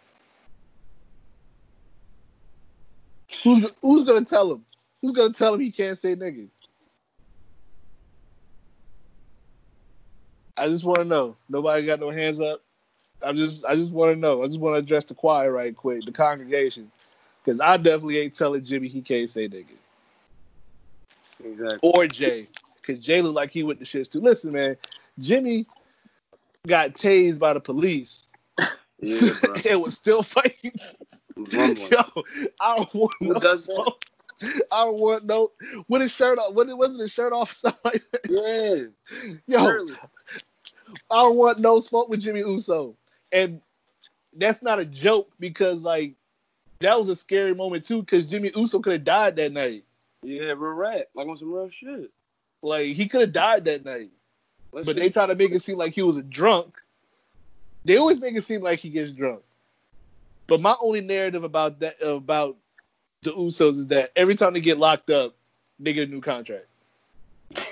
[3.42, 4.64] Who's who's gonna tell him?
[5.02, 6.48] Who's gonna tell him he can't say nigga?
[10.56, 11.36] I just want to know.
[11.48, 12.62] Nobody got no hands up.
[13.22, 14.42] I just I just want to know.
[14.42, 16.90] I just want to address the choir right quick, the congregation,
[17.44, 19.66] because I definitely ain't telling Jimmy he can't say nigga
[21.44, 21.80] exactly.
[21.82, 22.48] or Jay,
[22.80, 24.20] because Jay look like he with the shits too.
[24.20, 24.76] Listen, man,
[25.18, 25.66] Jimmy
[26.66, 28.24] got tased by the police
[29.00, 29.34] Yeah,
[29.68, 30.72] and was still fighting.
[31.50, 32.02] Yo,
[32.60, 33.74] I don't want Who no does that?
[33.74, 34.04] smoke.
[34.72, 35.52] I don't want no
[35.88, 36.54] with his shirt off.
[36.54, 38.26] When it wasn't his shirt off, stuff like that.
[38.28, 39.94] Yeah, Yo, surely.
[41.10, 42.94] I don't want no smoke with Jimmy Uso.
[43.32, 43.60] And
[44.36, 46.14] that's not a joke because like
[46.80, 49.84] that was a scary moment too, because Jimmy Uso could have died that night.
[50.22, 51.08] Yeah, real rat.
[51.14, 52.10] Like on some real shit.
[52.62, 54.10] Like he could have died that night.
[54.72, 55.00] Let's But see.
[55.02, 56.74] they try to make it seem like he was a drunk.
[57.84, 59.42] They always make it seem like he gets drunk.
[60.46, 62.56] But my only narrative about that about
[63.22, 65.34] the Usos is that every time they get locked up,
[65.78, 66.66] they get a new contract.
[67.50, 67.68] it's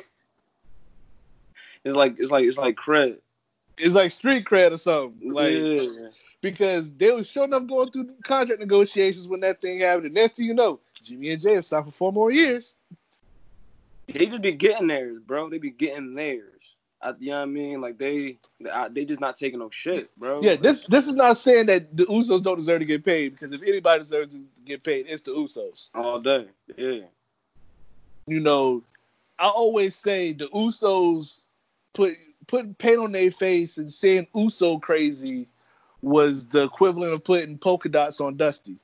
[1.85, 3.19] like it's like it's like cred.
[3.79, 5.33] It's like street cred or something.
[5.33, 6.09] Like yeah.
[6.41, 10.07] because they was sure enough going through contract negotiations when that thing happened.
[10.07, 12.77] And next thing you know, Jimmy and Jay have signed for four more years.
[14.09, 15.49] They just be getting theirs, bro.
[15.49, 16.52] They be getting theirs.
[17.03, 17.81] I, you know what I mean?
[17.81, 20.41] Like they, they, they just not taking no shit, bro.
[20.43, 23.53] Yeah, this this is not saying that the Usos don't deserve to get paid because
[23.53, 25.91] if anybody deserves to get paid, it's the Usos.
[25.95, 26.47] all day.
[26.77, 27.01] Yeah,
[28.27, 28.83] You know,
[29.39, 31.41] I always say the Usos
[31.93, 32.15] put
[32.47, 35.49] putting paint on their face and saying Uso crazy
[36.03, 38.77] was the equivalent of putting polka dots on Dusty.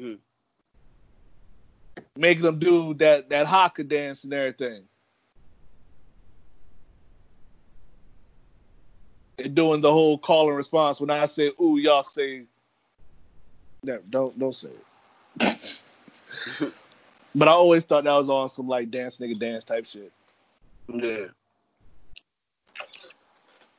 [0.00, 0.14] Hmm.
[2.16, 4.84] Making them do that that haka dance and everything.
[9.38, 12.44] Doing the whole call and response when I say ooh, y'all say
[13.82, 14.70] no, don't don't say
[15.40, 15.68] it.
[17.34, 20.12] but I always thought that was on some like dance nigga dance type shit.
[20.92, 21.26] yeah.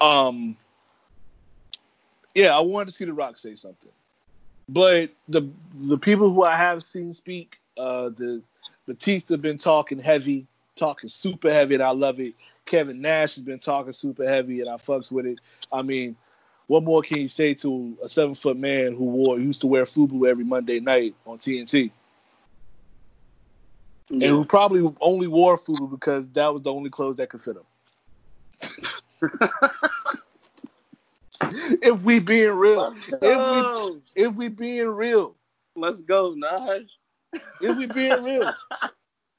[0.02, 0.56] Um,
[2.36, 3.92] yeah, I wanted to see The Rock say something,
[4.70, 5.50] but the
[5.82, 8.42] the people who I have seen speak, uh, the
[8.88, 12.34] Batista have been talking heavy, talking super heavy, and I love it.
[12.70, 15.40] Kevin Nash has been talking super heavy, and I fucks with it.
[15.72, 16.16] I mean,
[16.68, 19.86] what more can you say to a seven foot man who wore used to wear
[19.86, 21.90] FUBU every Monday night on TNT,
[24.10, 24.30] and yeah.
[24.30, 27.64] who probably only wore FUBU because that was the only clothes that could fit him.
[31.82, 35.36] if we being real, if we if we being real,
[35.76, 36.86] Let's go, Naj.
[37.34, 38.54] if we being real,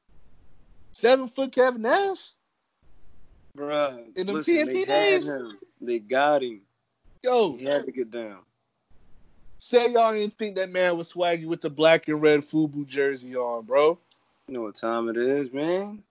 [0.91, 2.33] seven foot Kevin Nash.
[3.57, 4.17] Bruh.
[4.17, 5.29] In them listen, TNT days?
[5.29, 5.59] him.
[5.81, 6.61] They got him.
[7.23, 8.39] Yo, He had to get down.
[9.59, 13.37] say y'all didn't think that man was swaggy with the black and red FUBU jersey
[13.37, 13.99] on, bro.
[14.49, 16.03] You know what time it is, man.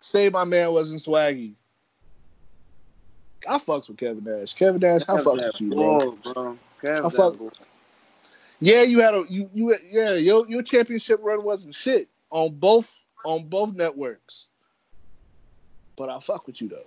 [0.00, 1.54] Say my man wasn't swaggy.
[3.46, 4.54] I fucks with Kevin Nash.
[4.54, 5.98] Kevin Nash, I fucks with you, bro.
[5.98, 6.58] Bro, bro.
[6.82, 7.50] Kev, I fuck- boy.
[8.60, 13.04] Yeah, you had a you you yeah your your championship run wasn't shit on both
[13.24, 14.46] on both networks,
[15.98, 16.86] but I fuck with you though.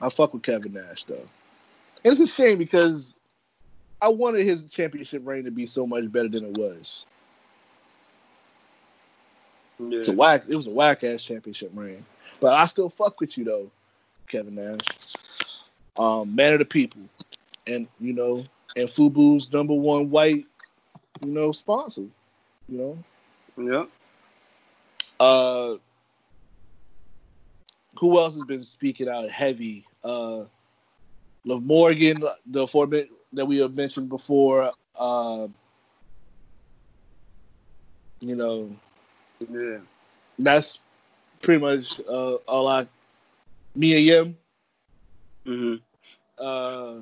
[0.00, 1.28] I fuck with Kevin Nash though.
[2.04, 3.14] And it's a shame because
[4.00, 7.04] I wanted his championship reign to be so much better than it was.
[9.78, 9.98] Yeah.
[9.98, 10.44] It's a whack.
[10.48, 12.04] It was a whack ass championship reign,
[12.38, 13.70] but I still fuck with you though,
[14.28, 15.16] Kevin Nash.
[15.98, 17.02] Um, man of the people,
[17.66, 18.44] and you know,
[18.76, 20.46] and Fubu's number one white,
[21.24, 22.04] you know, sponsor.
[22.68, 22.98] You know,
[23.58, 23.84] Yeah.
[25.18, 25.76] uh,
[28.00, 29.84] who else has been speaking out heavy?
[30.02, 30.44] Uh,
[31.44, 34.72] Liv Morgan, the format that we have mentioned before.
[34.96, 35.48] Uh,
[38.20, 38.74] you know,
[39.50, 39.78] Yeah.
[40.38, 40.80] that's
[41.42, 42.86] pretty much uh, all I.
[43.74, 44.36] Mia Yim.
[45.46, 45.74] hmm
[46.38, 47.00] Uh,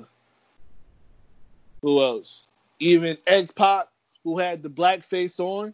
[1.81, 2.47] who else?
[2.79, 3.87] Even X-Pac,
[4.23, 5.73] who had the black face on.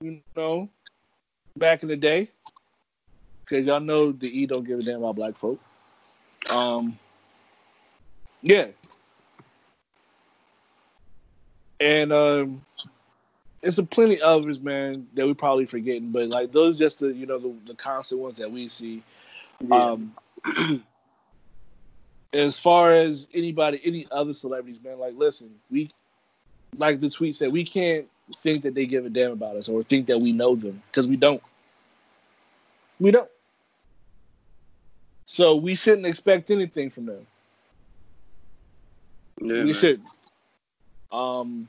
[0.00, 0.68] You know,
[1.56, 2.30] back in the day,
[3.44, 5.60] because y'all know the E don't give a damn about black folk.
[6.50, 6.98] Um,
[8.42, 8.68] yeah,
[11.80, 12.64] and um,
[13.62, 16.12] it's a plenty others, man, that we probably forgetting.
[16.12, 19.02] But like those, just the you know the, the constant ones that we see.
[19.60, 19.76] Yeah.
[19.76, 20.14] Um,
[22.32, 25.90] as far as anybody, any other celebrities, man, like listen, we
[26.78, 29.82] like the tweet said, we can't think that they give a damn about us or
[29.82, 31.42] think that we know them because we don't.
[32.98, 33.30] We don't.
[35.26, 37.26] So we shouldn't expect anything from them.
[39.40, 40.02] yeah, we should.
[41.12, 41.68] Um,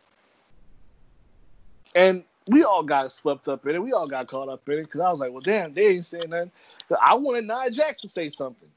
[1.96, 3.84] and we all got swept up in it.
[3.84, 6.06] We all got caught up in it because I was like, well, damn, they ain't
[6.06, 6.52] saying nothing.
[7.02, 8.68] I wanted Nia Jackson to say something.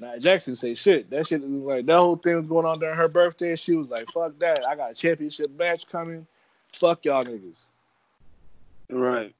[0.00, 1.10] Nia Jackson say shit.
[1.10, 3.56] That shit was like that whole thing was going on during her birthday.
[3.56, 4.64] She was like, fuck that.
[4.66, 6.26] I got a championship match coming.
[6.72, 7.68] Fuck y'all niggas.
[8.90, 9.34] Right.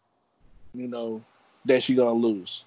[0.75, 1.23] You know,
[1.65, 2.65] that she gonna lose.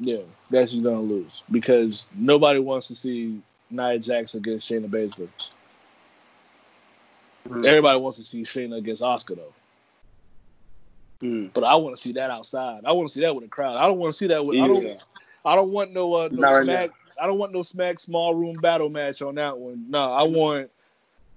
[0.00, 5.28] Yeah, that she's gonna lose because nobody wants to see Nia Jackson against Shayna Baszler.
[7.48, 7.66] Mhm.
[7.66, 9.52] Everybody wants to see Shayna against Asuka though.
[11.22, 11.50] Mm.
[11.52, 12.82] But I want to see that outside.
[12.84, 13.76] I want to see that with a crowd.
[13.76, 14.60] I don't want to see that with.
[14.60, 14.98] I don't.
[15.44, 16.90] I don't want no uh, no Not right smack.
[17.20, 19.86] I don't want no smack small room battle match on that one.
[19.88, 20.70] No, I want.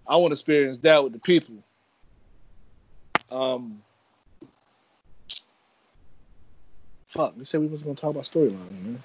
[0.07, 1.55] I want to experience that with the people.
[3.31, 3.81] Um.
[7.07, 9.03] Fuck, we said we wasn't gonna talk about storyline, man.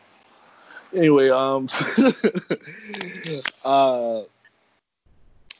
[0.94, 1.68] Anyway, um,
[3.64, 4.22] uh,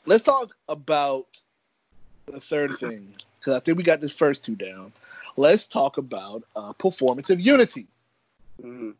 [0.06, 1.26] let's talk about
[2.26, 4.92] the third thing because I think we got this first two down.
[5.36, 7.86] Let's talk about uh, performative unity.
[8.62, 8.94] Mhm.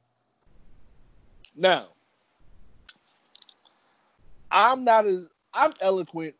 [1.57, 1.89] Now,
[4.51, 6.35] I'm not as I'm eloquent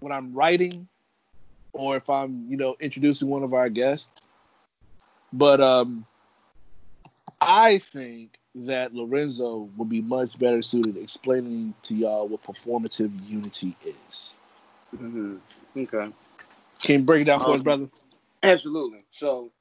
[0.00, 0.88] when I'm writing
[1.74, 4.10] or if I'm, you know, introducing one of our guests.
[5.32, 6.06] But um
[7.40, 13.74] I think that Lorenzo would be much better suited explaining to y'all what performative unity
[13.84, 14.34] is.
[14.94, 15.36] Mm-hmm.
[15.76, 16.12] Okay.
[16.82, 17.88] Can you break it down for us, Um, brother?
[18.42, 19.04] Absolutely.
[19.10, 19.52] So,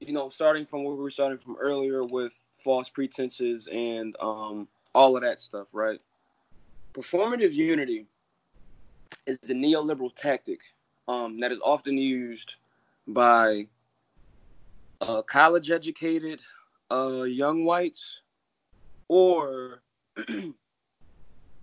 [0.00, 2.32] you know, starting from where we were starting from earlier with
[2.62, 6.00] false pretenses and um, all of that stuff, right?
[6.96, 8.06] Performative unity
[9.26, 10.60] is a neoliberal tactic
[11.08, 12.54] um, that is often used
[13.06, 13.66] by
[15.00, 16.40] uh, college educated
[16.90, 18.20] uh, young whites
[19.08, 19.82] or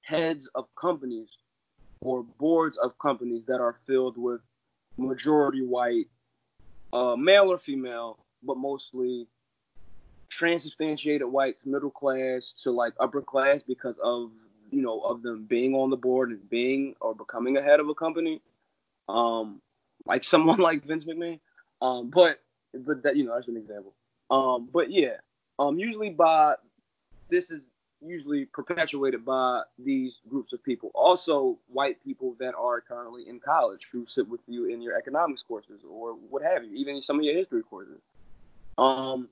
[0.04, 1.30] heads of companies
[2.02, 4.42] or boards of companies that are filled with
[5.02, 6.08] majority white,
[6.94, 9.28] uh, male or female, but mostly
[10.30, 14.32] transubstantiated whites, middle class to like upper class because of
[14.72, 17.90] you know of them being on the board and being or becoming a head of
[17.90, 18.42] a company,
[19.10, 19.62] um,
[20.06, 21.40] like someone like Vince McMahon.
[21.82, 22.40] Um, but
[22.74, 23.94] but that you know that's an example.
[24.30, 25.18] Um, but yeah,
[25.60, 26.56] um, usually by
[27.30, 27.62] this is
[28.02, 30.92] usually perpetuated by these groups of people.
[30.96, 35.44] Also, white people that are currently in college who sit with you in your economics
[35.44, 38.02] courses or what have you, even some of your history courses.
[38.78, 39.30] Um,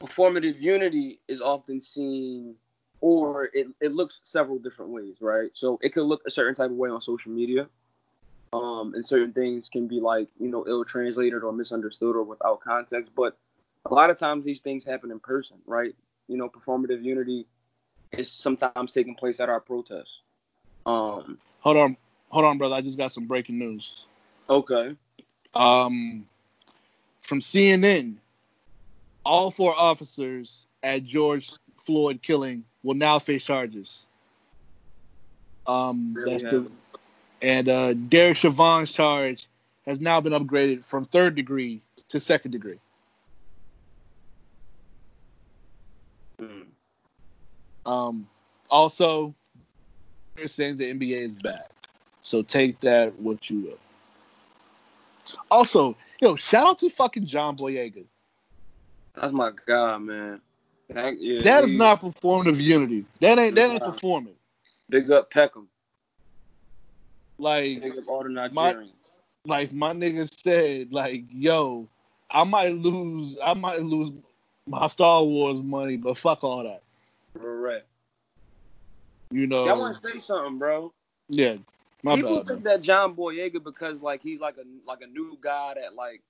[0.00, 2.56] performative unity is often seen,
[3.00, 5.50] or it, it looks several different ways, right?
[5.54, 7.68] So it could look a certain type of way on social media.
[8.54, 12.60] um, and certain things can be like you know ill translated or misunderstood or without
[12.62, 13.12] context.
[13.16, 13.38] But
[13.90, 15.94] a lot of times these things happen in person, right?
[16.28, 17.46] You know, performative unity
[18.12, 20.20] is sometimes taking place at our protests.
[20.86, 21.96] Um, Hold on,
[22.28, 22.74] hold on, brother.
[22.74, 24.04] I just got some breaking news.
[24.48, 24.96] okay.
[25.54, 26.26] Um,
[27.20, 28.16] from CNN,
[29.24, 34.06] all four officers at George Floyd killing will now face charges.
[35.66, 36.70] Um, Really that's the
[37.40, 39.48] and uh, Derek Chauvin's charge
[39.86, 42.78] has now been upgraded from third degree to second degree.
[46.40, 46.66] Mm.
[47.86, 48.26] Um,
[48.70, 49.34] also,
[50.36, 51.70] they're saying the NBA is back,
[52.22, 53.78] so take that what you will.
[55.50, 58.04] Also, yo, shout out to fucking John Boyega.
[59.14, 60.40] That's my god, man.
[60.88, 63.06] That, yeah, That is he- not performative unity.
[63.20, 63.90] That ain't that ain't Nah.
[63.90, 64.34] performing.
[64.88, 65.68] big up Peckham.
[67.38, 68.76] Like Big up all the My-
[69.46, 71.88] like my nigga said, like, yo,
[72.30, 74.12] I might lose I might lose
[74.66, 76.82] my Star Wars money, but fuck all that.
[77.40, 77.86] Correct.
[79.30, 79.66] You know.
[79.66, 80.92] I want to say something, bro.
[81.28, 81.56] yeah.
[82.04, 82.46] My People bad.
[82.46, 82.74] think man.
[82.74, 86.20] that John Boyega because like he's like a like a new guy that like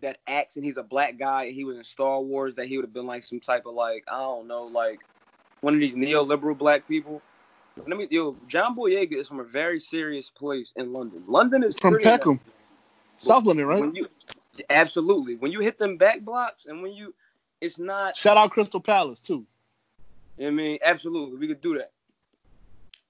[0.00, 2.76] that acts and he's a black guy and he was in Star Wars that he
[2.76, 5.00] would have been like some type of like I don't know like
[5.62, 7.20] one of these neoliberal black people.
[7.76, 11.24] Let me yo John Boyega is from a very serious place in London.
[11.26, 12.38] London is From Peckham.
[13.18, 13.80] South London, right?
[13.80, 14.06] When you
[14.70, 17.12] absolutely when you hit them back blocks and when you
[17.60, 19.44] it's not Shout out Crystal Palace too.
[20.40, 21.92] I mean, absolutely, we could do that.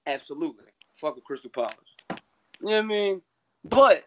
[0.07, 0.65] Absolutely,
[0.95, 1.73] fuck with Crystal Palace.
[2.09, 3.21] You know what I mean?
[3.63, 4.05] But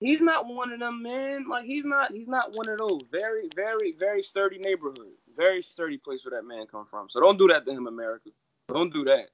[0.00, 1.46] he's not one of them, man.
[1.48, 3.02] Like he's not, he's not one of those.
[3.12, 5.12] Very, very, very sturdy neighborhood.
[5.36, 7.08] Very sturdy place where that man come from.
[7.10, 8.30] So don't do that to him, America.
[8.68, 9.28] Don't do that.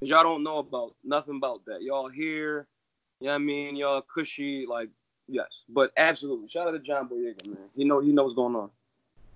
[0.00, 1.82] Cause y'all don't know about nothing about that.
[1.82, 2.66] Y'all here,
[3.20, 3.76] you know what I mean?
[3.76, 4.90] Y'all cushy, like
[5.26, 5.48] yes.
[5.68, 7.68] But absolutely, shout out to John Boyega, man.
[7.74, 8.70] He know he knows what's going on.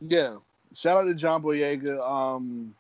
[0.01, 0.37] Yeah.
[0.75, 2.01] Shout out to John Boyega.
[2.01, 2.75] Um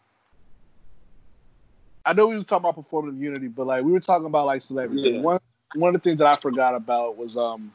[2.04, 4.62] I know we was talking about performative unity, but like we were talking about like
[4.62, 5.10] celebrity.
[5.10, 5.20] Yeah.
[5.20, 5.40] One
[5.74, 7.72] one of the things that I forgot about was um,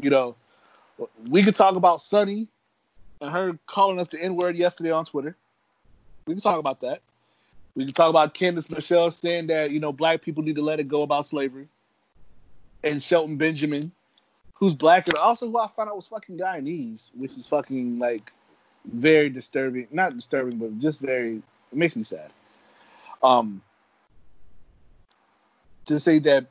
[0.00, 0.34] you know,
[1.28, 2.48] we could talk about Sunny
[3.20, 5.36] and her calling us the N word yesterday on Twitter.
[6.26, 7.00] We can talk about that.
[7.74, 10.78] We can talk about Candace Michelle saying that, you know, black people need to let
[10.78, 11.68] it go about slavery.
[12.84, 13.92] And Shelton Benjamin,
[14.52, 18.30] who's black and also who I found out was fucking Guyanese, which is fucking like
[18.84, 19.88] very disturbing.
[19.90, 22.30] Not disturbing, but just very it makes me sad.
[23.22, 23.62] Um
[25.86, 26.46] to say that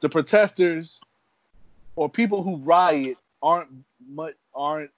[0.00, 1.00] the protesters
[1.96, 3.68] or people who riot aren't
[4.08, 4.90] much aren't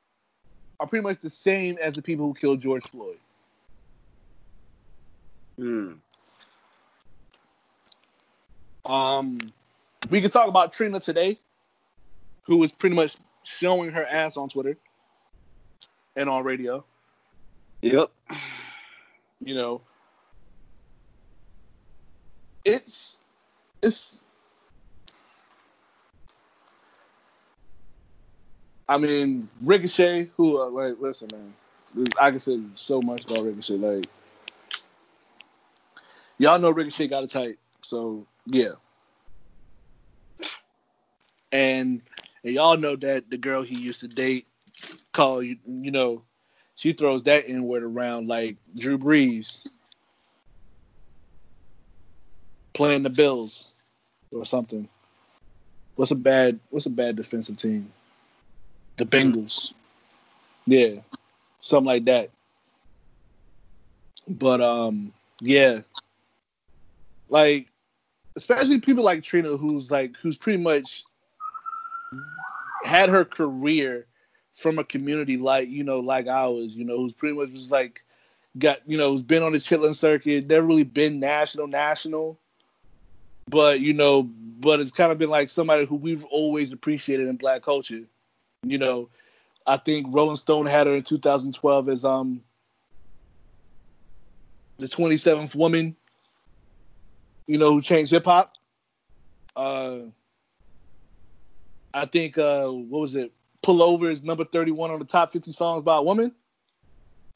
[0.80, 3.18] are pretty much the same as the people who killed George Floyd.
[5.56, 5.92] Hmm.
[8.84, 9.38] Um,
[10.10, 11.38] we could talk about Trina today,
[12.42, 14.76] who was pretty much showing her ass on Twitter
[16.16, 16.85] and on radio.
[17.82, 18.11] Yep.
[19.45, 19.81] You know,
[22.65, 23.19] it's
[23.82, 24.20] it's.
[28.89, 33.74] I mean, Ricochet, who uh, like, listen, man, I can say so much about Ricochet.
[33.74, 34.07] Like,
[36.39, 38.73] y'all know Ricochet got it tight, so yeah.
[41.53, 42.03] And
[42.45, 44.47] and y'all know that the girl he used to date,
[45.15, 46.23] call you, you know,
[46.74, 49.66] she throws that N word around like Drew Brees
[52.74, 53.73] playing the Bills
[54.31, 54.89] or something.
[55.95, 57.91] What's a bad What's a bad defensive team?
[58.99, 59.73] The Bengals.
[60.66, 60.97] Yeah,
[61.61, 62.31] something like that.
[64.28, 65.81] But um, yeah,
[67.28, 67.69] like
[68.36, 71.05] especially people like Trina, who's like who's pretty much
[72.85, 74.07] had her career
[74.55, 78.02] from a community like you know like ours, you know, who's pretty much just like
[78.59, 82.39] got you know who's been on the chitlin circuit, never really been national national,
[83.48, 87.36] but you know, but it's kind of been like somebody who we've always appreciated in
[87.36, 88.02] black culture.
[88.62, 89.10] You know,
[89.66, 92.40] I think Rolling Stone had her in 2012 as um
[94.78, 95.97] the 27th woman,
[97.47, 98.52] you know, who changed hip hop.
[99.55, 99.98] Uh,
[101.93, 103.32] I think uh, what was it?
[103.65, 106.32] Pullover is number 31 on the top 50 songs by a woman.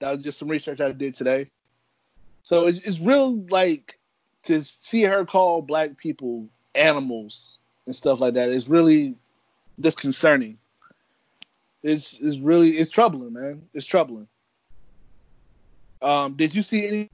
[0.01, 1.51] That was just some research I did today.
[2.43, 3.99] So it's, it's real like
[4.45, 9.17] to see her call black people animals and stuff like that is really
[9.81, 10.59] disconcerting.
[11.83, 13.63] It's it's really it's troubling, man.
[13.73, 14.29] It's troubling.
[16.03, 17.11] Um, did you see any?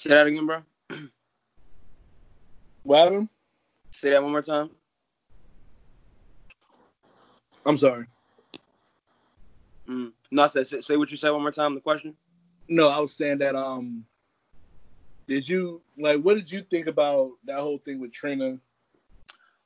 [0.00, 0.62] Say that again, bro.
[2.84, 3.28] What happened?
[3.90, 4.70] Say that one more time.
[7.66, 8.06] I'm sorry.
[9.88, 10.12] Mm.
[10.30, 11.74] No, I said say, say what you said one more time.
[11.74, 12.14] The question.
[12.68, 14.04] No, I was saying that um
[15.26, 18.58] did you like what did you think about that whole thing with Trina?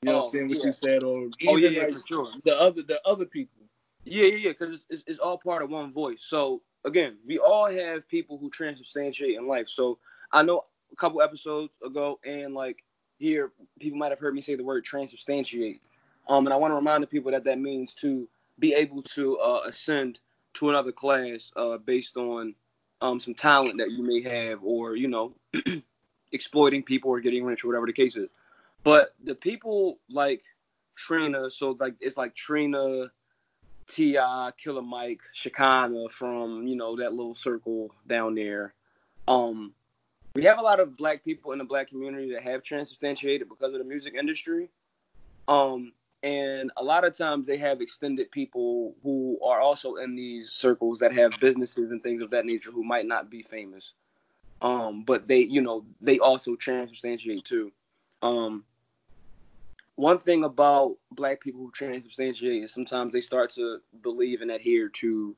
[0.02, 0.48] You know what Oh, I'm saying?
[0.48, 0.66] What yeah.
[0.66, 2.32] you said, or even Oh yeah, yeah, like for sure.
[2.44, 3.62] the other the other people.
[4.04, 6.20] Yeah, yeah, yeah, because it's, it's, it's all part of one voice.
[6.22, 9.68] So again, we all have people who transubstantiate in life.
[9.68, 9.98] So
[10.32, 10.62] I know
[10.92, 12.78] a couple episodes ago, and like
[13.18, 15.80] here, people might have heard me say the word transubstantiate.
[16.28, 18.28] Um, and I want to remind the people that that means to
[18.58, 20.18] be able to uh, ascend
[20.54, 22.54] to another class uh, based on
[23.00, 25.34] um, some talent that you may have, or you know,
[26.32, 28.28] exploiting people or getting rich or whatever the case is.
[28.82, 30.42] But the people like
[30.96, 33.10] Trina, so like it's like Trina,
[33.88, 38.74] T.I., Killer Mike, Shakana from you know that little circle down there.
[39.26, 39.74] Um,
[40.34, 43.72] we have a lot of black people in the black community that have transubstantiated because
[43.72, 44.68] of the music industry.
[45.48, 45.92] Um,
[46.22, 50.98] and a lot of times they have extended people who are also in these circles
[50.98, 53.92] that have businesses and things of that nature who might not be famous.
[54.60, 57.72] Um, but they, you know, they also transubstantiate too.
[58.22, 58.64] Um,
[59.94, 64.88] one thing about black people who transubstantiate is sometimes they start to believe and adhere
[64.88, 65.36] to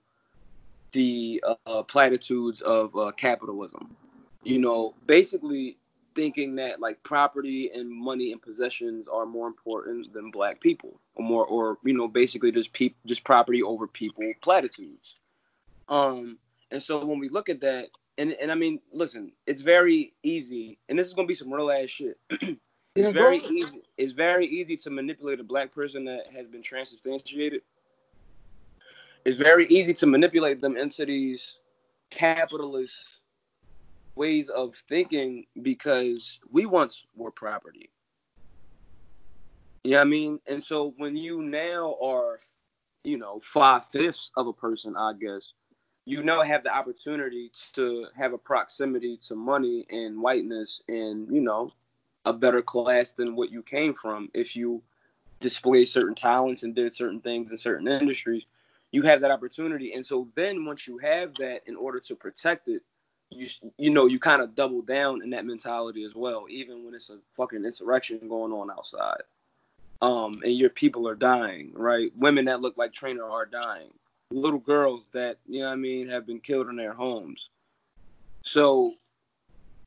[0.93, 3.97] the uh, platitudes of uh, capitalism.
[4.43, 5.77] You know, basically
[6.15, 11.25] thinking that like property and money and possessions are more important than black people, or
[11.25, 15.17] more, or you know, basically just peop- just property over people platitudes.
[15.89, 16.39] Um,
[16.71, 17.89] and so when we look at that,
[18.19, 21.71] and and I mean, listen, it's very easy, and this is gonna be some real
[21.71, 22.19] ass shit.
[22.97, 23.83] It's very easy.
[23.97, 27.63] It's very easy to manipulate a black person that has been transubstantiated.
[29.25, 31.59] It's very easy to manipulate them into these
[32.11, 32.97] capitalist
[34.15, 37.91] ways of thinking because we once were property.
[39.83, 40.41] What I mean?
[40.47, 42.39] And so when you now are,
[43.05, 45.53] you know, five fifths of a person, I guess,
[46.05, 51.41] you now have the opportunity to have a proximity to money and whiteness and, you
[51.41, 51.73] know,
[52.25, 54.83] a better class than what you came from if you
[55.41, 58.45] display certain talents and did certain things in certain industries
[58.93, 62.69] you have that opportunity and so then once you have that in order to protect
[62.69, 62.83] it
[63.31, 63.49] you
[63.79, 67.11] you know you kind of double down in that mentality as well even when it's
[67.11, 69.23] a fucking insurrection going on outside.
[70.03, 72.13] Um and your people are dying right?
[72.17, 73.91] Women that look like Trina are dying.
[74.33, 77.49] Little girls that you know i mean have been killed in their homes.
[78.43, 78.95] So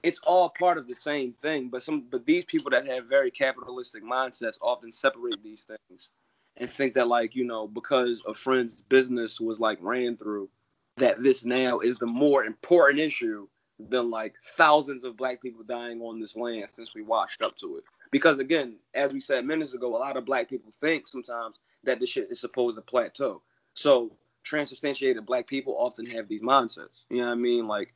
[0.03, 3.31] it's all part of the same thing but some but these people that have very
[3.31, 6.09] capitalistic mindsets often separate these things
[6.57, 10.49] and think that like you know because a friend's business was like ran through
[10.97, 13.47] that this now is the more important issue
[13.89, 17.77] than like thousands of black people dying on this land since we washed up to
[17.77, 17.83] it.
[18.11, 21.99] Because again as we said minutes ago a lot of black people think sometimes that
[21.99, 23.41] this shit is supposed to plateau.
[23.73, 24.11] So
[24.43, 27.01] transubstantiated black people often have these mindsets.
[27.09, 27.67] You know what i mean?
[27.67, 27.93] Like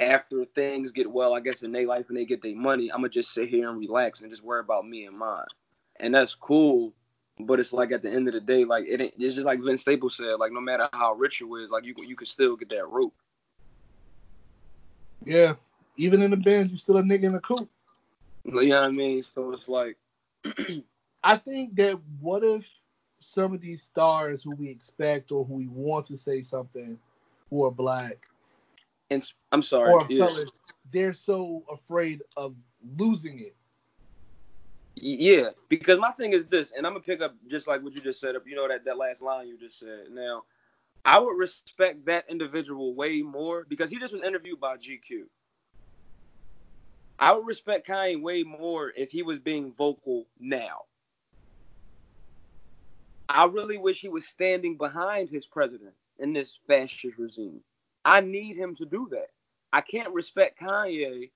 [0.00, 2.98] after things get well, I guess in their life and they get their money, I'm
[2.98, 5.44] gonna just sit here and relax and just worry about me and mine,
[6.00, 6.92] and that's cool.
[7.38, 9.60] But it's like at the end of the day, like it ain't, it's just like
[9.60, 12.56] Vince Staples said, like no matter how rich you is, like you you can still
[12.56, 13.14] get that rope.
[15.24, 15.54] Yeah.
[15.96, 17.68] Even in the Benz, you're still a nigga in the coop.
[18.44, 19.24] You know what I mean?
[19.34, 19.96] So it's like,
[21.24, 22.66] I think that what if
[23.20, 26.98] some of these stars who we expect or who we want to say something
[27.50, 28.26] who are black
[29.12, 29.22] and
[29.52, 30.50] I'm sorry, or fellas,
[30.92, 32.54] they're so afraid of
[32.98, 33.54] losing it.
[34.96, 38.00] Yeah, because my thing is this, and I'm gonna pick up just like what you
[38.00, 38.46] just said up.
[38.46, 40.06] You know that that last line you just said.
[40.10, 40.42] Now,
[41.04, 45.24] I would respect that individual way more because he just was interviewed by GQ.
[47.18, 50.82] I would respect Kanye way more if he was being vocal now.
[53.28, 57.60] I really wish he was standing behind his president in this fascist regime.
[58.04, 59.28] I need him to do that.
[59.72, 61.30] I can't respect Kanye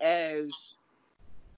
[0.00, 0.74] as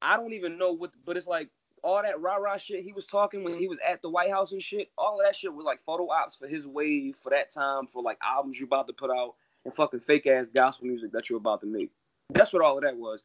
[0.02, 1.48] I don't even know what, but it's like
[1.82, 4.52] all that rah rah shit he was talking when he was at the White House
[4.52, 4.90] and shit.
[4.98, 8.02] All of that shit was like photo ops for his wave for that time for
[8.02, 11.38] like albums you about to put out and fucking fake ass gospel music that you're
[11.38, 11.90] about to make.
[12.30, 13.20] That's what all of that was.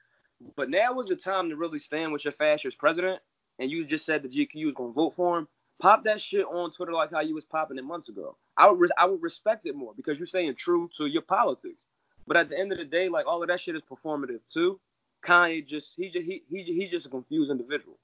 [0.55, 3.19] But now was the time to really stand with your fascist president,
[3.59, 5.47] and you just said the GQ was gonna vote for him.
[5.79, 8.37] Pop that shit on Twitter like how you was popping it months ago.
[8.57, 11.79] I would re- I would respect it more because you're saying true to your politics.
[12.27, 14.79] But at the end of the day, like all of that shit is performative too.
[15.25, 17.97] Kanye just he just he he he's just a confused individual.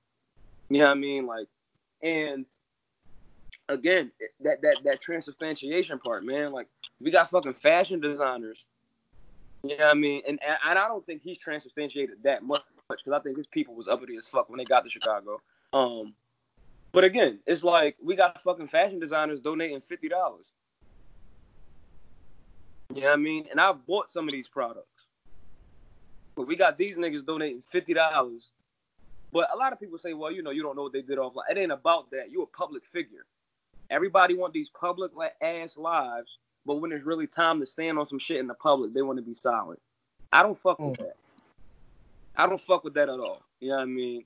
[0.70, 1.26] You know what I mean?
[1.28, 1.48] Like,
[2.04, 2.46] and
[3.70, 4.12] again,
[4.42, 6.52] that that that transubstantiation part, man.
[6.52, 6.68] Like,
[7.02, 8.66] we got fucking fashion designers
[9.64, 10.22] You know what I mean?
[10.28, 13.88] And and, I don't think he's transubstantiated that much because I think his people was
[13.88, 15.42] uppity as fuck when they got to Chicago.
[15.74, 16.14] Um,
[16.94, 20.48] but again, it's like we got fucking fashion designers donating fifty dollars.
[22.94, 23.48] You know what I mean?
[23.52, 24.97] And I've bought some of these products.
[26.38, 28.52] But we got these niggas donating fifty dollars.
[29.34, 31.18] But a lot of people say, well, you know, you don't know what they did
[31.18, 31.50] offline.
[31.50, 32.32] It ain't about that.
[32.32, 33.26] You're a public figure.
[33.90, 35.12] Everybody want these public
[35.42, 38.94] ass lives, but when it's really time to stand on some shit in the public,
[38.94, 39.82] they want to be silent.
[40.32, 41.16] I don't fuck with that.
[42.36, 43.42] I don't fuck with that at all.
[43.60, 44.24] You know what I mean?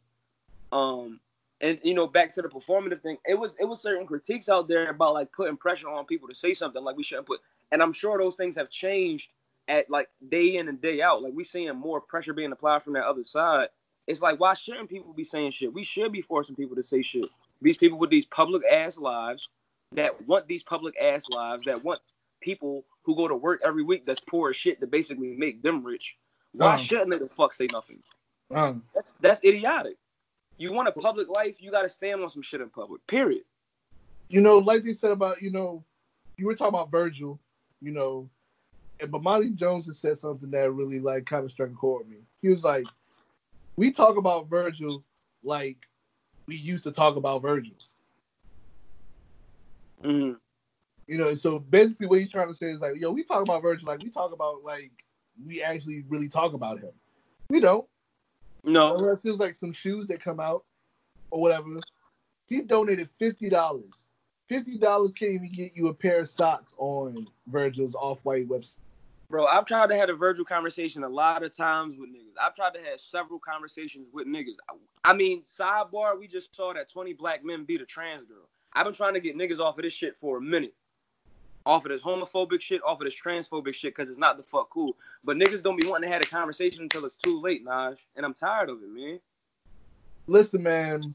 [0.71, 1.19] Um,
[1.61, 4.67] and you know, back to the performative thing, it was it was certain critiques out
[4.67, 7.39] there about like putting pressure on people to say something like we shouldn't put.
[7.71, 9.29] And I'm sure those things have changed
[9.71, 11.23] at like day in and day out.
[11.23, 13.69] Like we seeing more pressure being applied from that other side.
[14.05, 15.73] It's like why shouldn't people be saying shit?
[15.73, 17.25] We should be forcing people to say shit.
[17.61, 19.49] These people with these public ass lives
[19.93, 21.99] that want these public ass lives that want
[22.41, 25.83] people who go to work every week that's poor as shit to basically make them
[25.83, 26.17] rich.
[26.53, 27.99] Why shouldn't they the fuck say nothing?
[28.53, 29.95] Um, That's that's idiotic.
[30.57, 33.05] You want a public life, you gotta stand on some shit in public.
[33.07, 33.43] Period.
[34.27, 35.83] you know, like they said about, you know,
[36.37, 37.39] you were talking about Virgil,
[37.81, 38.29] you know,
[39.09, 42.09] but Monty Jones has said something that really like kind of struck a chord with
[42.09, 42.23] me.
[42.41, 42.85] He was like,
[43.75, 45.03] "We talk about Virgil
[45.43, 45.77] like
[46.47, 47.75] we used to talk about Virgil."
[50.03, 50.37] Mhm.
[51.07, 53.61] You know, so basically what he's trying to say is like, "Yo, we talk about
[53.61, 54.91] Virgil like we talk about like
[55.45, 56.91] we actually really talk about him.
[57.49, 57.87] We don't.
[58.63, 60.63] No, Unless there's like some shoes that come out
[61.31, 61.67] or whatever.
[62.45, 64.07] He donated fifty dollars.
[64.47, 68.77] Fifty dollars can't even get you a pair of socks on Virgil's off-white website.
[69.31, 72.35] Bro, I've tried to have a Virgil conversation a lot of times with niggas.
[72.39, 74.55] I've tried to have several conversations with niggas.
[75.03, 78.49] I mean, sidebar, we just saw that 20 black men beat a trans girl.
[78.73, 80.73] I've been trying to get niggas off of this shit for a minute.
[81.65, 84.69] Off of this homophobic shit, off of this transphobic shit, because it's not the fuck
[84.69, 84.95] cool.
[85.23, 87.97] But niggas don't be wanting to have a conversation until it's too late, Naj.
[88.15, 89.19] And I'm tired of it, man.
[90.27, 91.13] Listen, man,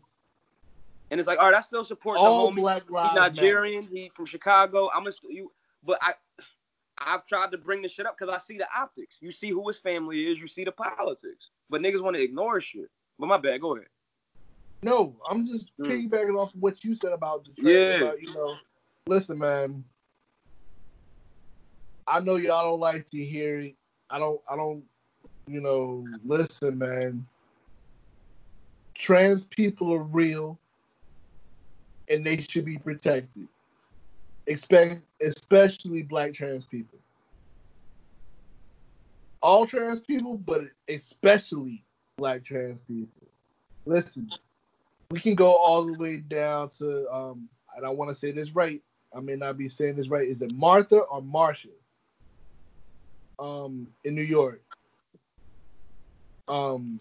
[1.11, 2.63] And it's like, all right, I still support all the homie.
[2.63, 3.87] black lives He's Nigerian.
[3.87, 4.89] He from Chicago.
[4.95, 5.51] I'm a you,
[5.85, 6.15] but I,
[6.99, 9.17] I've tried to bring this shit up because I see the optics.
[9.21, 10.41] You see who his family is.
[10.41, 11.51] You see the politics.
[11.69, 12.91] But niggas want to ignore shit.
[13.19, 13.61] But my bad.
[13.61, 13.89] Go ahead.
[14.83, 16.11] No, I'm just Mm.
[16.11, 17.53] piggybacking off of what you said about the.
[17.57, 17.97] Yeah.
[17.97, 18.57] about, you know,
[19.07, 19.85] listen, man.
[22.07, 23.75] I know y'all don't like to hear it.
[24.11, 24.41] I don't.
[24.49, 24.85] I don't.
[25.49, 27.27] You know, listen, man.
[28.95, 30.59] Trans people are real,
[32.09, 33.49] and they should be protected.
[34.47, 36.99] Expect, especially black trans people.
[39.43, 41.85] All trans people, but especially
[42.17, 43.29] black trans people.
[43.85, 44.31] Listen,
[45.11, 48.53] we can go all the way down to um and I want to say this
[48.53, 48.83] right.
[49.15, 50.27] I may not be saying this right.
[50.27, 51.71] Is it Martha or Marsha?
[53.39, 54.63] Um, in New York.
[56.49, 56.99] Um,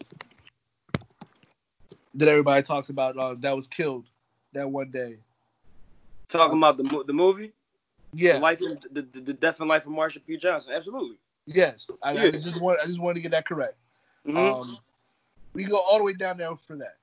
[2.14, 4.06] that everybody talks about uh, that was killed
[4.52, 5.16] that one day.
[6.28, 7.52] Talking about the the movie,
[8.12, 8.38] the Yeah.
[8.38, 10.36] life, and, the, the the death and life of Marsha P.
[10.36, 10.72] Johnson.
[10.74, 11.18] Absolutely.
[11.46, 11.88] Yes.
[12.02, 13.76] I, I just want I just wanted to get that correct.
[14.26, 14.36] Mhm.
[14.60, 14.78] Um,
[15.52, 16.96] we go all the way down there for that,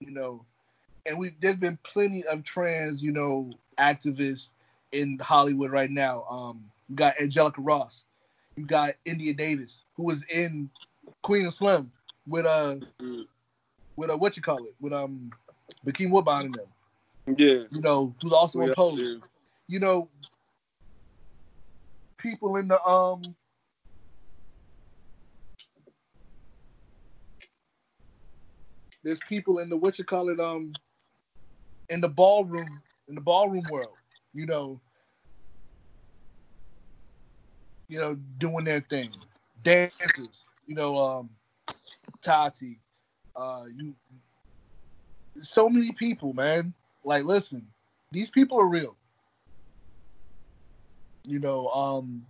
[0.00, 0.44] you know.
[1.06, 4.52] And we there's been plenty of trans, you know, activists
[4.92, 6.24] in Hollywood right now.
[6.30, 8.06] Um, you got Angelica Ross,
[8.56, 10.70] you got India Davis, who was in
[11.22, 11.92] Queen of Slim
[12.26, 13.26] with uh Mhm.
[13.96, 15.30] with uh what you call it with um
[15.86, 16.66] Bokeem Woodbine and them.
[17.36, 17.64] Yeah.
[17.70, 19.14] You know, also in Yeah, yeah.
[19.66, 20.08] You know,
[22.18, 23.22] people in the um
[29.02, 30.72] there's people in the what you call it um
[31.88, 33.96] in the ballroom in the ballroom world
[34.34, 34.80] you know
[37.88, 39.10] you know doing their thing
[39.62, 41.30] dancers you know um
[42.20, 42.78] tati
[43.36, 43.94] uh you
[45.42, 46.74] so many people man
[47.04, 47.66] like listen
[48.12, 48.96] these people are real
[51.24, 52.24] you know um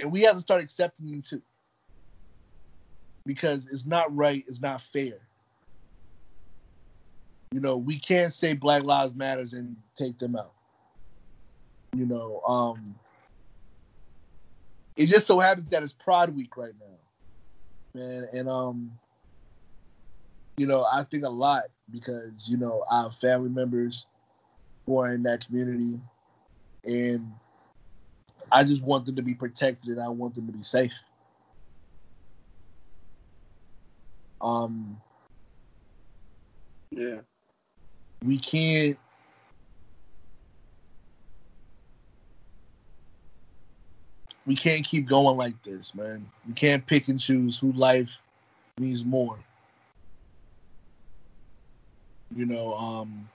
[0.00, 1.42] and we have to start accepting them too
[3.26, 5.18] because it's not right, it's not fair.
[7.52, 10.52] You know, we can't say Black Lives Matters and take them out.
[11.94, 12.94] You know, um
[14.96, 18.00] it just so happens that it's Pride Week right now.
[18.00, 18.98] Man, and um
[20.58, 24.06] you know, I think a lot because, you know, I have family members
[24.86, 26.00] who are in that community
[26.84, 27.32] and
[28.50, 30.98] I just want them to be protected and I want them to be safe.
[34.40, 35.00] Um,
[36.90, 37.20] Yeah.
[38.24, 38.98] we can't
[44.44, 46.28] we can't keep going like this, man.
[46.46, 48.20] We can't pick and choose who life
[48.78, 49.38] means more.
[52.34, 53.28] You know, um,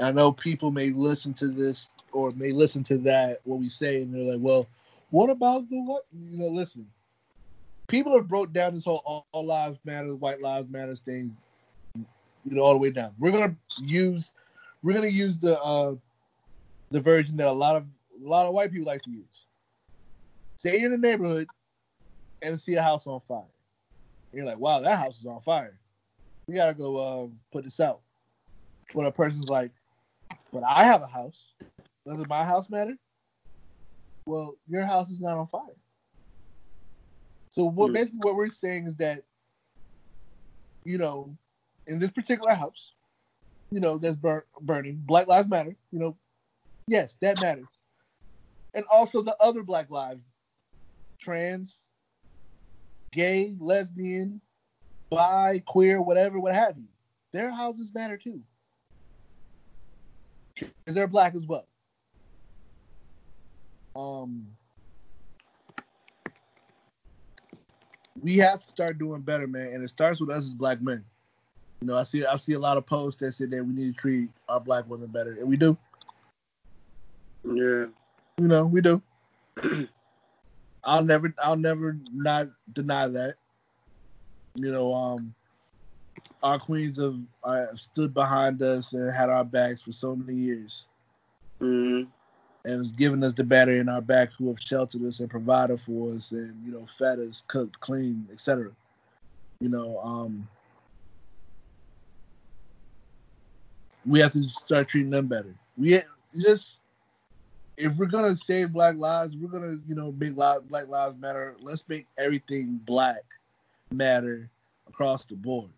[0.00, 4.02] I know people may listen to this or may listen to that what we say,
[4.02, 4.66] and they're like, "Well,
[5.10, 6.88] what about the what?" You know, listen.
[7.88, 11.34] People have broke down this whole all, all lives matter, white lives matter thing,
[11.96, 12.04] you
[12.44, 13.14] know, all the way down.
[13.18, 14.32] We're gonna use,
[14.82, 15.94] we're gonna use the uh,
[16.90, 17.84] the version that a lot of
[18.24, 19.44] a lot of white people like to use.
[20.64, 21.48] You're in the neighborhood
[22.42, 23.42] and see a house on fire.
[24.32, 25.78] You're like, wow, that house is on fire.
[26.48, 28.00] We gotta go uh, put this out.
[28.94, 29.70] When a person's like,
[30.50, 31.52] but I have a house.
[32.06, 32.96] Does my house matter?
[34.24, 35.76] Well, your house is not on fire.
[37.50, 39.24] So what basically what we're saying is that,
[40.84, 41.36] you know,
[41.86, 42.94] in this particular house,
[43.70, 45.76] you know, that's bur- burning, Black Lives Matter.
[45.92, 46.16] You know,
[46.86, 47.78] yes, that matters,
[48.72, 50.24] and also the other Black lives,
[51.20, 51.88] trans,
[53.12, 54.40] gay, lesbian,
[55.10, 56.88] bi, queer, whatever, what have you.
[57.32, 58.40] Their houses matter too.
[60.54, 61.66] Because they're black as well.
[63.94, 64.46] Um
[68.22, 71.04] we have to start doing better, man, and it starts with us as black men.
[71.80, 73.94] You know, I see I see a lot of posts that say that we need
[73.94, 75.76] to treat our black women better, and we do.
[77.44, 77.86] Yeah.
[78.38, 79.00] You know, we do.
[80.84, 83.34] I'll never I'll never not deny that.
[84.58, 85.34] You know, um
[86.42, 90.88] our queens have uh, stood behind us and had our backs for so many years.
[91.60, 92.04] Hmm
[92.64, 95.80] and has given us the battery in our back who have sheltered us and provided
[95.80, 98.70] for us and you know fed us cooked clean etc
[99.60, 100.46] you know um
[104.06, 105.54] we have to start treating them better.
[105.76, 106.00] We
[106.40, 106.80] just
[107.76, 111.88] if we're gonna save black lives we're gonna you know make black lives matter let's
[111.88, 113.22] make everything black
[113.92, 114.50] matter
[114.88, 115.70] across the board.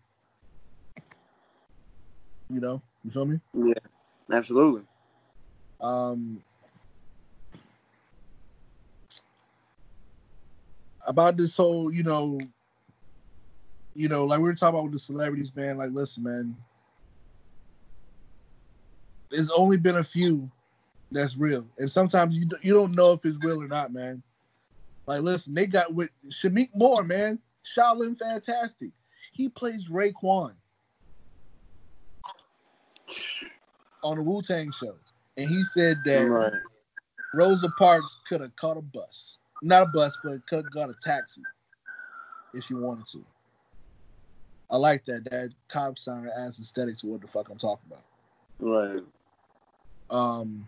[2.49, 2.81] You know?
[3.03, 3.39] You feel me?
[3.53, 3.73] Yeah.
[4.31, 4.83] Absolutely.
[5.81, 6.41] um
[11.07, 12.39] about this whole you know
[13.95, 16.55] you know like we were talking about with the celebrities man like listen man.
[19.29, 20.49] There's only been a few
[21.09, 21.65] that's real.
[21.77, 24.21] And sometimes you, you don't know if it's real or not man.
[25.07, 28.91] Like listen they got with Shameik Moore man Shaolin Fantastic
[29.31, 30.53] he plays Raekwon
[34.03, 34.95] on the Wu Tang show
[35.37, 36.61] and he said that Right.
[37.33, 39.37] Rosa Parks could have caught a bus.
[39.61, 41.41] Not a bus, but could have got a taxi
[42.53, 43.23] if she wanted to.
[44.69, 45.25] I like that.
[45.25, 48.03] That cop sign adds aesthetic to what the fuck I'm talking about.
[48.59, 49.03] Right.
[50.09, 50.65] Um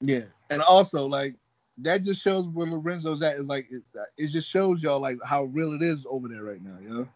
[0.00, 0.24] Yeah.
[0.50, 1.34] And also like
[1.78, 3.36] that just shows where Lorenzo's at.
[3.36, 3.82] Is like it,
[4.16, 7.08] it just shows y'all like how real it is over there right now, you know?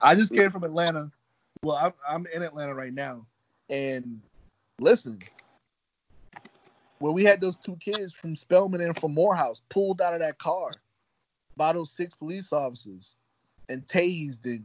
[0.00, 1.10] I just came from Atlanta.
[1.62, 3.26] Well, I'm I'm in Atlanta right now.
[3.70, 4.20] And
[4.80, 5.18] listen,
[6.98, 10.38] when we had those two kids from Spelman and from Morehouse pulled out of that
[10.38, 10.72] car
[11.56, 13.14] by those six police officers
[13.68, 14.64] and tased and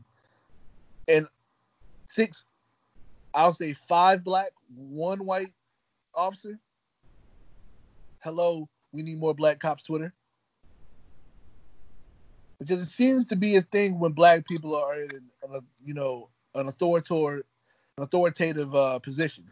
[1.07, 1.27] and
[2.06, 2.45] six,
[3.34, 5.53] I'll say five black, one white
[6.14, 6.60] officer.
[8.22, 10.13] Hello, we need more black cops Twitter.
[12.59, 15.09] Because it seems to be a thing when black people are in,
[15.43, 17.45] a, you know, an authoritative,
[17.97, 19.45] an authoritative uh, position.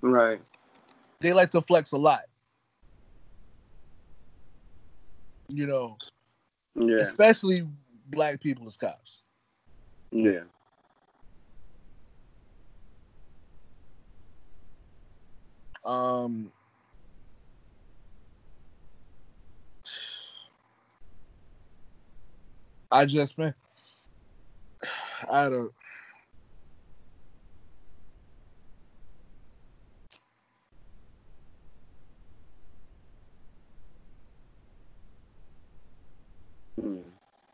[0.00, 0.40] Right.
[1.20, 2.22] they like to flex a lot.
[5.48, 5.96] You know,
[6.76, 6.98] Yeah.
[6.98, 7.66] especially
[8.06, 9.22] black people as cops.
[10.10, 10.42] Yeah.
[15.84, 16.52] Um,
[22.90, 23.54] I just man,
[25.30, 25.72] I don't.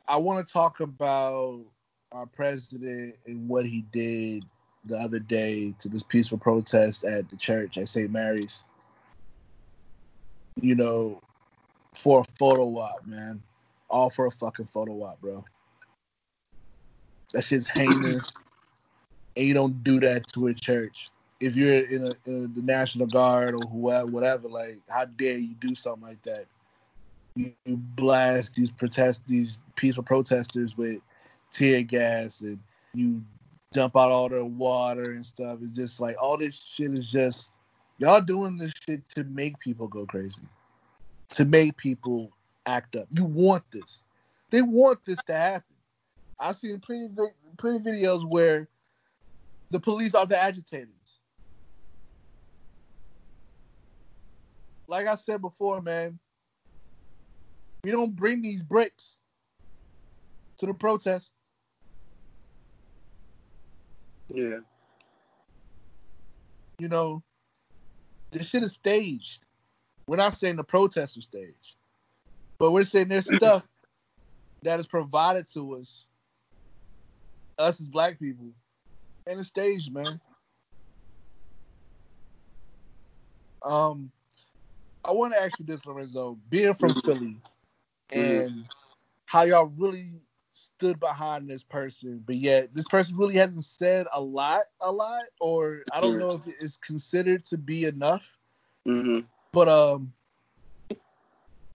[0.06, 1.64] I want to talk about
[2.12, 4.44] our president and what he did
[4.84, 8.10] the other day to this peaceful protest at the church at St.
[8.10, 8.64] Mary's.
[10.60, 11.20] You know,
[11.94, 13.42] for a photo op, man.
[13.94, 15.44] All for a fucking photo op, bro.
[17.32, 18.32] That shit's heinous.
[19.36, 21.10] and you don't do that to a church.
[21.38, 25.54] If you're in, a, in the National Guard or whoever, whatever, like, how dare you
[25.60, 26.46] do something like that?
[27.36, 31.00] you blast these protest these peaceful protesters with
[31.50, 32.60] tear gas and
[32.92, 33.20] you
[33.72, 35.58] dump out all their water and stuff.
[35.60, 37.54] It's just like all this shit is just
[37.98, 40.42] Y'all doing this shit to make people go crazy,
[41.28, 42.32] to make people
[42.66, 43.06] act up.
[43.10, 44.02] You want this.
[44.50, 45.76] They want this to happen.
[46.38, 47.18] I've seen plenty of,
[47.56, 48.68] plenty of videos where
[49.70, 51.20] the police are the agitators.
[54.86, 56.18] Like I said before, man,
[57.82, 59.18] we don't bring these bricks
[60.58, 61.34] to the protest.
[64.28, 64.58] Yeah.
[66.78, 67.22] You know,
[68.32, 69.44] this shit is staged.
[70.06, 71.76] We're not saying the protests are staged,
[72.64, 73.62] but we're saying there's stuff
[74.62, 76.08] that is provided to us,
[77.58, 78.46] us as black people,
[79.26, 80.18] and it's staged, man.
[83.62, 84.10] Um,
[85.04, 87.36] I want to ask you this, Lorenzo, being from Philly,
[88.08, 88.64] and
[89.26, 90.12] how y'all really
[90.54, 95.24] stood behind this person, but yet this person really hasn't said a lot, a lot,
[95.38, 98.38] or I don't know if it's considered to be enough.
[98.88, 99.20] Mm-hmm.
[99.52, 100.14] But um,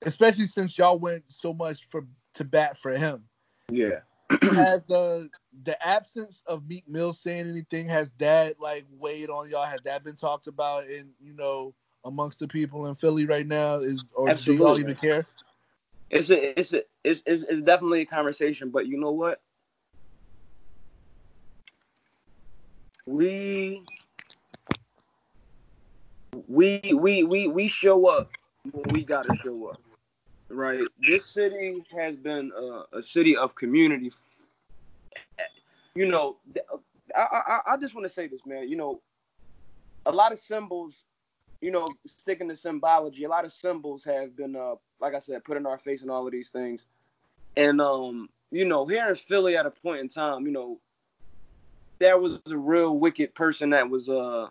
[0.05, 2.05] especially since y'all went so much for
[2.35, 3.23] to bat for him,
[3.69, 3.99] Yeah.
[4.29, 5.29] has the
[5.63, 9.65] the absence of Meek Mill saying anything has that like weighed on y'all?
[9.65, 11.73] Has that been talked about in you know
[12.05, 13.75] amongst the people in Philly right now?
[13.75, 15.25] Is or do y'all even care?
[16.09, 19.41] It's a, it's a, it's, it's, it's definitely a conversation, but you know what?
[23.05, 23.83] We,
[26.47, 28.31] we, we, we, we show up
[28.71, 29.79] when we gotta show up,
[30.49, 30.81] right?
[30.99, 34.11] This city has been a, a city of community.
[35.95, 36.37] You know,
[37.15, 38.69] I, I, I just want to say this, man.
[38.69, 39.01] You know,
[40.05, 41.03] a lot of symbols
[41.61, 45.43] you know, sticking to symbology, a lot of symbols have been, uh, like I said,
[45.43, 46.85] put in our face and all of these things.
[47.57, 50.79] And, um, you know, here in Philly at a point in time, you know,
[51.99, 54.47] there was a real wicked person that was uh,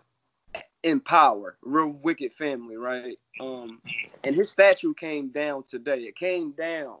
[0.83, 3.17] in power, real wicked family, right?
[3.39, 3.79] Um,
[4.23, 5.99] and his statue came down today.
[5.99, 6.97] It came down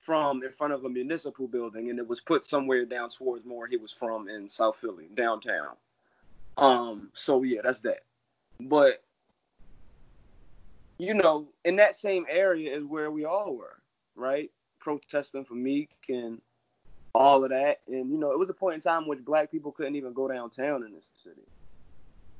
[0.00, 3.66] from in front of a municipal building, and it was put somewhere down towards more
[3.66, 5.76] he was from in South Philly, downtown.
[6.56, 8.00] Um, so yeah, that's that.
[8.60, 9.02] But
[10.98, 13.82] you know, in that same area is where we all were,
[14.14, 14.50] right?
[14.80, 16.40] Protesting for Meek and
[17.14, 17.80] all of that.
[17.88, 20.28] And, you know, it was a point in time which black people couldn't even go
[20.28, 21.42] downtown in this city,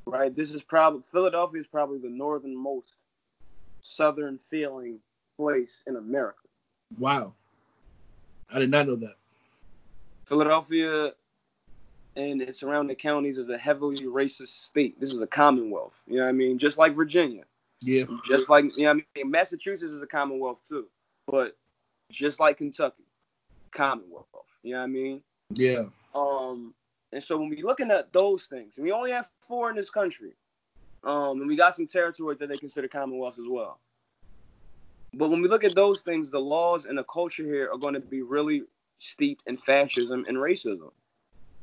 [0.07, 0.35] right?
[0.35, 2.95] This is probably, Philadelphia is probably the northernmost
[3.81, 4.99] southern feeling
[5.37, 6.39] place in America.
[6.99, 7.35] Wow,
[8.53, 9.17] I did not know that.
[10.25, 11.13] Philadelphia
[12.17, 14.99] and its surrounding counties is a heavily racist state.
[14.99, 16.59] This is a commonwealth, you know what I mean?
[16.59, 17.45] Just like Virginia.
[17.83, 20.87] Yeah, Just like you know, what I mean, Massachusetts is a Commonwealth too,
[21.27, 21.57] but
[22.11, 23.05] just like Kentucky,
[23.71, 24.27] Commonwealth.
[24.63, 25.23] You know what I mean?
[25.51, 25.85] yeah,
[26.15, 26.73] Um,
[27.17, 29.89] and so when we're looking at those things, and we only have four in this
[29.89, 30.35] country,
[31.03, 33.81] um, and we got some territory that they consider Commonwealth as well.
[35.15, 37.95] But when we look at those things, the laws and the culture here are going
[37.95, 38.65] to be really
[38.99, 40.91] steeped in fascism and racism.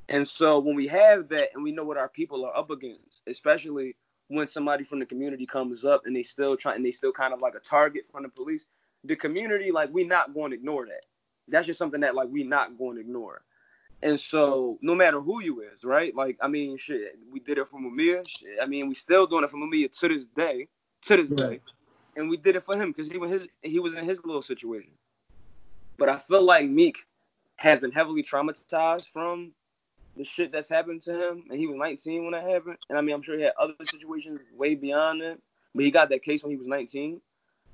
[0.10, 3.22] And so when we have that, and we know what our people are up against,
[3.28, 3.96] especially
[4.30, 7.32] when somebody from the community comes up and they still try and they still kind
[7.32, 8.66] of like a target from the police,
[9.04, 11.06] the community like we're not going to ignore that.
[11.48, 13.44] That's just something that like we're not going to ignore.
[14.04, 16.14] And so no matter who you is, right?
[16.14, 18.28] Like I mean, shit, we did it for Mumia.
[18.28, 20.68] Shit, I mean, we still doing it for Mumia to this day,
[21.04, 21.62] to this day,
[22.18, 24.42] and we did it for him because he was his he was in his little
[24.42, 24.92] situation.
[25.98, 26.98] But I feel like Meek
[27.56, 29.54] has been heavily traumatized from
[30.18, 32.80] the shit that's happened to him, and he was 19 when that happened.
[32.90, 35.40] And I mean, I'm sure he had other situations way beyond that,
[35.74, 37.22] but he got that case when he was 19.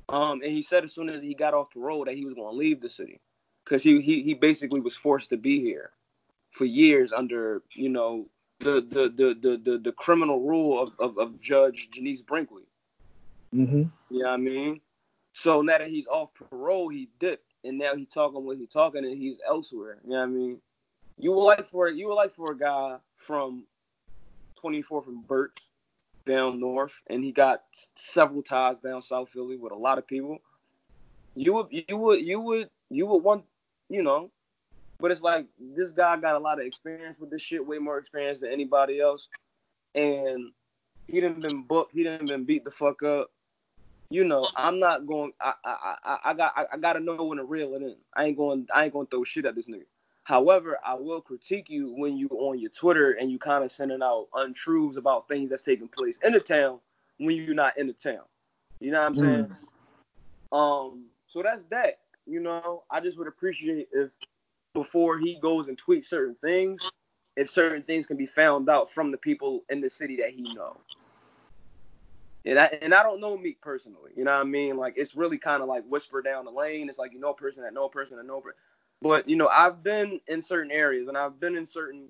[0.10, 2.54] Um, and he said as soon as he got off parole that he was going
[2.54, 3.20] to leave the city
[3.66, 5.92] because he, he he basically was forced to be here
[6.52, 8.28] for years under you know
[8.60, 12.64] the the the the the, the criminal rule of, of of Judge Genece Brinkley.
[13.54, 13.84] mm-hmm.
[14.10, 14.82] You know what I mean?
[15.34, 19.06] So now that he's off parole, he dipped, and now he talking what he talking,
[19.06, 20.00] and he's elsewhere.
[20.04, 20.62] You know what I mean?
[21.18, 23.66] You would like for you would like for a guy from
[24.60, 25.60] 24 from Burt
[26.26, 27.64] down north, and he got
[27.96, 30.40] several ties down South Philly with a lot of people.
[31.36, 33.46] You would you would you would you would want
[33.90, 34.32] you know,
[35.00, 37.98] but it's like this guy got a lot of experience with this shit, way more
[37.98, 39.28] experience than anybody else,
[39.96, 40.52] and
[41.08, 43.32] he didn't been booked, he didn't been beat the fuck up
[44.10, 45.34] you know, I'm not going.
[45.40, 47.96] I I I, I got I, I got to know when to reel it in.
[48.16, 48.68] I ain't going.
[48.74, 49.86] I ain't going to throw shit at this nigga.
[50.24, 54.02] However, I will critique you when you on your Twitter and you kind of sending
[54.04, 56.80] out untruths about things that's taking place in the town
[57.18, 58.22] when you're not in the town.
[58.80, 59.56] You know what I'm saying?
[60.52, 61.06] Um.
[61.28, 62.00] So that's that.
[62.26, 64.14] You know, I just would appreciate if
[64.80, 66.90] before he goes and tweets certain things,
[67.36, 70.44] if certain things can be found out from the people in the city that he
[70.44, 70.78] knows.
[72.46, 74.12] And I and I don't know Meek personally.
[74.16, 74.78] You know what I mean?
[74.78, 76.88] Like it's really kind of like whisper down the lane.
[76.88, 78.40] It's like you know a person that know a person that know.
[78.40, 78.56] Per-
[79.02, 82.08] but you know I've been in certain areas and I've been in certain,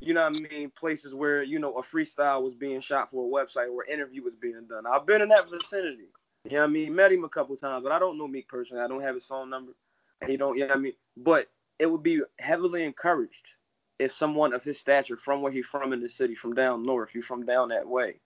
[0.00, 3.24] you know what I mean, places where you know a freestyle was being shot for
[3.24, 4.84] a website or interview was being done.
[4.86, 6.08] I've been in that vicinity.
[6.44, 6.94] You know what I mean?
[6.94, 8.82] Met him a couple times, but I don't know Meek personally.
[8.82, 9.72] I don't have his phone number.
[10.20, 10.56] And He don't.
[10.56, 10.92] You know what I mean?
[11.16, 11.48] But
[11.80, 13.54] it would be heavily encouraged
[13.98, 17.14] if someone of his stature from where he's from in the city, from down north,
[17.14, 18.20] you from down that way.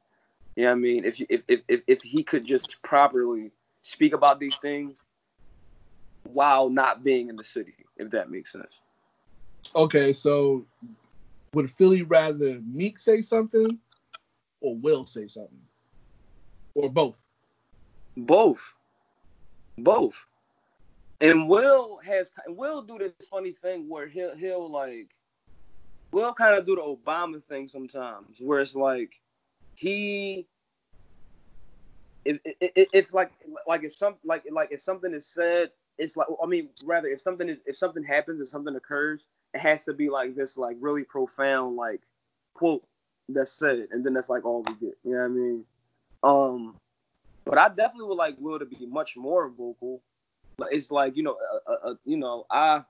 [0.57, 1.05] You know what I mean?
[1.05, 3.53] If, you, if if if if he could just properly
[3.83, 4.99] speak about these things
[6.25, 8.81] while not being in the city, if that makes sense.
[9.75, 10.67] Okay, so
[11.55, 13.79] would Philly rather Meek say something
[14.61, 15.63] or Will say something?
[16.75, 17.23] Or both?
[18.17, 18.75] Both.
[19.79, 20.17] Both.
[21.25, 25.09] And Will has Will do this funny thing where he'll he'll like
[26.13, 29.21] Will kind of do the Obama thing sometimes, where it's like
[29.75, 30.47] he
[32.25, 33.33] if it, it's like
[33.67, 37.21] like if some like like if something is said, it's like I mean rather if
[37.21, 40.77] something is if something happens if something occurs, it has to be like this like
[40.79, 42.03] really profound like
[42.53, 42.85] quote
[43.29, 44.99] that's said, and then that's like all we get.
[45.05, 45.65] You know what I mean?
[46.23, 46.77] Um,
[47.45, 50.03] but I definitely would like Will to be much more vocal.
[50.57, 51.37] But it's like you know,
[51.67, 52.85] uh, uh, you know, I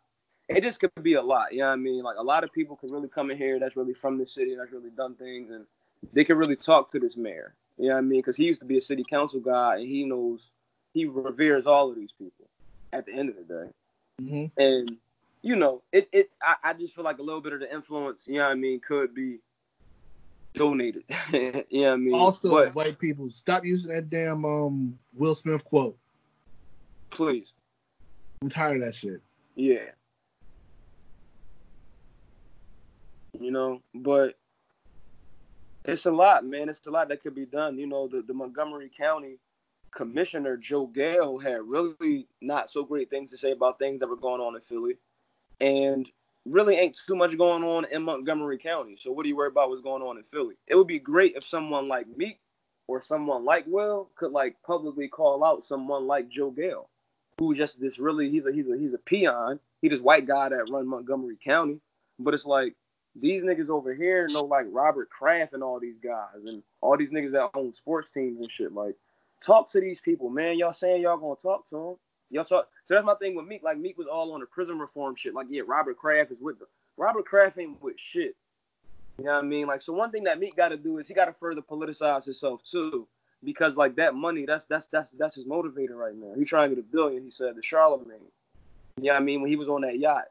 [0.48, 1.52] it just could be a lot.
[1.52, 2.02] You know what I mean?
[2.02, 4.54] Like a lot of people could really come in here that's really from the city,
[4.54, 5.64] that's really done things, and
[6.12, 7.54] they could really talk to this mayor.
[7.78, 8.20] You know what I mean?
[8.20, 10.50] Because he used to be a city council guy, and he knows
[10.92, 12.46] he reveres all of these people.
[12.92, 13.70] At the end of the day,
[14.22, 14.60] mm-hmm.
[14.60, 14.96] and
[15.42, 18.24] you know, it it I, I just feel like a little bit of the influence.
[18.28, 18.78] You know what I mean?
[18.78, 19.38] Could be
[20.54, 21.02] donated.
[21.32, 22.14] you know what I mean?
[22.14, 25.98] Also, but, white people, stop using that damn um Will Smith quote.
[27.14, 27.52] Please.
[28.42, 29.20] I'm tired of that shit.
[29.54, 29.90] Yeah.
[33.38, 34.34] You know, but
[35.84, 36.68] it's a lot, man.
[36.68, 37.78] It's a lot that could be done.
[37.78, 39.38] You know, the, the Montgomery County
[39.94, 44.16] Commissioner Joe Gale had really not so great things to say about things that were
[44.16, 44.94] going on in Philly.
[45.60, 46.08] And
[46.46, 48.96] really ain't too much going on in Montgomery County.
[48.96, 50.56] So what do you worry about what's going on in Philly?
[50.66, 52.40] It would be great if someone like Meek
[52.86, 56.88] or someone like Will could like publicly call out someone like Joe Gale,
[57.38, 59.58] who just this really he's a he's a he's a peon.
[59.82, 61.80] He this white guy that run Montgomery County.
[62.18, 62.74] But it's like
[63.16, 67.10] these niggas over here know like Robert Kraft and all these guys and all these
[67.10, 68.72] niggas that own sports teams and shit.
[68.72, 68.94] Like,
[69.44, 70.58] talk to these people, man.
[70.58, 71.96] Y'all saying y'all gonna talk to them.
[72.30, 72.68] Y'all talk.
[72.84, 73.62] So that's my thing with Meek.
[73.62, 75.34] Like Meek was all on the prison reform shit.
[75.34, 76.66] Like, yeah, Robert Kraft is with the
[76.96, 78.36] Robert Kraft ain't with shit.
[79.18, 79.66] You know what I mean?
[79.66, 82.24] Like, so one thing that Meek got to do is he got to further politicize
[82.24, 83.06] himself too,
[83.44, 86.32] because like that money, that's that's that's that's his motivator right now.
[86.36, 87.22] He's trying to get a billion.
[87.24, 88.18] He said to Charlemagne.
[88.96, 89.40] You know what I mean?
[89.40, 90.24] When he was on that yacht,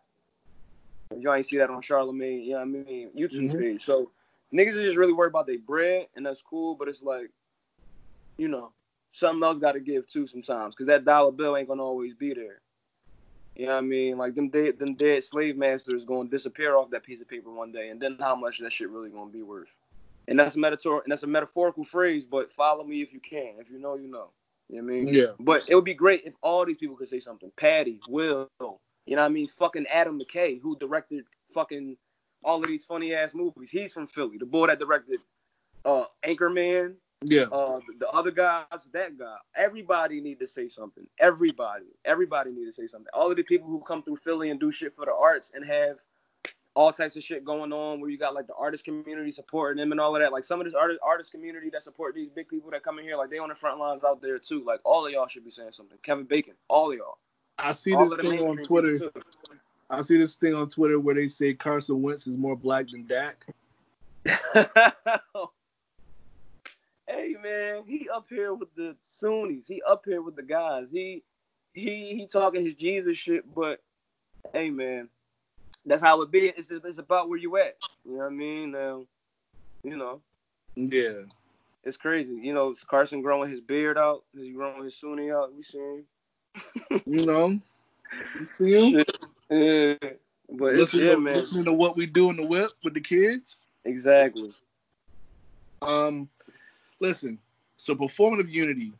[1.18, 2.41] y'all ain't see that on Charlemagne.
[2.41, 3.10] You know what I mean?
[3.15, 3.60] YouTube mm-hmm.
[3.60, 3.84] page.
[3.84, 4.11] So
[4.53, 6.76] niggas are just really worried about their bread, and that's cool.
[6.76, 7.30] But it's like,
[8.38, 8.72] you know,
[9.11, 12.34] something else got to give too sometimes, because that dollar bill ain't gonna always be
[12.34, 12.61] there.
[13.56, 14.18] You know what I mean?
[14.18, 17.52] Like them dead, them dead slave masters going to disappear off that piece of paper
[17.52, 19.69] one day, and then how much that shit really gonna be worth?
[20.28, 22.26] And that's a metaphor, and that's a metaphorical phrase.
[22.26, 23.56] But follow me if you can.
[23.60, 24.30] If you know, you know.
[24.70, 25.08] You know what I mean?
[25.14, 25.26] Yeah.
[25.40, 27.52] But it would be great if all these people could say something.
[27.58, 29.48] Patty, Will, you know what I mean?
[29.48, 31.98] Fucking Adam McKay, who directed fucking
[32.44, 33.70] all of these funny ass movies.
[33.70, 34.38] He's from Philly.
[34.38, 35.20] The boy that directed
[35.86, 36.95] uh Anchorman,
[37.26, 37.44] yeah.
[37.44, 39.36] Uh, the other guys, that guy.
[39.56, 41.06] Everybody need to say something.
[41.20, 43.08] Everybody, everybody need to say something.
[43.14, 45.66] All of the people who come through Philly and do shit for the arts and
[45.66, 46.00] have
[46.76, 49.91] all types of shit going on, where you got like the artist community supporting them
[49.91, 50.32] and all of that.
[50.32, 53.06] Like some of this artist artist community that support these big people that come in
[53.06, 54.64] here, like they on the front lines out there too.
[54.66, 55.98] Like all of y'all should be saying something.
[56.04, 57.18] Kevin Bacon, all of y'all.
[57.60, 59.12] I see all this thing on Twitter.
[59.90, 63.06] I see this thing on Twitter where they say Carson Wentz is more black than
[63.06, 63.45] Dak.
[64.26, 64.38] hey
[67.41, 69.68] man, he up here with the Sunnis.
[69.68, 70.90] He up here with the guys.
[70.91, 71.24] He
[71.74, 73.82] he he talking his Jesus shit, but
[74.54, 75.10] hey man,
[75.85, 76.47] that's how it be.
[76.55, 77.77] It's it's about where you at.
[78.05, 78.72] You know what I mean?
[78.72, 79.05] Now,
[79.84, 80.22] you know.
[80.76, 81.23] Yeah.
[81.84, 82.39] It's crazy.
[82.41, 84.23] You know, Carson growing his beard out.
[84.35, 85.53] He's growing his Sunni out.
[85.53, 86.03] We see him.
[87.05, 87.60] you know.
[88.39, 89.03] You see him?
[89.49, 89.95] Yeah.
[90.49, 91.35] But listen, yeah, man.
[91.35, 93.61] listening to what we do in the whip with the kids.
[93.85, 94.51] Exactly.
[95.81, 96.30] Um,
[96.99, 97.39] listen.
[97.77, 98.93] So performative unity.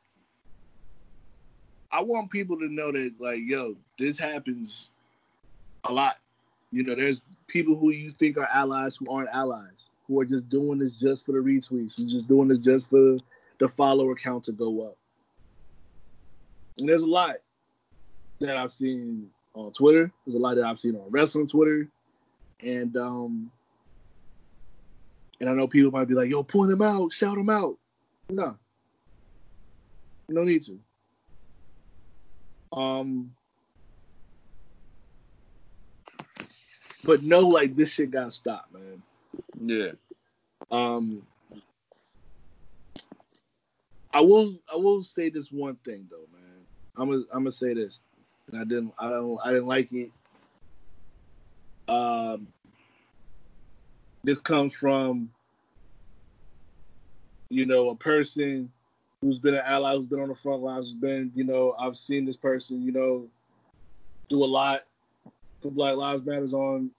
[1.92, 4.90] I want people to know that, like, yo, this happens
[5.84, 6.18] a lot.
[6.74, 10.50] You know, there's people who you think are allies who aren't allies, who are just
[10.50, 13.18] doing this just for the retweets, and just doing this just for
[13.60, 14.98] the follower count to go up.
[16.80, 17.36] And there's a lot
[18.40, 20.12] that I've seen on Twitter.
[20.26, 21.88] There's a lot that I've seen on wrestling Twitter,
[22.60, 23.52] and um,
[25.40, 27.78] and I know people might be like, "Yo, point them out, shout them out."
[28.30, 28.58] No,
[30.28, 30.80] No need to.
[32.76, 33.36] Um,
[37.04, 39.02] but no, like this shit got stopped, man.
[39.60, 39.92] Yeah.
[40.72, 41.24] Um,
[44.14, 46.66] I will I will say this one thing though, man.
[46.96, 48.02] I'm gonna I'm gonna say this,
[48.52, 50.12] and I didn't I don't I didn't like it.
[51.88, 52.48] Um,
[54.24, 55.30] this comes from
[57.50, 58.72] you know a person
[59.22, 61.98] who's been an ally, who's been on the front lines, who's been you know I've
[61.98, 63.28] seen this person you know
[64.30, 64.84] do a lot
[65.64, 66.92] for Black Lives Matters on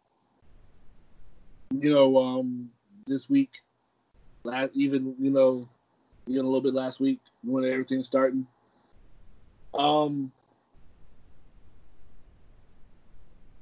[1.71, 2.71] you know um
[3.07, 3.51] this week
[4.45, 5.69] last even you know
[6.27, 8.47] even a little bit last week when everything's starting.
[9.75, 10.33] Um,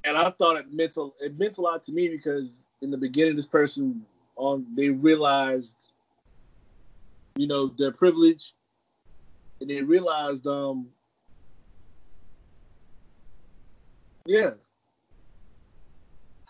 [0.03, 2.97] and I thought it meant a, it meant a lot to me because in the
[2.97, 4.05] beginning, this person
[4.35, 5.89] on they realized,
[7.35, 8.53] you know, their privilege,
[9.59, 10.87] and they realized, um,
[14.25, 14.51] yeah,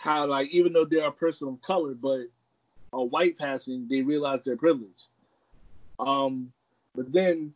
[0.04, 2.24] how like even though they're a person of color, but
[2.92, 5.08] a white passing, they realize their privilege.
[5.98, 6.52] Um,
[6.94, 7.54] but then,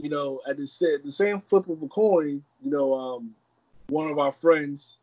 [0.00, 3.34] you know, at the said the same flip of a coin, you know, um,
[3.88, 4.98] one of our friends,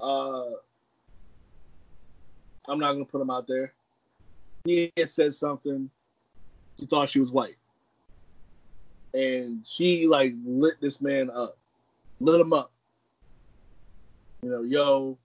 [0.00, 0.50] uh,
[2.68, 3.72] I'm not gonna put him out there.
[4.64, 5.90] He said something.
[6.78, 7.56] She thought she was white,
[9.12, 11.58] and she like lit this man up,
[12.20, 12.70] lit him up.
[14.42, 15.18] You know, yo,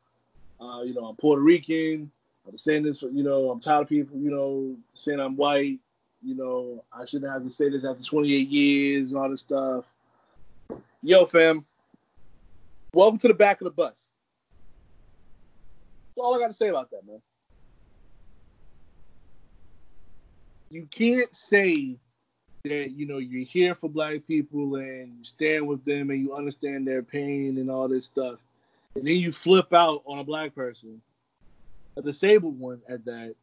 [0.60, 2.12] uh, you know, I'm Puerto Rican.
[2.48, 5.80] I'm saying this, you know, I'm tired of people, you know, saying I'm white.
[6.22, 9.86] You know, I shouldn't have to say this after 28 years and all this stuff.
[11.02, 11.66] Yo, fam,
[12.94, 14.12] welcome to the back of the bus.
[16.16, 17.22] That's all I got to say about that, man.
[20.72, 21.98] You can't say
[22.66, 26.36] that, you know, you're here for black people and you stand with them and you
[26.36, 28.40] understand their pain and all this stuff.
[28.96, 31.02] And then you flip out on a black person
[31.98, 33.36] a disabled one at that.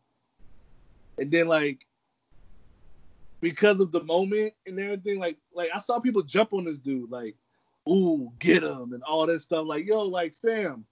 [1.18, 1.86] And then like
[3.40, 7.10] because of the moment and everything, like like I saw people jump on this dude,
[7.10, 7.34] like,
[7.88, 9.66] ooh, get him and all that stuff.
[9.66, 10.84] Like, yo, like fam.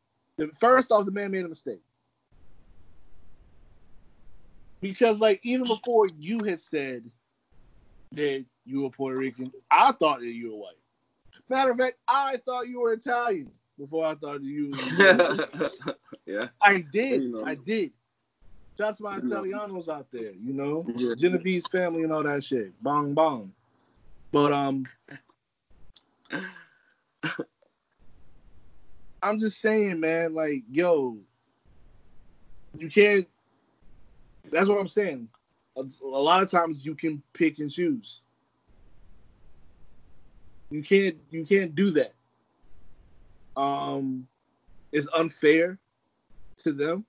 [0.58, 1.82] First off, the man made a mistake.
[4.80, 7.04] Because like even before you had said
[8.12, 10.74] that you were Puerto Rican, I thought that you were white.
[11.48, 13.50] Matter of fact, I thought you were Italian
[13.80, 14.70] before I thought you.
[16.26, 16.48] yeah.
[16.60, 17.22] I did.
[17.22, 17.44] You know.
[17.46, 17.92] I did.
[18.78, 19.42] Shout out to my You know.
[19.42, 21.14] Italianos out there, you know, Yeah.
[21.16, 22.80] Genovese family and all that shit.
[22.82, 23.52] Bong bong.
[24.32, 24.86] But um,
[29.22, 30.34] I'm just saying, man.
[30.34, 31.16] Like, yo,
[32.78, 33.26] you can't.
[34.52, 35.28] That's what I'm saying.
[35.76, 38.22] A, a lot of times you can pick and choose.
[40.70, 41.16] You can't.
[41.30, 42.12] You can't do that.
[43.60, 44.26] Um,
[44.90, 45.78] it's unfair
[46.58, 47.04] to them.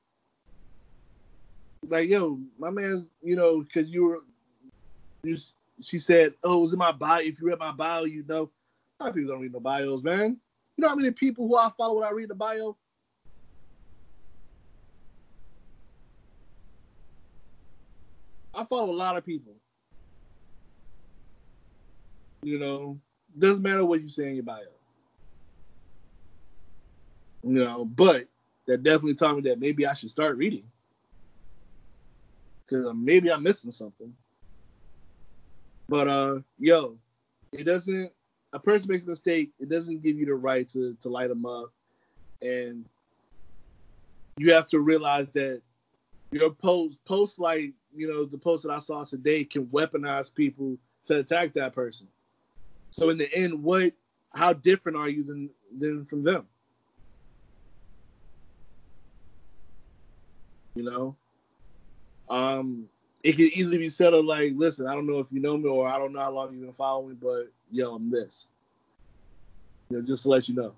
[1.88, 4.20] Like, yo, my man's, you know, because you were,
[5.24, 5.38] you,
[5.82, 7.22] she said, oh, it was in my bio.
[7.22, 8.52] If you read my bio, you know.
[9.00, 10.38] A lot of people don't read no bios, man.
[10.78, 12.78] You know how many people who I follow when I read the bio?
[18.54, 19.56] I follow a lot of people.
[22.44, 23.00] You know,
[23.38, 24.81] doesn't matter what you say in your bio.
[27.44, 28.28] You know, but
[28.68, 30.64] that definitely taught me that maybe I should start reading.
[32.68, 34.14] Because maybe I'm missing something.
[35.90, 36.98] But uh, yo,
[37.52, 38.12] it doesn't.
[38.54, 39.52] A person makes a mistake.
[39.60, 41.72] It doesn't give you the right to to light them up,
[42.42, 42.86] and
[44.38, 45.62] you have to realize that
[46.32, 50.78] your post post like you know the post that I saw today can weaponize people
[51.06, 52.08] to attack that person.
[52.92, 53.94] So in the end, what?
[54.34, 56.48] How different are you than than from them?
[60.76, 61.16] You know,
[62.30, 62.88] um,
[63.24, 65.70] it could easily be said of like, listen, I don't know if you know me
[65.70, 68.48] or I don't know how long you've been following me, but yo, I'm this.
[69.90, 70.74] You know, just to let you know.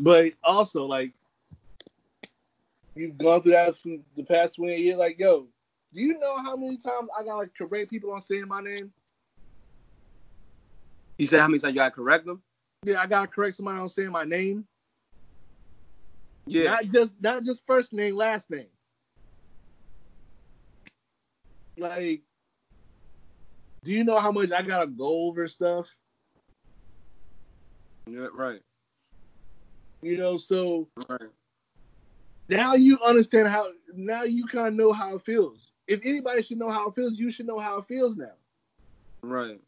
[0.00, 1.12] But also, like,
[2.94, 4.96] you've gone through that for the past 20 years.
[4.96, 5.46] Like, yo,
[5.92, 8.92] do you know how many times I gotta correct people on saying my name?
[11.18, 12.42] You said how many times you gotta correct them?
[12.84, 14.66] Yeah, I gotta correct somebody on saying my name.
[16.48, 16.70] Yeah.
[16.70, 18.68] Not just not just first name, last name.
[21.76, 22.22] Like,
[23.84, 25.94] do you know how much I gotta go over stuff?
[28.06, 28.60] yeah right.
[30.02, 31.30] You know, so Right.
[32.48, 35.72] now you understand how now you kind of know how it feels.
[35.86, 38.34] if anybody should know how it feels, you should know how it feels now.
[39.22, 39.60] Right.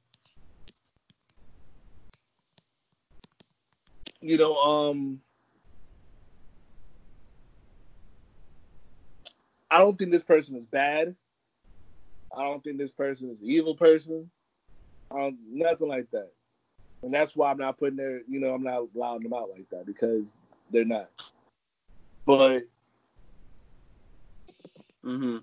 [4.23, 5.20] You know, um,
[9.71, 11.15] I don't think this person is bad.
[12.37, 14.31] I don't think this person is an evil person.
[15.11, 16.31] Um, nothing like that.
[17.03, 19.69] And that's why I'm not putting their, you know, I'm not allowing them out like
[19.71, 20.27] that because
[20.71, 21.11] they're not.
[22.27, 22.65] But
[25.05, 25.39] Mm-hmm.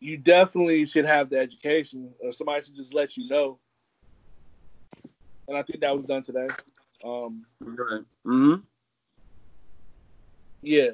[0.00, 3.58] you definitely should have the education, or somebody should just let you know.
[5.48, 6.46] And I think that was done today.
[7.04, 8.02] Um, Right.
[8.26, 8.60] Mm-hmm.
[10.62, 10.90] yeah,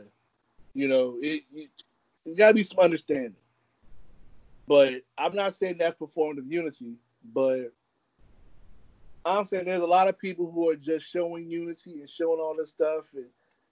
[0.75, 1.71] you know, it, it,
[2.33, 3.35] it got to be some understanding.
[4.67, 6.95] But I'm not saying that's performative unity,
[7.33, 7.73] but
[9.25, 12.55] I'm saying there's a lot of people who are just showing unity and showing all
[12.57, 13.27] this stuff and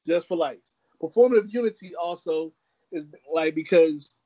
[0.07, 0.73] just for likes.
[1.03, 2.53] Performative unity also
[2.93, 4.21] is like because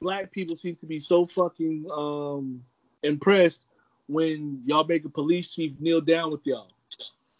[0.00, 2.62] black people seem to be so fucking um
[3.04, 3.66] impressed
[4.08, 6.72] when y'all make a police chief kneel down with y'all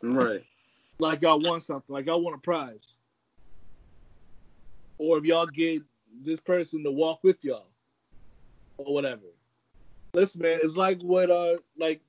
[0.01, 0.45] Right.
[0.99, 2.97] like y'all won something, like y'all won a prize.
[4.99, 5.83] Or if y'all get
[6.25, 7.67] this person to walk with y'all
[8.79, 9.23] or whatever.
[10.15, 12.01] Listen, man, it's like what uh like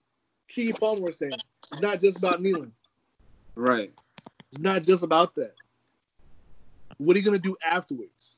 [0.53, 1.31] Keke Palmer was saying.
[1.71, 2.73] It's not just about kneeling.
[3.55, 3.93] Right.
[4.51, 5.55] It's not just about that.
[6.97, 8.37] What are you gonna do afterwards?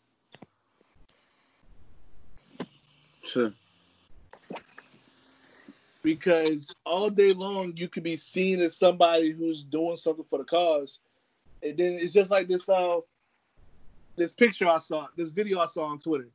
[3.23, 3.51] Sure.
[6.03, 10.45] Because all day long you could be seen as somebody who's doing something for the
[10.45, 10.99] cause.
[11.63, 12.99] And then it's just like this uh
[14.15, 16.29] this picture I saw, this video I saw on Twitter,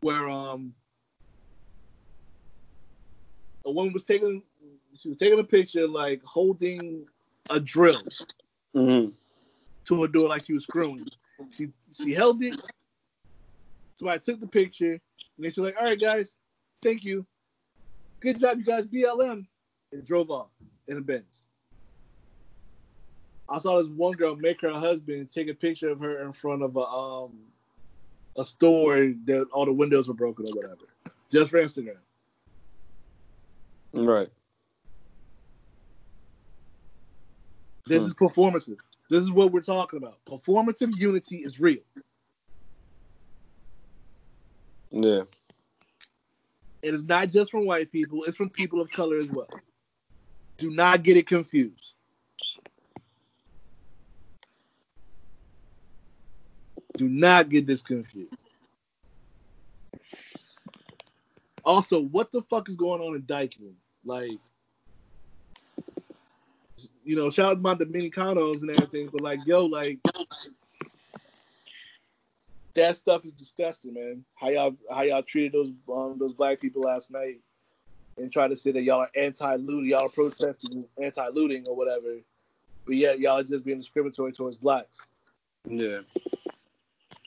[0.00, 0.74] where um
[3.64, 4.42] a woman was taking
[4.94, 7.06] she was taking a picture like holding
[7.50, 8.02] a drill
[8.76, 9.10] Mm-hmm.
[9.86, 11.06] to a door like she was screwing.
[11.50, 11.68] She
[12.00, 12.60] she held it.
[13.94, 15.00] So I took the picture and
[15.38, 16.36] they were like, all right guys,
[16.82, 17.26] thank you.
[18.20, 19.46] Good job, you guys, BLM.
[19.92, 20.50] And drove off
[20.86, 21.44] in a Benz.
[23.48, 26.62] I saw this one girl make her husband take a picture of her in front
[26.62, 27.32] of a um
[28.36, 30.86] a store that all the windows were broken or whatever.
[31.30, 31.98] Just for Instagram.
[33.92, 34.28] Right.
[37.86, 38.06] This Hmm.
[38.08, 38.78] is performative.
[39.10, 40.24] This is what we're talking about.
[40.26, 41.80] Performative unity is real.
[44.90, 45.22] Yeah.
[46.82, 49.48] It is not just from white people, it's from people of color as well.
[50.58, 51.94] Do not get it confused.
[56.98, 58.32] Do not get this confused.
[61.64, 63.74] Also, what the fuck is going on in Dyckman?
[64.04, 64.32] Like,
[67.04, 70.00] you know, shout out to my Dominicanos and everything, but like, yo, like,
[72.74, 74.24] that stuff is disgusting, man.
[74.34, 77.38] How y'all how y'all treated those um, those black people last night
[78.16, 82.16] and try to say that y'all are anti-looting, y'all are protesting anti-looting or whatever,
[82.86, 85.10] but yet y'all just being discriminatory towards blacks.
[85.64, 86.00] Yeah.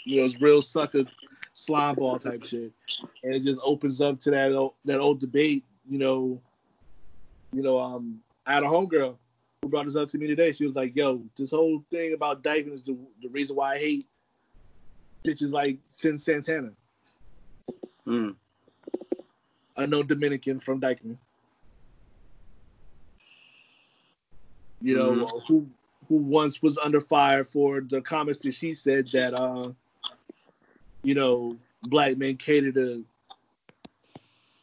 [0.03, 1.03] You know, it's real sucker
[1.53, 2.71] slime ball type shit,
[3.23, 5.63] and it just opens up to that old, that old debate.
[5.89, 6.41] You know,
[7.53, 9.15] you know, um, I had a homegirl
[9.61, 10.51] who brought this up to me today.
[10.51, 13.79] She was like, "Yo, this whole thing about Dyckman is the, the reason why I
[13.79, 14.07] hate
[15.27, 16.71] bitches like Cin Santana,
[18.07, 18.35] Mm.
[19.77, 21.17] a known Dominican from Dyckman.
[24.81, 25.67] You know, who
[26.09, 29.71] who once was under fire for the comments that she said that uh
[31.03, 33.03] you know, black men cater to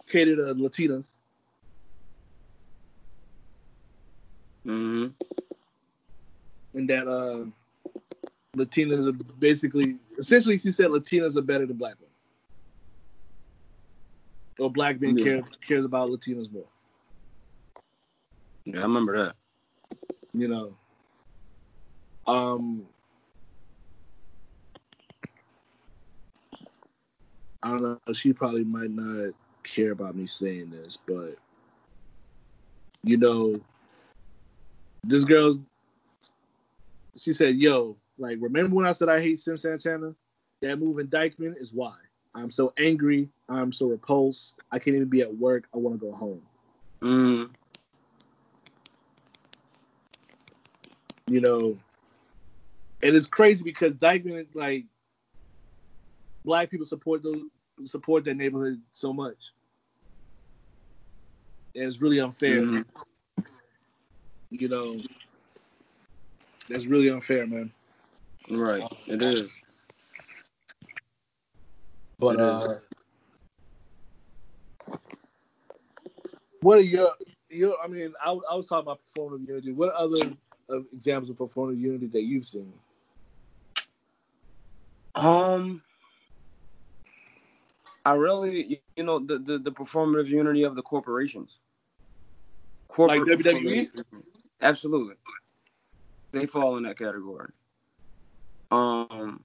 [0.08, 1.12] cater to Latinas.
[4.66, 5.06] Mm-hmm.
[6.74, 7.44] and that uh
[8.56, 12.10] Latinas are basically essentially she said Latinas are better than black men.
[14.58, 15.24] Or black men Yeah.
[15.24, 16.66] care cares about Latinas more.
[18.64, 19.36] Yeah, I remember that.
[20.34, 20.74] you know.
[22.26, 22.86] Um,
[27.62, 28.12] I don't know.
[28.12, 31.36] She probably might not care about me saying this, but
[33.02, 33.52] you know,
[35.04, 35.58] this girl's.
[37.16, 40.14] She said, "Yo, like, remember when I said I hate Cin Santana?
[40.60, 41.94] That move in Dyckman is why.
[42.34, 43.28] I'm so angry.
[43.48, 44.60] I'm so repulsed.
[44.72, 45.68] I can't even be at work.
[45.72, 46.42] I want to go home.
[47.00, 47.50] Mm.
[51.28, 51.76] you know,
[53.02, 54.84] and it's crazy because Dyckman, like,
[56.48, 57.42] black people support those
[57.84, 59.52] support that neighborhood so much,
[61.74, 62.62] and it's really unfair.
[62.62, 62.86] Mhm.
[64.50, 64.98] You know,
[66.70, 67.70] that's really unfair, man.
[68.50, 68.82] Right.
[69.06, 69.52] It is.
[72.18, 72.80] But It uh, is.
[76.62, 77.10] what are your
[77.50, 77.76] your?
[77.84, 79.72] I mean, I, I was talking about performative unity.
[79.72, 80.34] What other
[80.70, 82.72] uh, examples of performative unity that you've seen?
[85.14, 85.82] Um,
[88.08, 91.60] I really, you- know, the, the, the performative unity of the corporations.
[92.96, 93.90] Like WWE?
[94.62, 95.14] Absolutely.
[96.32, 97.50] They fall in that category.
[98.70, 99.44] Um,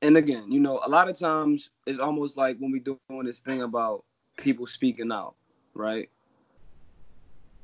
[0.00, 3.40] and again, you know, a lot of times it's almost like when we doing this
[3.40, 4.04] thing about
[4.38, 5.34] people speaking out,
[5.74, 6.08] right?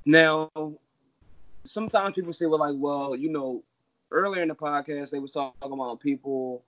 [0.04, 0.50] Now,
[1.64, 3.64] sometimes people say, well, like, well, you know,
[4.10, 6.62] earlier in the podcast they was talking about people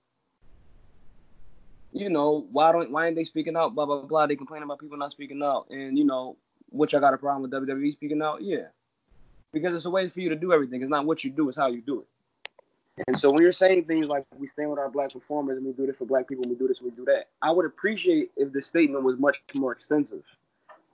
[1.93, 4.27] you know why don't why ain't they speaking out blah blah blah.
[4.27, 5.67] They complain about people not speaking out.
[5.69, 6.37] And you know
[6.69, 8.41] which i got a problem with wwe speaking out?
[8.41, 8.67] Yeah.
[9.53, 10.81] Because it's a way for you to do everything.
[10.81, 12.07] It's not what you do it's how you do it.
[13.07, 15.71] And so when you're saying things like we stand with our black performers and we
[15.71, 17.65] do this for black people and we do this and we do that i would
[17.65, 20.23] appreciate if the statement was much more extensive.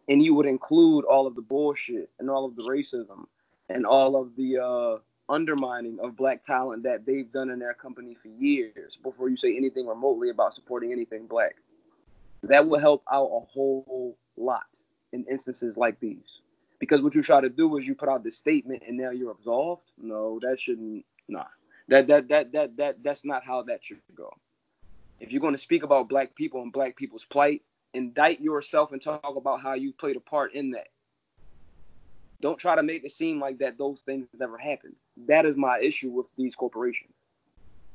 [0.10, 3.26] And you would include all of the bullshit and all of the racism
[3.70, 4.98] and all of the uh
[5.34, 9.56] undermining of black talent that they've done in their company for years before you say
[9.58, 11.56] anything remotely about supporting anything black.
[12.44, 14.66] That will help out a whole lot
[15.12, 16.42] in instances like these.
[16.80, 19.32] Because what you try to do is you put out this statement and now you're
[19.32, 19.90] absolved.
[19.98, 21.46] No, that shouldn't nah.
[21.88, 24.34] That that that that that that's not how that should go.
[25.20, 27.62] If you're going to speak about black people and black people's plight,
[27.94, 30.88] indict yourself and talk about how you played a part in that.
[32.44, 34.98] Don't try to make it seem like that those things never happened.
[35.28, 37.14] That is my issue with these corporations.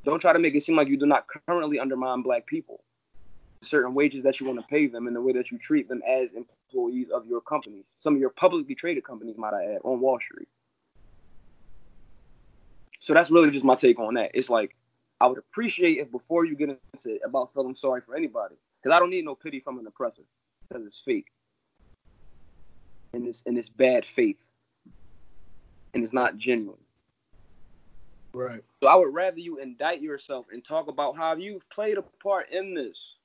[0.03, 2.81] Don't try to make it seem like you do not currently undermine black people.
[3.61, 6.01] Certain wages that you want to pay them and the way that you treat them
[6.01, 7.83] as employees of your company.
[7.99, 10.47] Some of your publicly traded companies, might I add, on Wall Street.
[12.97, 14.31] So that's really just my take on that.
[14.33, 14.75] It's like
[15.21, 18.95] I would appreciate if before you get into it about feeling sorry for anybody, because
[18.95, 20.23] I don't need no pity from an oppressor,
[20.67, 21.27] because it's fake
[23.13, 24.49] and it's and it's bad faith,
[25.93, 26.79] and it's not genuine.
[28.33, 28.63] Right.
[28.83, 32.51] So I would rather you indict yourself and talk about how you've played a part
[32.51, 33.15] in this,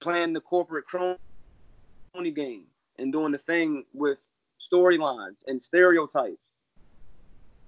[0.00, 1.18] playing the corporate crony
[2.34, 2.64] game
[2.98, 4.28] and doing the thing with
[4.60, 6.42] storylines and stereotypes.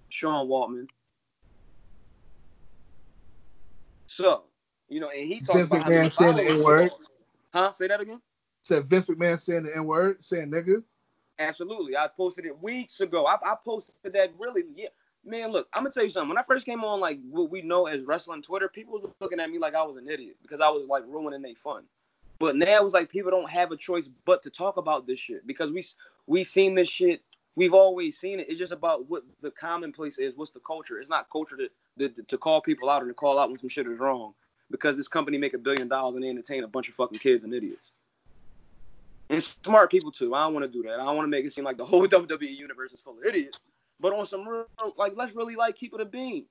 [0.08, 0.88] Sean Waltman.
[4.08, 4.42] So,
[4.88, 6.90] you know, and he talks Vince about how McMahon saying the N-word.
[7.54, 7.70] Huh?
[7.70, 8.20] Say that again.
[8.62, 10.82] Said Vince McMahon saying the N word, saying nigga.
[11.38, 11.96] Absolutely.
[11.96, 13.26] I posted it weeks ago.
[13.26, 14.88] I, I posted that really, yeah.
[15.24, 16.28] Man, look, I'm gonna tell you something.
[16.28, 19.40] When I first came on, like what we know as wrestling Twitter, people was looking
[19.40, 21.84] at me like I was an idiot because I was like ruining their fun.
[22.38, 25.46] But now it's like people don't have a choice but to talk about this shit
[25.46, 25.84] because we
[26.26, 27.22] we seen this shit.
[27.54, 28.48] We've always seen it.
[28.48, 30.34] It's just about what the commonplace is.
[30.36, 30.98] What's the culture?
[30.98, 33.68] It's not culture to to, to call people out and to call out when some
[33.68, 34.32] shit is wrong
[34.70, 37.44] because this company make a billion dollars and they entertain a bunch of fucking kids
[37.44, 37.92] and idiots
[39.30, 40.34] and smart people too.
[40.34, 40.94] I don't want to do that.
[40.94, 43.24] I don't want to make it seem like the whole WWE universe is full of
[43.24, 43.58] idiots.
[44.00, 44.66] But on some real,
[44.98, 46.44] like, let's really like keep it a beam.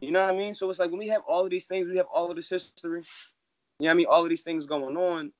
[0.00, 0.54] You know what I mean?
[0.54, 2.48] So it's like when we have all of these things, we have all of this
[2.48, 3.02] history.
[3.78, 4.06] You know what I mean?
[4.06, 5.32] All of these things going on,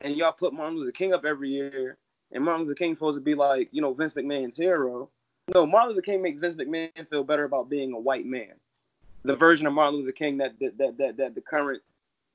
[0.00, 1.96] and y'all put Martin Luther King up every year,
[2.32, 5.10] and Martin Luther King's supposed to be like, you know, Vince McMahon's hero.
[5.54, 8.52] No, Martin Luther King makes Vince McMahon feel better about being a white man.
[9.24, 11.82] The version of Martin Luther King that that that that, that the current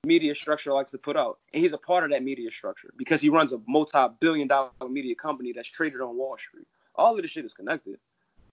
[0.06, 1.40] media structure likes to put out.
[1.54, 5.16] And he's a part of that media structure because he runs a multi-billion dollar media
[5.16, 6.68] company that's traded on Wall Street.
[6.96, 7.98] All of this shit is connected,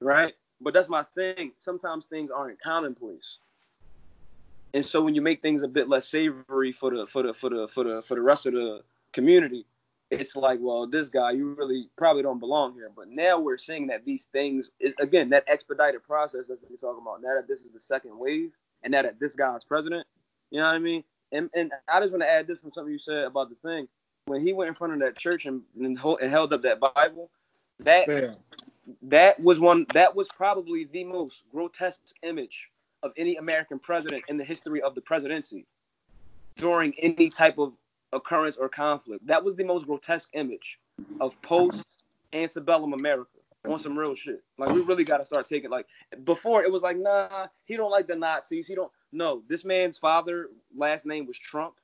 [0.01, 0.35] right?
[0.61, 1.53] But that's my thing.
[1.59, 3.39] Sometimes things aren't commonplace.
[4.73, 7.51] And so when you make things a bit less savory for the for the for
[7.51, 8.83] the for the for the rest of the
[9.13, 9.67] community,
[10.11, 12.91] it's like, well, this guy, you really probably don't belong here.
[12.95, 17.03] But now we're seeing that these things, is, again, that expedited process that we're talking
[17.03, 17.23] about.
[17.23, 18.53] Now that this is the second wave,
[18.83, 20.07] and now that this guy is president,
[20.51, 21.03] you know what I mean?
[21.33, 23.89] And, and I just want to add this from something you said about the thing.
[24.27, 26.81] When he went in front of that church and, and, hold, and held up that
[26.81, 27.31] Bible,
[27.81, 28.37] that Bam.
[29.03, 32.69] that was one that was probably the most grotesque image
[33.03, 35.67] of any American president in the history of the presidency
[36.57, 37.73] during any type of
[38.13, 39.27] occurrence or conflict.
[39.27, 40.79] That was the most grotesque image
[41.21, 41.95] of post
[42.33, 43.31] antebellum America
[43.69, 44.43] on some real shit.
[44.59, 45.87] Like we really got to start taking like
[46.25, 48.67] before it was like nah, he don't like the Nazis.
[48.67, 51.75] He don't no, this man's father last name was Trump.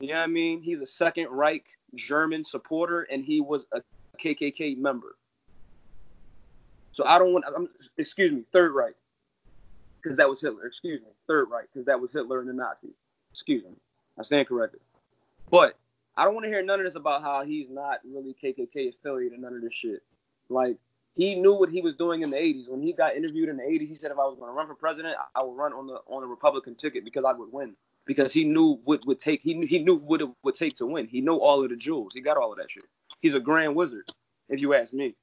[0.00, 0.60] You know what I mean?
[0.60, 1.64] He's a second Reich
[1.94, 3.82] German supporter and he was a
[4.22, 5.16] KKK member.
[6.92, 7.68] So I don't want I'm,
[7.98, 8.94] excuse me, third Reich.
[10.02, 10.66] Because that was Hitler.
[10.66, 11.08] Excuse me.
[11.26, 12.94] Third Reich because that was Hitler and the Nazis.
[13.32, 13.70] Excuse me.
[14.18, 14.80] I stand corrected.
[15.50, 15.76] But
[16.16, 19.32] I don't want to hear none of this about how he's not really KKK affiliated
[19.34, 20.02] and none of this shit.
[20.48, 20.76] Like
[21.16, 22.68] he knew what he was doing in the 80s.
[22.68, 24.66] When he got interviewed in the 80s, he said if I was going to run
[24.66, 27.74] for president, I would run on the on a Republican ticket because I would win.
[28.04, 31.06] Because he knew what would take he he knew what it would take to win.
[31.06, 32.12] He knew all of the jewels.
[32.12, 32.84] He got all of that shit.
[33.20, 34.08] He's a grand wizard,
[34.48, 35.14] if you ask me.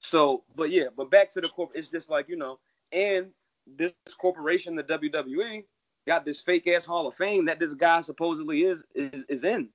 [0.00, 2.58] So, but yeah, but back to the corp, it's just like you know,
[2.92, 3.28] and
[3.76, 5.64] this corporation, the WWE,
[6.06, 9.68] got this fake ass Hall of Fame that this guy supposedly is is is in.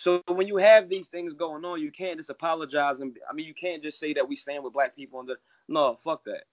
[0.00, 3.46] So when you have these things going on, you can't just apologize and I mean
[3.46, 5.36] you can't just say that we stand with black people and the
[5.68, 6.44] no, fuck that.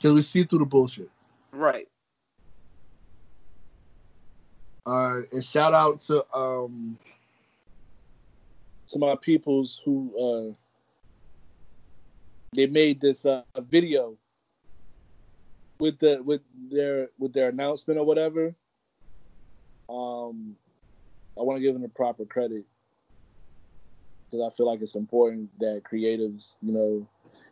[0.00, 1.10] Cause we see through the bullshit.
[1.50, 1.88] Right.
[4.86, 6.96] All right, and shout out to um
[8.90, 10.54] to my peoples who uh
[12.54, 14.16] they made this uh video
[15.80, 18.54] with the with their with their announcement or whatever.
[19.88, 20.56] Um
[21.38, 22.64] I want to give them the proper credit
[24.30, 27.06] because I feel like it's important that creatives, you know,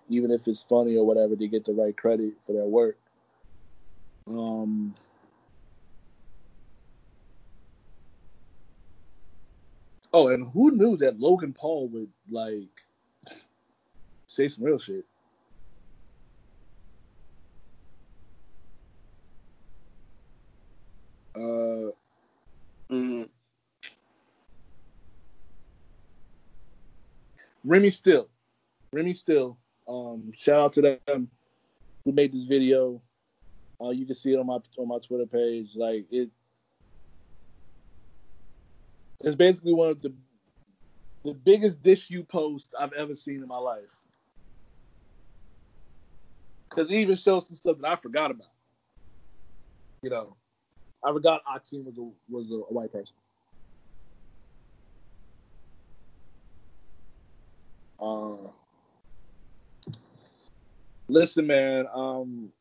[0.08, 2.96] even if it's funny or whatever, they get the right credit for their work.
[4.26, 4.94] Um,
[10.12, 12.68] oh, and who knew that Logan Paul would like
[14.28, 15.04] say some real shit?
[21.34, 21.90] Uh,
[22.90, 23.28] Mm.
[27.64, 28.28] Remy Still,
[28.92, 29.58] Remy Still.
[29.88, 31.28] Um, shout out to them
[32.04, 33.00] who made this video.
[33.80, 35.74] Uh, you can see it on my on my Twitter page.
[35.74, 36.30] Like it,
[39.20, 40.12] it's basically one of the
[41.24, 43.82] the biggest dish you post I've ever seen in my life.
[46.68, 48.48] Because it even shows some stuff that I forgot about.
[50.02, 50.36] You know,
[51.04, 53.14] I forgot Akeem was a was a, a white person.
[58.02, 58.48] Uh,
[61.08, 61.86] listen, man.
[61.94, 62.52] Um,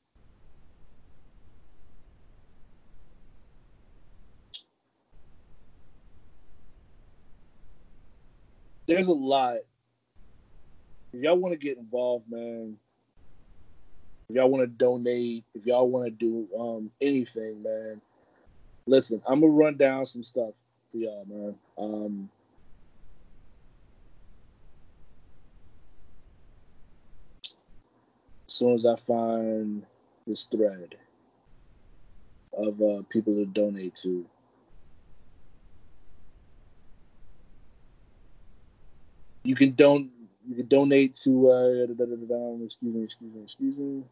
[8.87, 9.57] there's a lot.
[11.13, 12.77] If y'all want to get involved, man.
[14.29, 17.99] If y'all want to donate, if y'all want to do um, anything, man.
[18.87, 20.53] Listen, I'm gonna run down some stuff
[20.91, 21.55] for y'all, man.
[21.77, 22.29] Um,
[28.51, 29.81] as soon as I find
[30.27, 30.95] this thread
[32.51, 34.25] of uh, people to donate to.
[39.45, 40.11] You can don't
[40.45, 44.03] you can donate to uh, da, da, da, excuse me, excuse me, excuse me.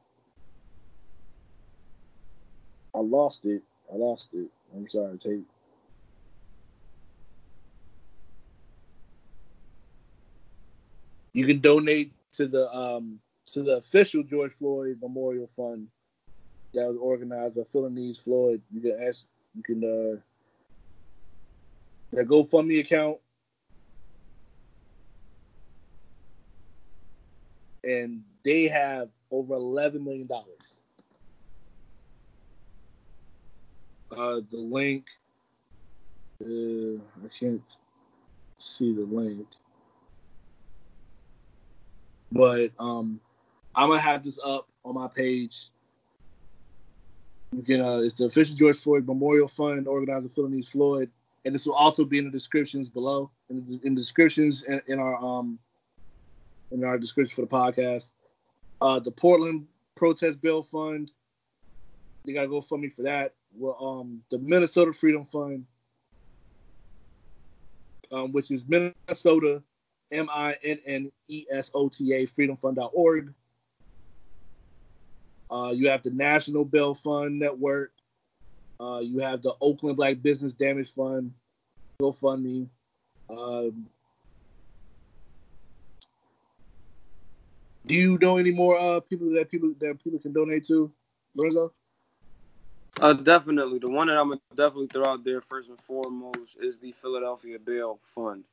[2.95, 3.61] I lost it.
[3.91, 4.47] I lost it.
[4.73, 5.43] I'm sorry, Tate.
[11.33, 13.19] You can donate to the um
[13.53, 15.87] to the official George Floyd Memorial Fund
[16.73, 18.61] that was organized by Philonise Floyd.
[18.71, 19.23] You can ask
[19.55, 20.19] you can uh
[22.11, 23.17] their GoFundMe account.
[27.83, 30.75] And they have over eleven million dollars.
[34.11, 35.05] Uh, the link.
[36.41, 36.95] Uh,
[37.25, 37.61] I can't
[38.57, 39.45] see the link,
[42.31, 43.19] but um,
[43.79, 45.69] I'm gonna have this up on my page.
[47.55, 47.79] You can.
[47.79, 51.09] Uh, it's the official George Floyd Memorial Fund, organized by Philonise Floyd,
[51.45, 54.81] and this will also be in the descriptions below, in the, in the descriptions in,
[54.87, 55.57] in our um,
[56.71, 58.11] in our description for the podcast.
[58.81, 61.11] Uh, the Portland Protest Bill Fund.
[62.25, 65.65] You gotta go fund me for that well, um, the Minnesota Freedom Fund,
[68.11, 69.63] um, which is Minnesota,
[70.11, 73.33] M I N N E S O T A, freedomfund.org.
[75.51, 77.91] Uh, you have the National Bail Fund Network.
[78.79, 81.33] Uh, you have the Oakland Black Business Damage Fund,
[82.01, 82.67] GoFundMe.
[83.29, 83.87] Um,
[87.85, 90.91] do you know any more uh, people that people that people can donate to,
[91.35, 91.73] Lorenzo?
[93.01, 93.79] Uh, definitely.
[93.79, 97.57] The one that I'm gonna definitely throw out there first and foremost is the Philadelphia
[97.59, 98.43] Bail Fund.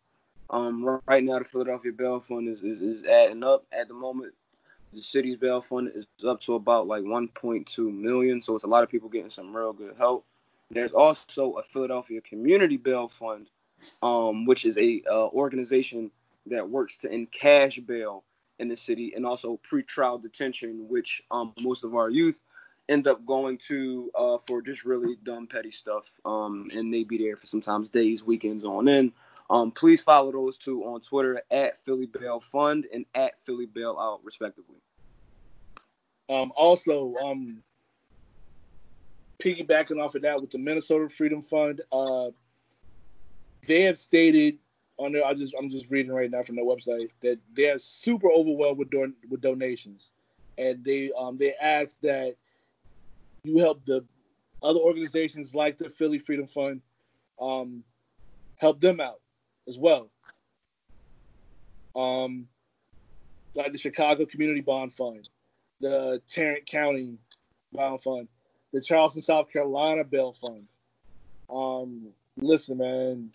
[0.51, 4.35] Um, right now the Philadelphia Bail Fund is, is, is adding up at the moment.
[4.93, 8.83] The city's bail fund is up to about like 1.2 million, so it's a lot
[8.83, 10.25] of people getting some real good help.
[10.71, 13.49] There's also a Philadelphia Community Bail Fund,
[14.03, 16.11] um, which is a uh, organization
[16.47, 18.25] that works to end cash bail
[18.59, 22.41] in the city and also pre-trial detention, which um, most of our youth
[22.89, 27.19] end up going to uh, for just really dumb petty stuff um, and they be
[27.19, 29.13] there for sometimes days weekends on end
[29.49, 33.97] Um, please follow those two on Twitter at Philly Bail Fund and at Philly Bail
[33.99, 34.77] Out, respectively.
[36.29, 37.63] Um, also, um,
[39.43, 42.31] piggybacking off of that with the Minnesota Freedom Fund, uh,
[43.67, 44.59] they have stated
[44.99, 48.31] on their I just I'm just reading right now from their website that they're super
[48.31, 50.11] overwhelmed with don- with donations,
[50.59, 52.37] and they um they ask that
[53.45, 54.05] you help the
[54.63, 56.81] other organizations like the Philly Freedom Fund,
[57.39, 57.85] um,
[58.57, 59.21] help them out
[59.69, 60.11] as well.
[61.95, 62.47] Um,
[63.55, 65.29] like the Chicago Community Bond Fund,
[65.81, 67.17] the Tarrant County
[67.73, 68.29] Bond Fund,
[68.73, 70.67] the Charleston, South Carolina Bail Fund.
[71.49, 73.31] Um, listen, man,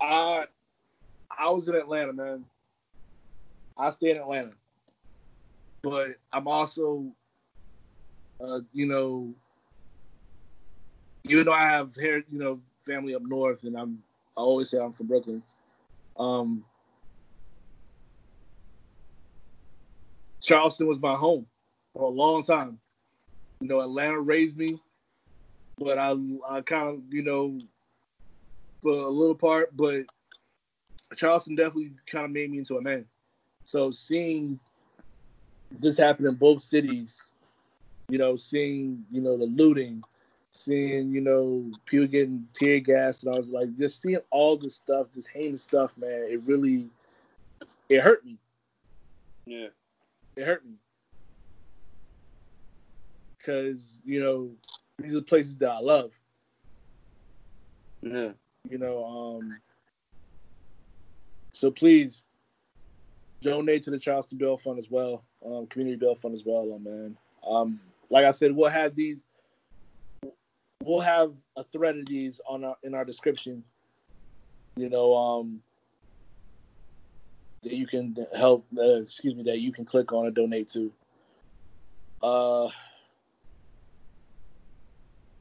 [0.00, 0.44] I
[1.38, 2.44] I was in Atlanta, man.
[3.76, 4.52] I stay in Atlanta,
[5.82, 7.04] but I'm also,
[8.40, 9.34] uh, you know,
[11.28, 14.02] even though I have hair, you know, family up north, and I'm
[14.36, 15.42] I always say I'm from Brooklyn.
[16.18, 16.64] Um,
[20.42, 21.46] Charleston was my home
[21.92, 22.78] for a long time.
[23.60, 24.80] You know, Atlanta raised me,
[25.78, 26.14] but I
[26.48, 27.58] I kind of you know
[28.82, 30.04] for a little part, but
[31.16, 33.06] Charleston definitely kind of made me into a man.
[33.64, 34.60] So seeing
[35.70, 37.22] this happen in both cities,
[38.08, 40.02] you know, seeing you know the looting,
[40.56, 44.74] seeing you know people getting tear gas, and I was like, just seeing all this
[44.74, 46.88] stuff, this heinous stuff, man, it really,
[47.88, 48.36] it hurt me.
[49.46, 49.68] Yeah,
[50.36, 50.74] it hurt me
[53.46, 54.50] because you know
[54.98, 56.12] these are places that I love.
[58.02, 58.30] yeah.
[58.68, 59.60] You know, um,
[61.52, 62.24] so please
[63.42, 66.78] donate to the Charleston Bail Fund as well, um, Community Bail Fund as well, oh,
[66.78, 67.16] man.
[67.46, 69.25] Um, like I said, we'll have these.
[70.82, 73.64] We'll have a thread of these on our, in our description.
[74.76, 75.62] You know, um,
[77.62, 78.66] that you can help.
[78.76, 80.92] Uh, excuse me, that you can click on and donate to.
[82.22, 82.68] Uh,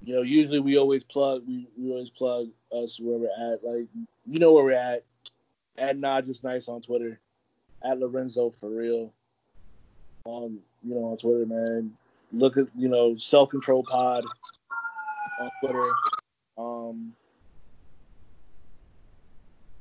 [0.02, 3.64] you know, usually we always plug we, we always plug us where we're at.
[3.64, 3.88] Like
[4.26, 5.04] you know where we're at.
[5.78, 7.20] At Nod just nice on Twitter.
[7.84, 9.12] At Lorenzo for real.
[10.26, 11.96] Um, you know, on Twitter, man.
[12.32, 14.26] Look at you know, self control pod
[15.40, 15.92] on Twitter.
[16.58, 17.14] Um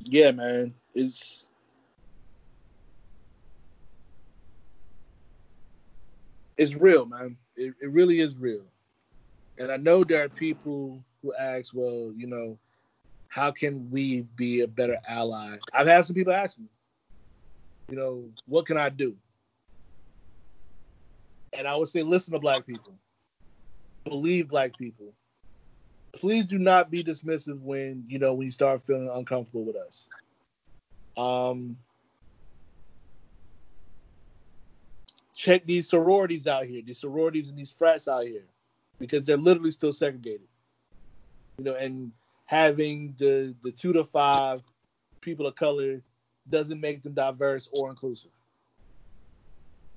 [0.00, 0.74] Yeah, man.
[0.94, 1.47] It's
[6.57, 7.36] it's real, man.
[7.57, 8.65] It, it really is real.
[9.58, 12.58] And I know there are people who ask, well, you know,
[13.28, 15.57] how can we be a better ally?
[15.73, 16.66] I've had some people ask me,
[17.89, 19.16] you know, what can I do?
[21.52, 22.94] And I would say, listen to black people,
[24.05, 25.12] believe black people.
[26.16, 30.08] Please do not be dismissive when you know when you start feeling uncomfortable with us.
[31.16, 31.76] Um,
[35.34, 38.44] check these sororities out here, these sororities and these frats out here
[38.98, 40.46] because they're literally still segregated.
[41.58, 42.12] You know, and
[42.46, 44.62] having the the two to five
[45.20, 46.00] people of color
[46.48, 48.30] doesn't make them diverse or inclusive.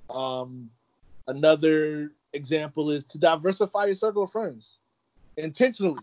[0.09, 0.69] Um,
[1.27, 4.77] another example is to diversify your circle of friends
[5.37, 6.01] intentionally.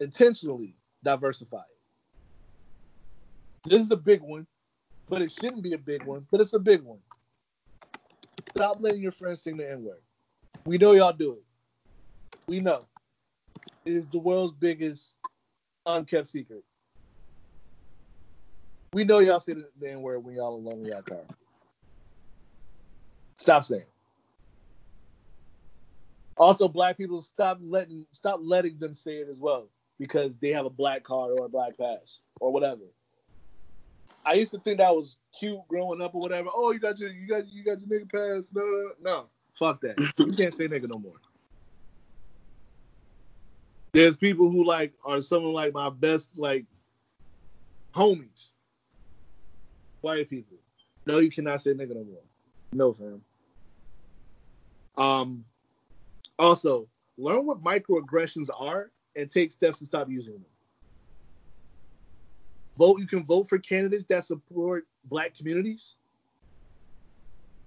[0.00, 3.70] Intentionally diversify it.
[3.70, 4.46] This is a big one,
[5.08, 6.98] but it shouldn't be a big one, but it's a big one.
[8.56, 10.00] Stop letting your friends sing the N word.
[10.64, 11.42] We know y'all do it.
[12.46, 12.78] We know.
[13.84, 15.18] It is the world's biggest
[15.84, 16.64] unkept secret.
[18.92, 21.22] We know y'all say the N word when y'all alone in y'all car.
[23.38, 23.84] Stop saying.
[26.36, 30.66] Also, black people stop letting stop letting them say it as well because they have
[30.66, 32.82] a black card or a black pass or whatever.
[34.24, 36.48] I used to think that was cute growing up or whatever.
[36.52, 38.48] Oh, you got your you got you got your nigga pass.
[38.52, 39.26] No, no, no.
[39.58, 39.98] Fuck that.
[40.18, 41.14] you can't say nigga no more.
[43.92, 46.66] There's people who like are some of like my best like
[47.94, 48.52] homies.
[50.02, 50.58] White people.
[51.06, 52.22] No, you cannot say nigga no more.
[52.72, 53.22] No, fam.
[54.98, 55.44] Um
[56.38, 60.44] also learn what microaggressions are and take steps to stop using them.
[62.76, 63.00] Vote.
[63.00, 65.96] You can vote for candidates that support black communities.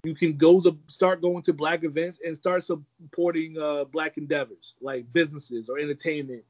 [0.03, 4.75] You can go to start going to black events and start supporting uh, black endeavors
[4.81, 6.43] like businesses or entertainment,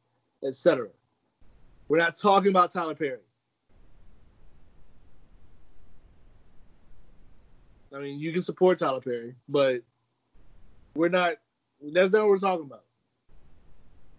[0.45, 0.89] etc.
[1.88, 3.19] We're not talking about Tyler Perry.
[7.95, 9.81] I mean, you can support Tyler Perry, but
[10.95, 11.35] we're not.
[11.82, 12.83] That's not what we're talking about.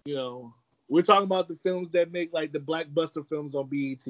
[0.05, 0.53] You know,
[0.89, 4.05] We're talking about the films that make like the blackbuster films on BET,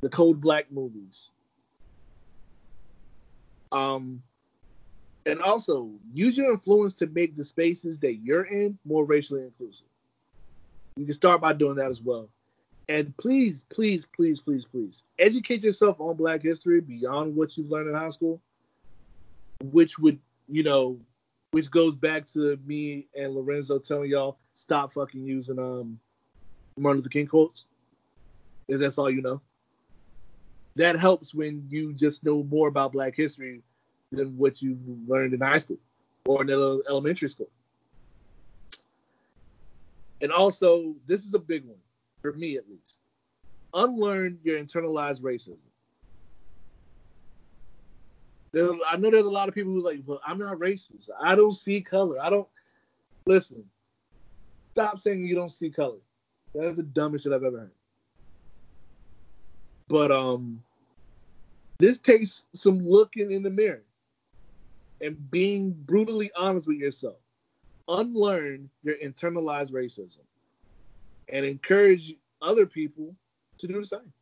[0.00, 1.30] the Cold Black movies.
[3.70, 4.22] Um,
[5.26, 9.88] and also use your influence to make the spaces that you're in more racially inclusive.
[10.96, 12.28] You can start by doing that as well.
[12.88, 17.88] And please, please, please, please, please educate yourself on Black history beyond what you've learned
[17.88, 18.40] in high school,
[19.64, 20.18] which would,
[20.48, 20.98] you know,
[21.52, 25.98] which goes back to me and Lorenzo telling y'all stop fucking using um
[26.76, 27.66] Martin Luther King quotes.
[28.68, 29.40] If that's all you know.
[30.76, 33.62] That helps when you just know more about Black history
[34.10, 35.78] than what you've learned in high school
[36.24, 37.50] or in elementary school.
[40.22, 41.76] And also, this is a big one
[42.22, 43.00] for me at least.
[43.74, 45.58] Unlearn your internalized racism.
[48.54, 51.08] I know there's a lot of people who like, well, I'm not racist.
[51.20, 52.20] I don't see color.
[52.20, 52.48] I don't
[53.26, 53.64] listen.
[54.74, 55.98] Stop saying you don't see color.
[56.54, 57.70] That is the dumbest shit I've ever heard.
[59.88, 60.62] But um,
[61.78, 63.82] this takes some looking in the mirror
[65.00, 67.16] and being brutally honest with yourself.
[67.88, 70.20] Unlearn your internalized racism
[71.28, 73.14] and encourage other people
[73.58, 74.12] to do the same.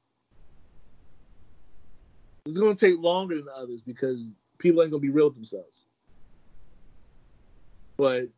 [2.46, 5.34] It's going to take longer than others because people ain't going to be real with
[5.34, 5.84] themselves.
[7.96, 8.28] But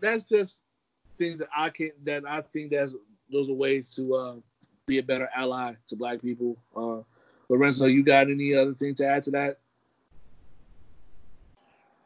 [0.00, 0.62] that's just
[1.18, 2.92] things that I can that I think that's
[3.30, 4.34] those are ways to uh,
[4.86, 6.56] be a better ally to Black people.
[6.76, 7.02] Uh,
[7.48, 9.58] Lorenzo, you got any other thing to add to that?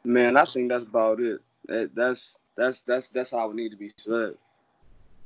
[0.04, 1.40] Man, I think that's about it.
[1.66, 4.34] That, that's that's that's that's how it need to be said.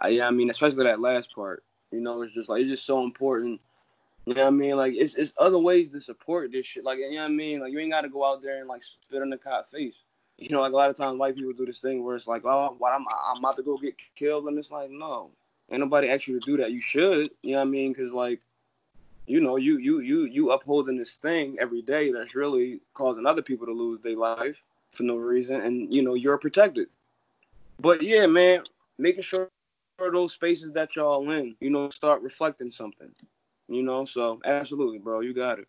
[0.00, 1.62] I, yeah, I mean, especially that last part.
[1.92, 3.60] You know, it's just like it's just so important.
[4.26, 4.76] You know what I mean?
[4.76, 6.84] Like it's it's other ways to support this shit.
[6.84, 7.60] Like you know what I mean?
[7.60, 9.96] Like you ain't gotta go out there and like spit on the cop face.
[10.38, 12.44] You know, like a lot of times white people do this thing where it's like,
[12.44, 15.30] oh, what I'm I'm about to go get killed, and it's like, no,
[15.70, 16.72] ain't nobody asked you to do that.
[16.72, 17.30] You should.
[17.42, 17.92] You know what I mean?
[17.92, 18.40] Because like
[19.26, 23.42] you know, you you you you upholding this thing every day that's really causing other
[23.42, 26.88] people to lose their life for no reason, and you know you're protected.
[27.80, 28.62] But yeah, man,
[28.98, 29.48] making sure
[29.98, 33.10] those spaces that y'all in, you know, start reflecting something.
[33.72, 35.68] You know, so absolutely, bro, you got it.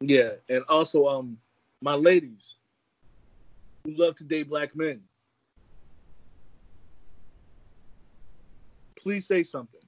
[0.00, 1.38] Yeah, and also, um,
[1.80, 2.56] my ladies
[3.84, 5.02] who love to date black men,
[8.96, 9.80] please say something.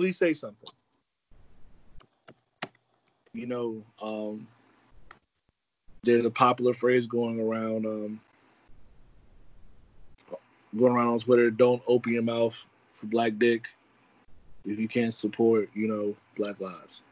[0.00, 0.70] please say something.
[3.34, 4.48] You know, um,
[6.04, 8.20] there's a popular phrase going around, um,
[10.76, 11.50] going around on Twitter.
[11.50, 12.64] Don't open your mouth
[12.94, 13.66] for black dick
[14.64, 17.02] if you can't support, you know, Black Lives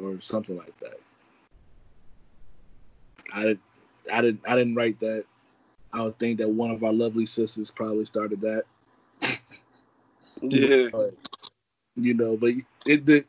[0.00, 0.98] or something like that.
[3.32, 3.56] I,
[4.12, 5.24] I didn't, I didn't write that.
[5.92, 8.64] I would think that one of our lovely sisters probably started that.
[10.42, 10.88] Yeah.
[10.92, 11.14] But,
[11.96, 12.52] you know, but
[12.86, 13.24] it the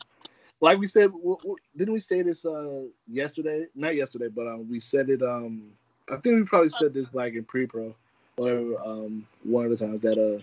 [0.61, 3.65] like we said, w- w- didn't we say this uh yesterday?
[3.75, 5.21] Not yesterday, but um, we said it.
[5.21, 5.71] Um,
[6.09, 7.93] I think we probably said this like in pre-pro
[8.37, 10.41] or um one of the times that uh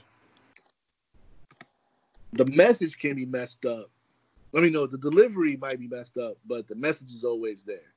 [2.33, 3.91] the message can be messed up.
[4.53, 7.93] Let me know the delivery might be messed up, but the message is always there.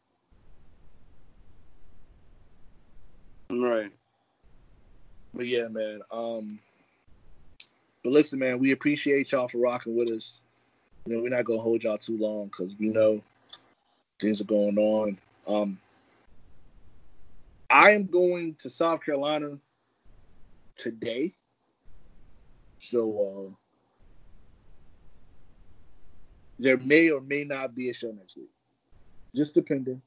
[3.49, 3.91] Right.
[5.33, 6.01] But yeah, man.
[6.11, 6.59] Um,
[8.03, 10.41] but listen, man, we appreciate y'all for rocking with us.
[11.05, 13.21] You know, we're not gonna hold y'all too long because we know
[14.19, 15.17] things are going on.
[15.47, 15.79] Um,
[17.69, 19.59] I am going to South Carolina
[20.77, 21.33] today,
[22.81, 23.60] so uh,
[26.61, 28.49] there may or may not be a show next week,
[29.35, 30.01] just depending.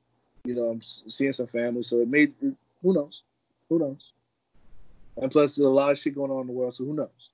[0.44, 2.28] You know, I'm seeing some family, so it may.
[2.40, 3.22] Who knows?
[3.68, 4.12] Who knows?
[5.16, 7.30] And plus, there's a lot of shit going on in the world, so who knows?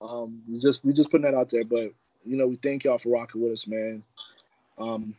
[0.00, 1.92] Um, we just we just putting that out there, but
[2.24, 4.02] you know we thank y'all for rocking with us, man.
[4.78, 5.14] Um,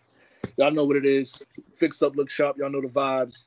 [0.57, 1.37] y'all know what it is.
[1.75, 2.57] Fix up, look sharp.
[2.57, 3.45] Y'all know the vibes.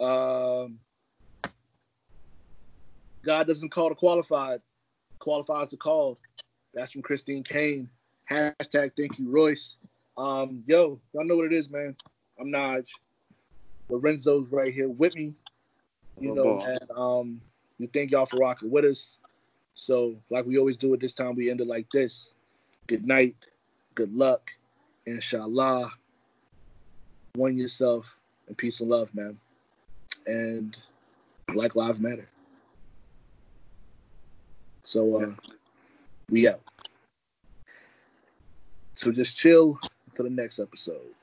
[0.00, 0.78] Um,
[3.24, 4.62] God doesn't call the qualified,
[5.18, 6.18] qualifies the called.
[6.72, 7.90] That's from Christine Kane.
[8.30, 9.76] Hashtag thank you, Royce.
[10.16, 11.96] Um, yo, y'all know what it is, man.
[12.38, 12.88] I'm Naj.
[13.88, 15.34] Lorenzo's right here with me.
[16.20, 17.40] You know, and um,
[17.78, 19.18] we thank y'all for rocking with us.
[19.74, 22.30] So, like we always do at this time, we end it like this.
[22.86, 23.46] Good night,
[23.94, 24.50] good luck,
[25.06, 25.90] inshallah.
[27.34, 29.38] One yourself, and peace and love, man.
[30.26, 30.76] And
[31.48, 32.28] Black Lives Matter.
[34.82, 35.34] So, uh,
[36.28, 36.60] we out.
[39.00, 39.80] So just chill
[40.10, 41.14] until the next episode.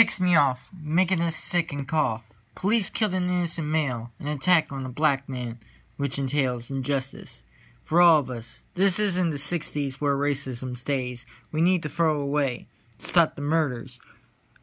[0.00, 2.22] Ticks me off, making us sick and cough.
[2.54, 5.58] Police killed an innocent male, an attack on a black man,
[5.98, 7.42] which entails injustice.
[7.84, 11.26] For all of us, this isn't the 60s where racism stays.
[11.52, 14.00] We need to throw away, stop the murders.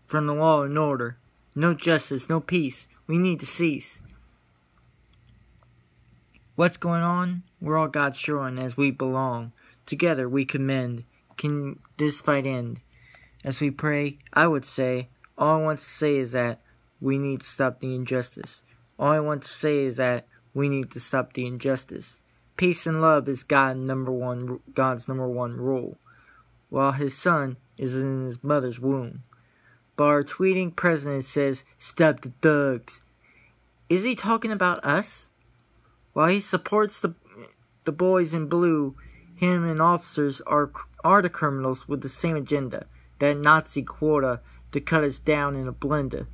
[0.08, 1.20] From the law and order.
[1.54, 2.88] No justice, no peace.
[3.06, 4.02] We need to cease.
[6.56, 7.44] What's going on?
[7.62, 9.52] We're all God's children as we belong.
[9.86, 11.04] Together we commend.
[11.38, 12.80] Can this fight end?
[13.44, 16.62] As we pray, I would say, all I want to say is that
[17.00, 18.64] we need to stop the injustice.
[18.98, 22.22] All I want to say is that we need to stop the injustice.
[22.56, 25.98] Peace and love is God number one, God's number one rule,
[26.70, 29.22] while His Son is in His mother's womb.
[29.96, 33.04] But our tweeting president says, "Stop the thugs."
[33.90, 35.30] Is he talking about us?
[36.14, 37.14] While he supports the
[37.86, 38.96] the boys in blue,
[39.36, 40.72] him and officers are
[41.04, 42.88] are the criminals with the same agenda,
[43.20, 46.28] that Nazi quota to cut us down in a blender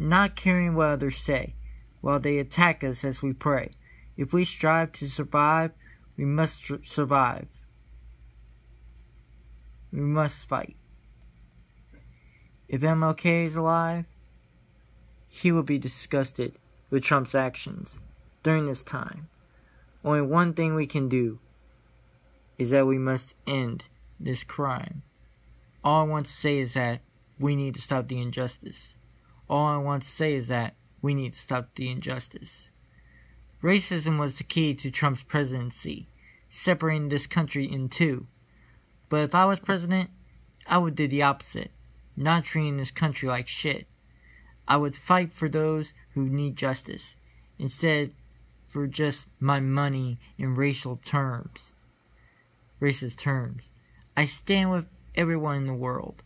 [0.00, 1.54] not caring what others say,
[2.00, 3.72] while they attack us as we pray.
[4.16, 5.72] If we strive to survive,
[6.16, 7.48] we must tr- survive.
[9.92, 10.76] We must fight.
[12.68, 14.06] If MLK is alive,
[15.28, 16.54] he will be disgusted
[16.88, 18.00] with Trump's actions
[18.42, 19.28] during this time.
[20.04, 21.40] Only one thing we can do
[22.58, 23.84] is that we must end
[24.18, 25.02] this crime.
[25.82, 27.00] All I want to say is that
[27.40, 28.96] we need to stop the injustice.
[29.48, 32.70] All I want to say is that we need to stop the injustice.
[33.62, 36.06] Racism was the key to Trump's presidency,
[36.48, 38.26] separating this country in two.
[39.08, 40.10] But if I was president,
[40.66, 41.70] I would do the opposite,
[42.16, 43.86] not treating this country like shit.
[44.68, 47.16] I would fight for those who need justice,
[47.58, 48.12] instead
[48.68, 51.74] for just my money in racial terms.
[52.80, 53.68] Racist terms.
[54.16, 56.22] I stand with everyone in the world.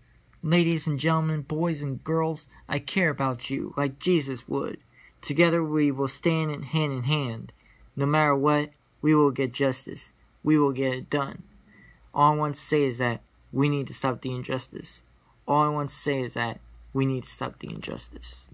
[0.47, 4.77] Ladies and gentlemen, boys and girls, I care about you like Jesus would.
[5.23, 7.51] Together we will stand hand in hand.
[7.97, 8.69] No matter what,
[9.01, 10.13] we will get justice.
[10.43, 11.45] We will get it done.
[12.13, 15.03] All I want to say is that we need to stop the injustice.
[15.49, 16.61] All I want to say is that
[16.93, 18.51] we need to stop the injustice.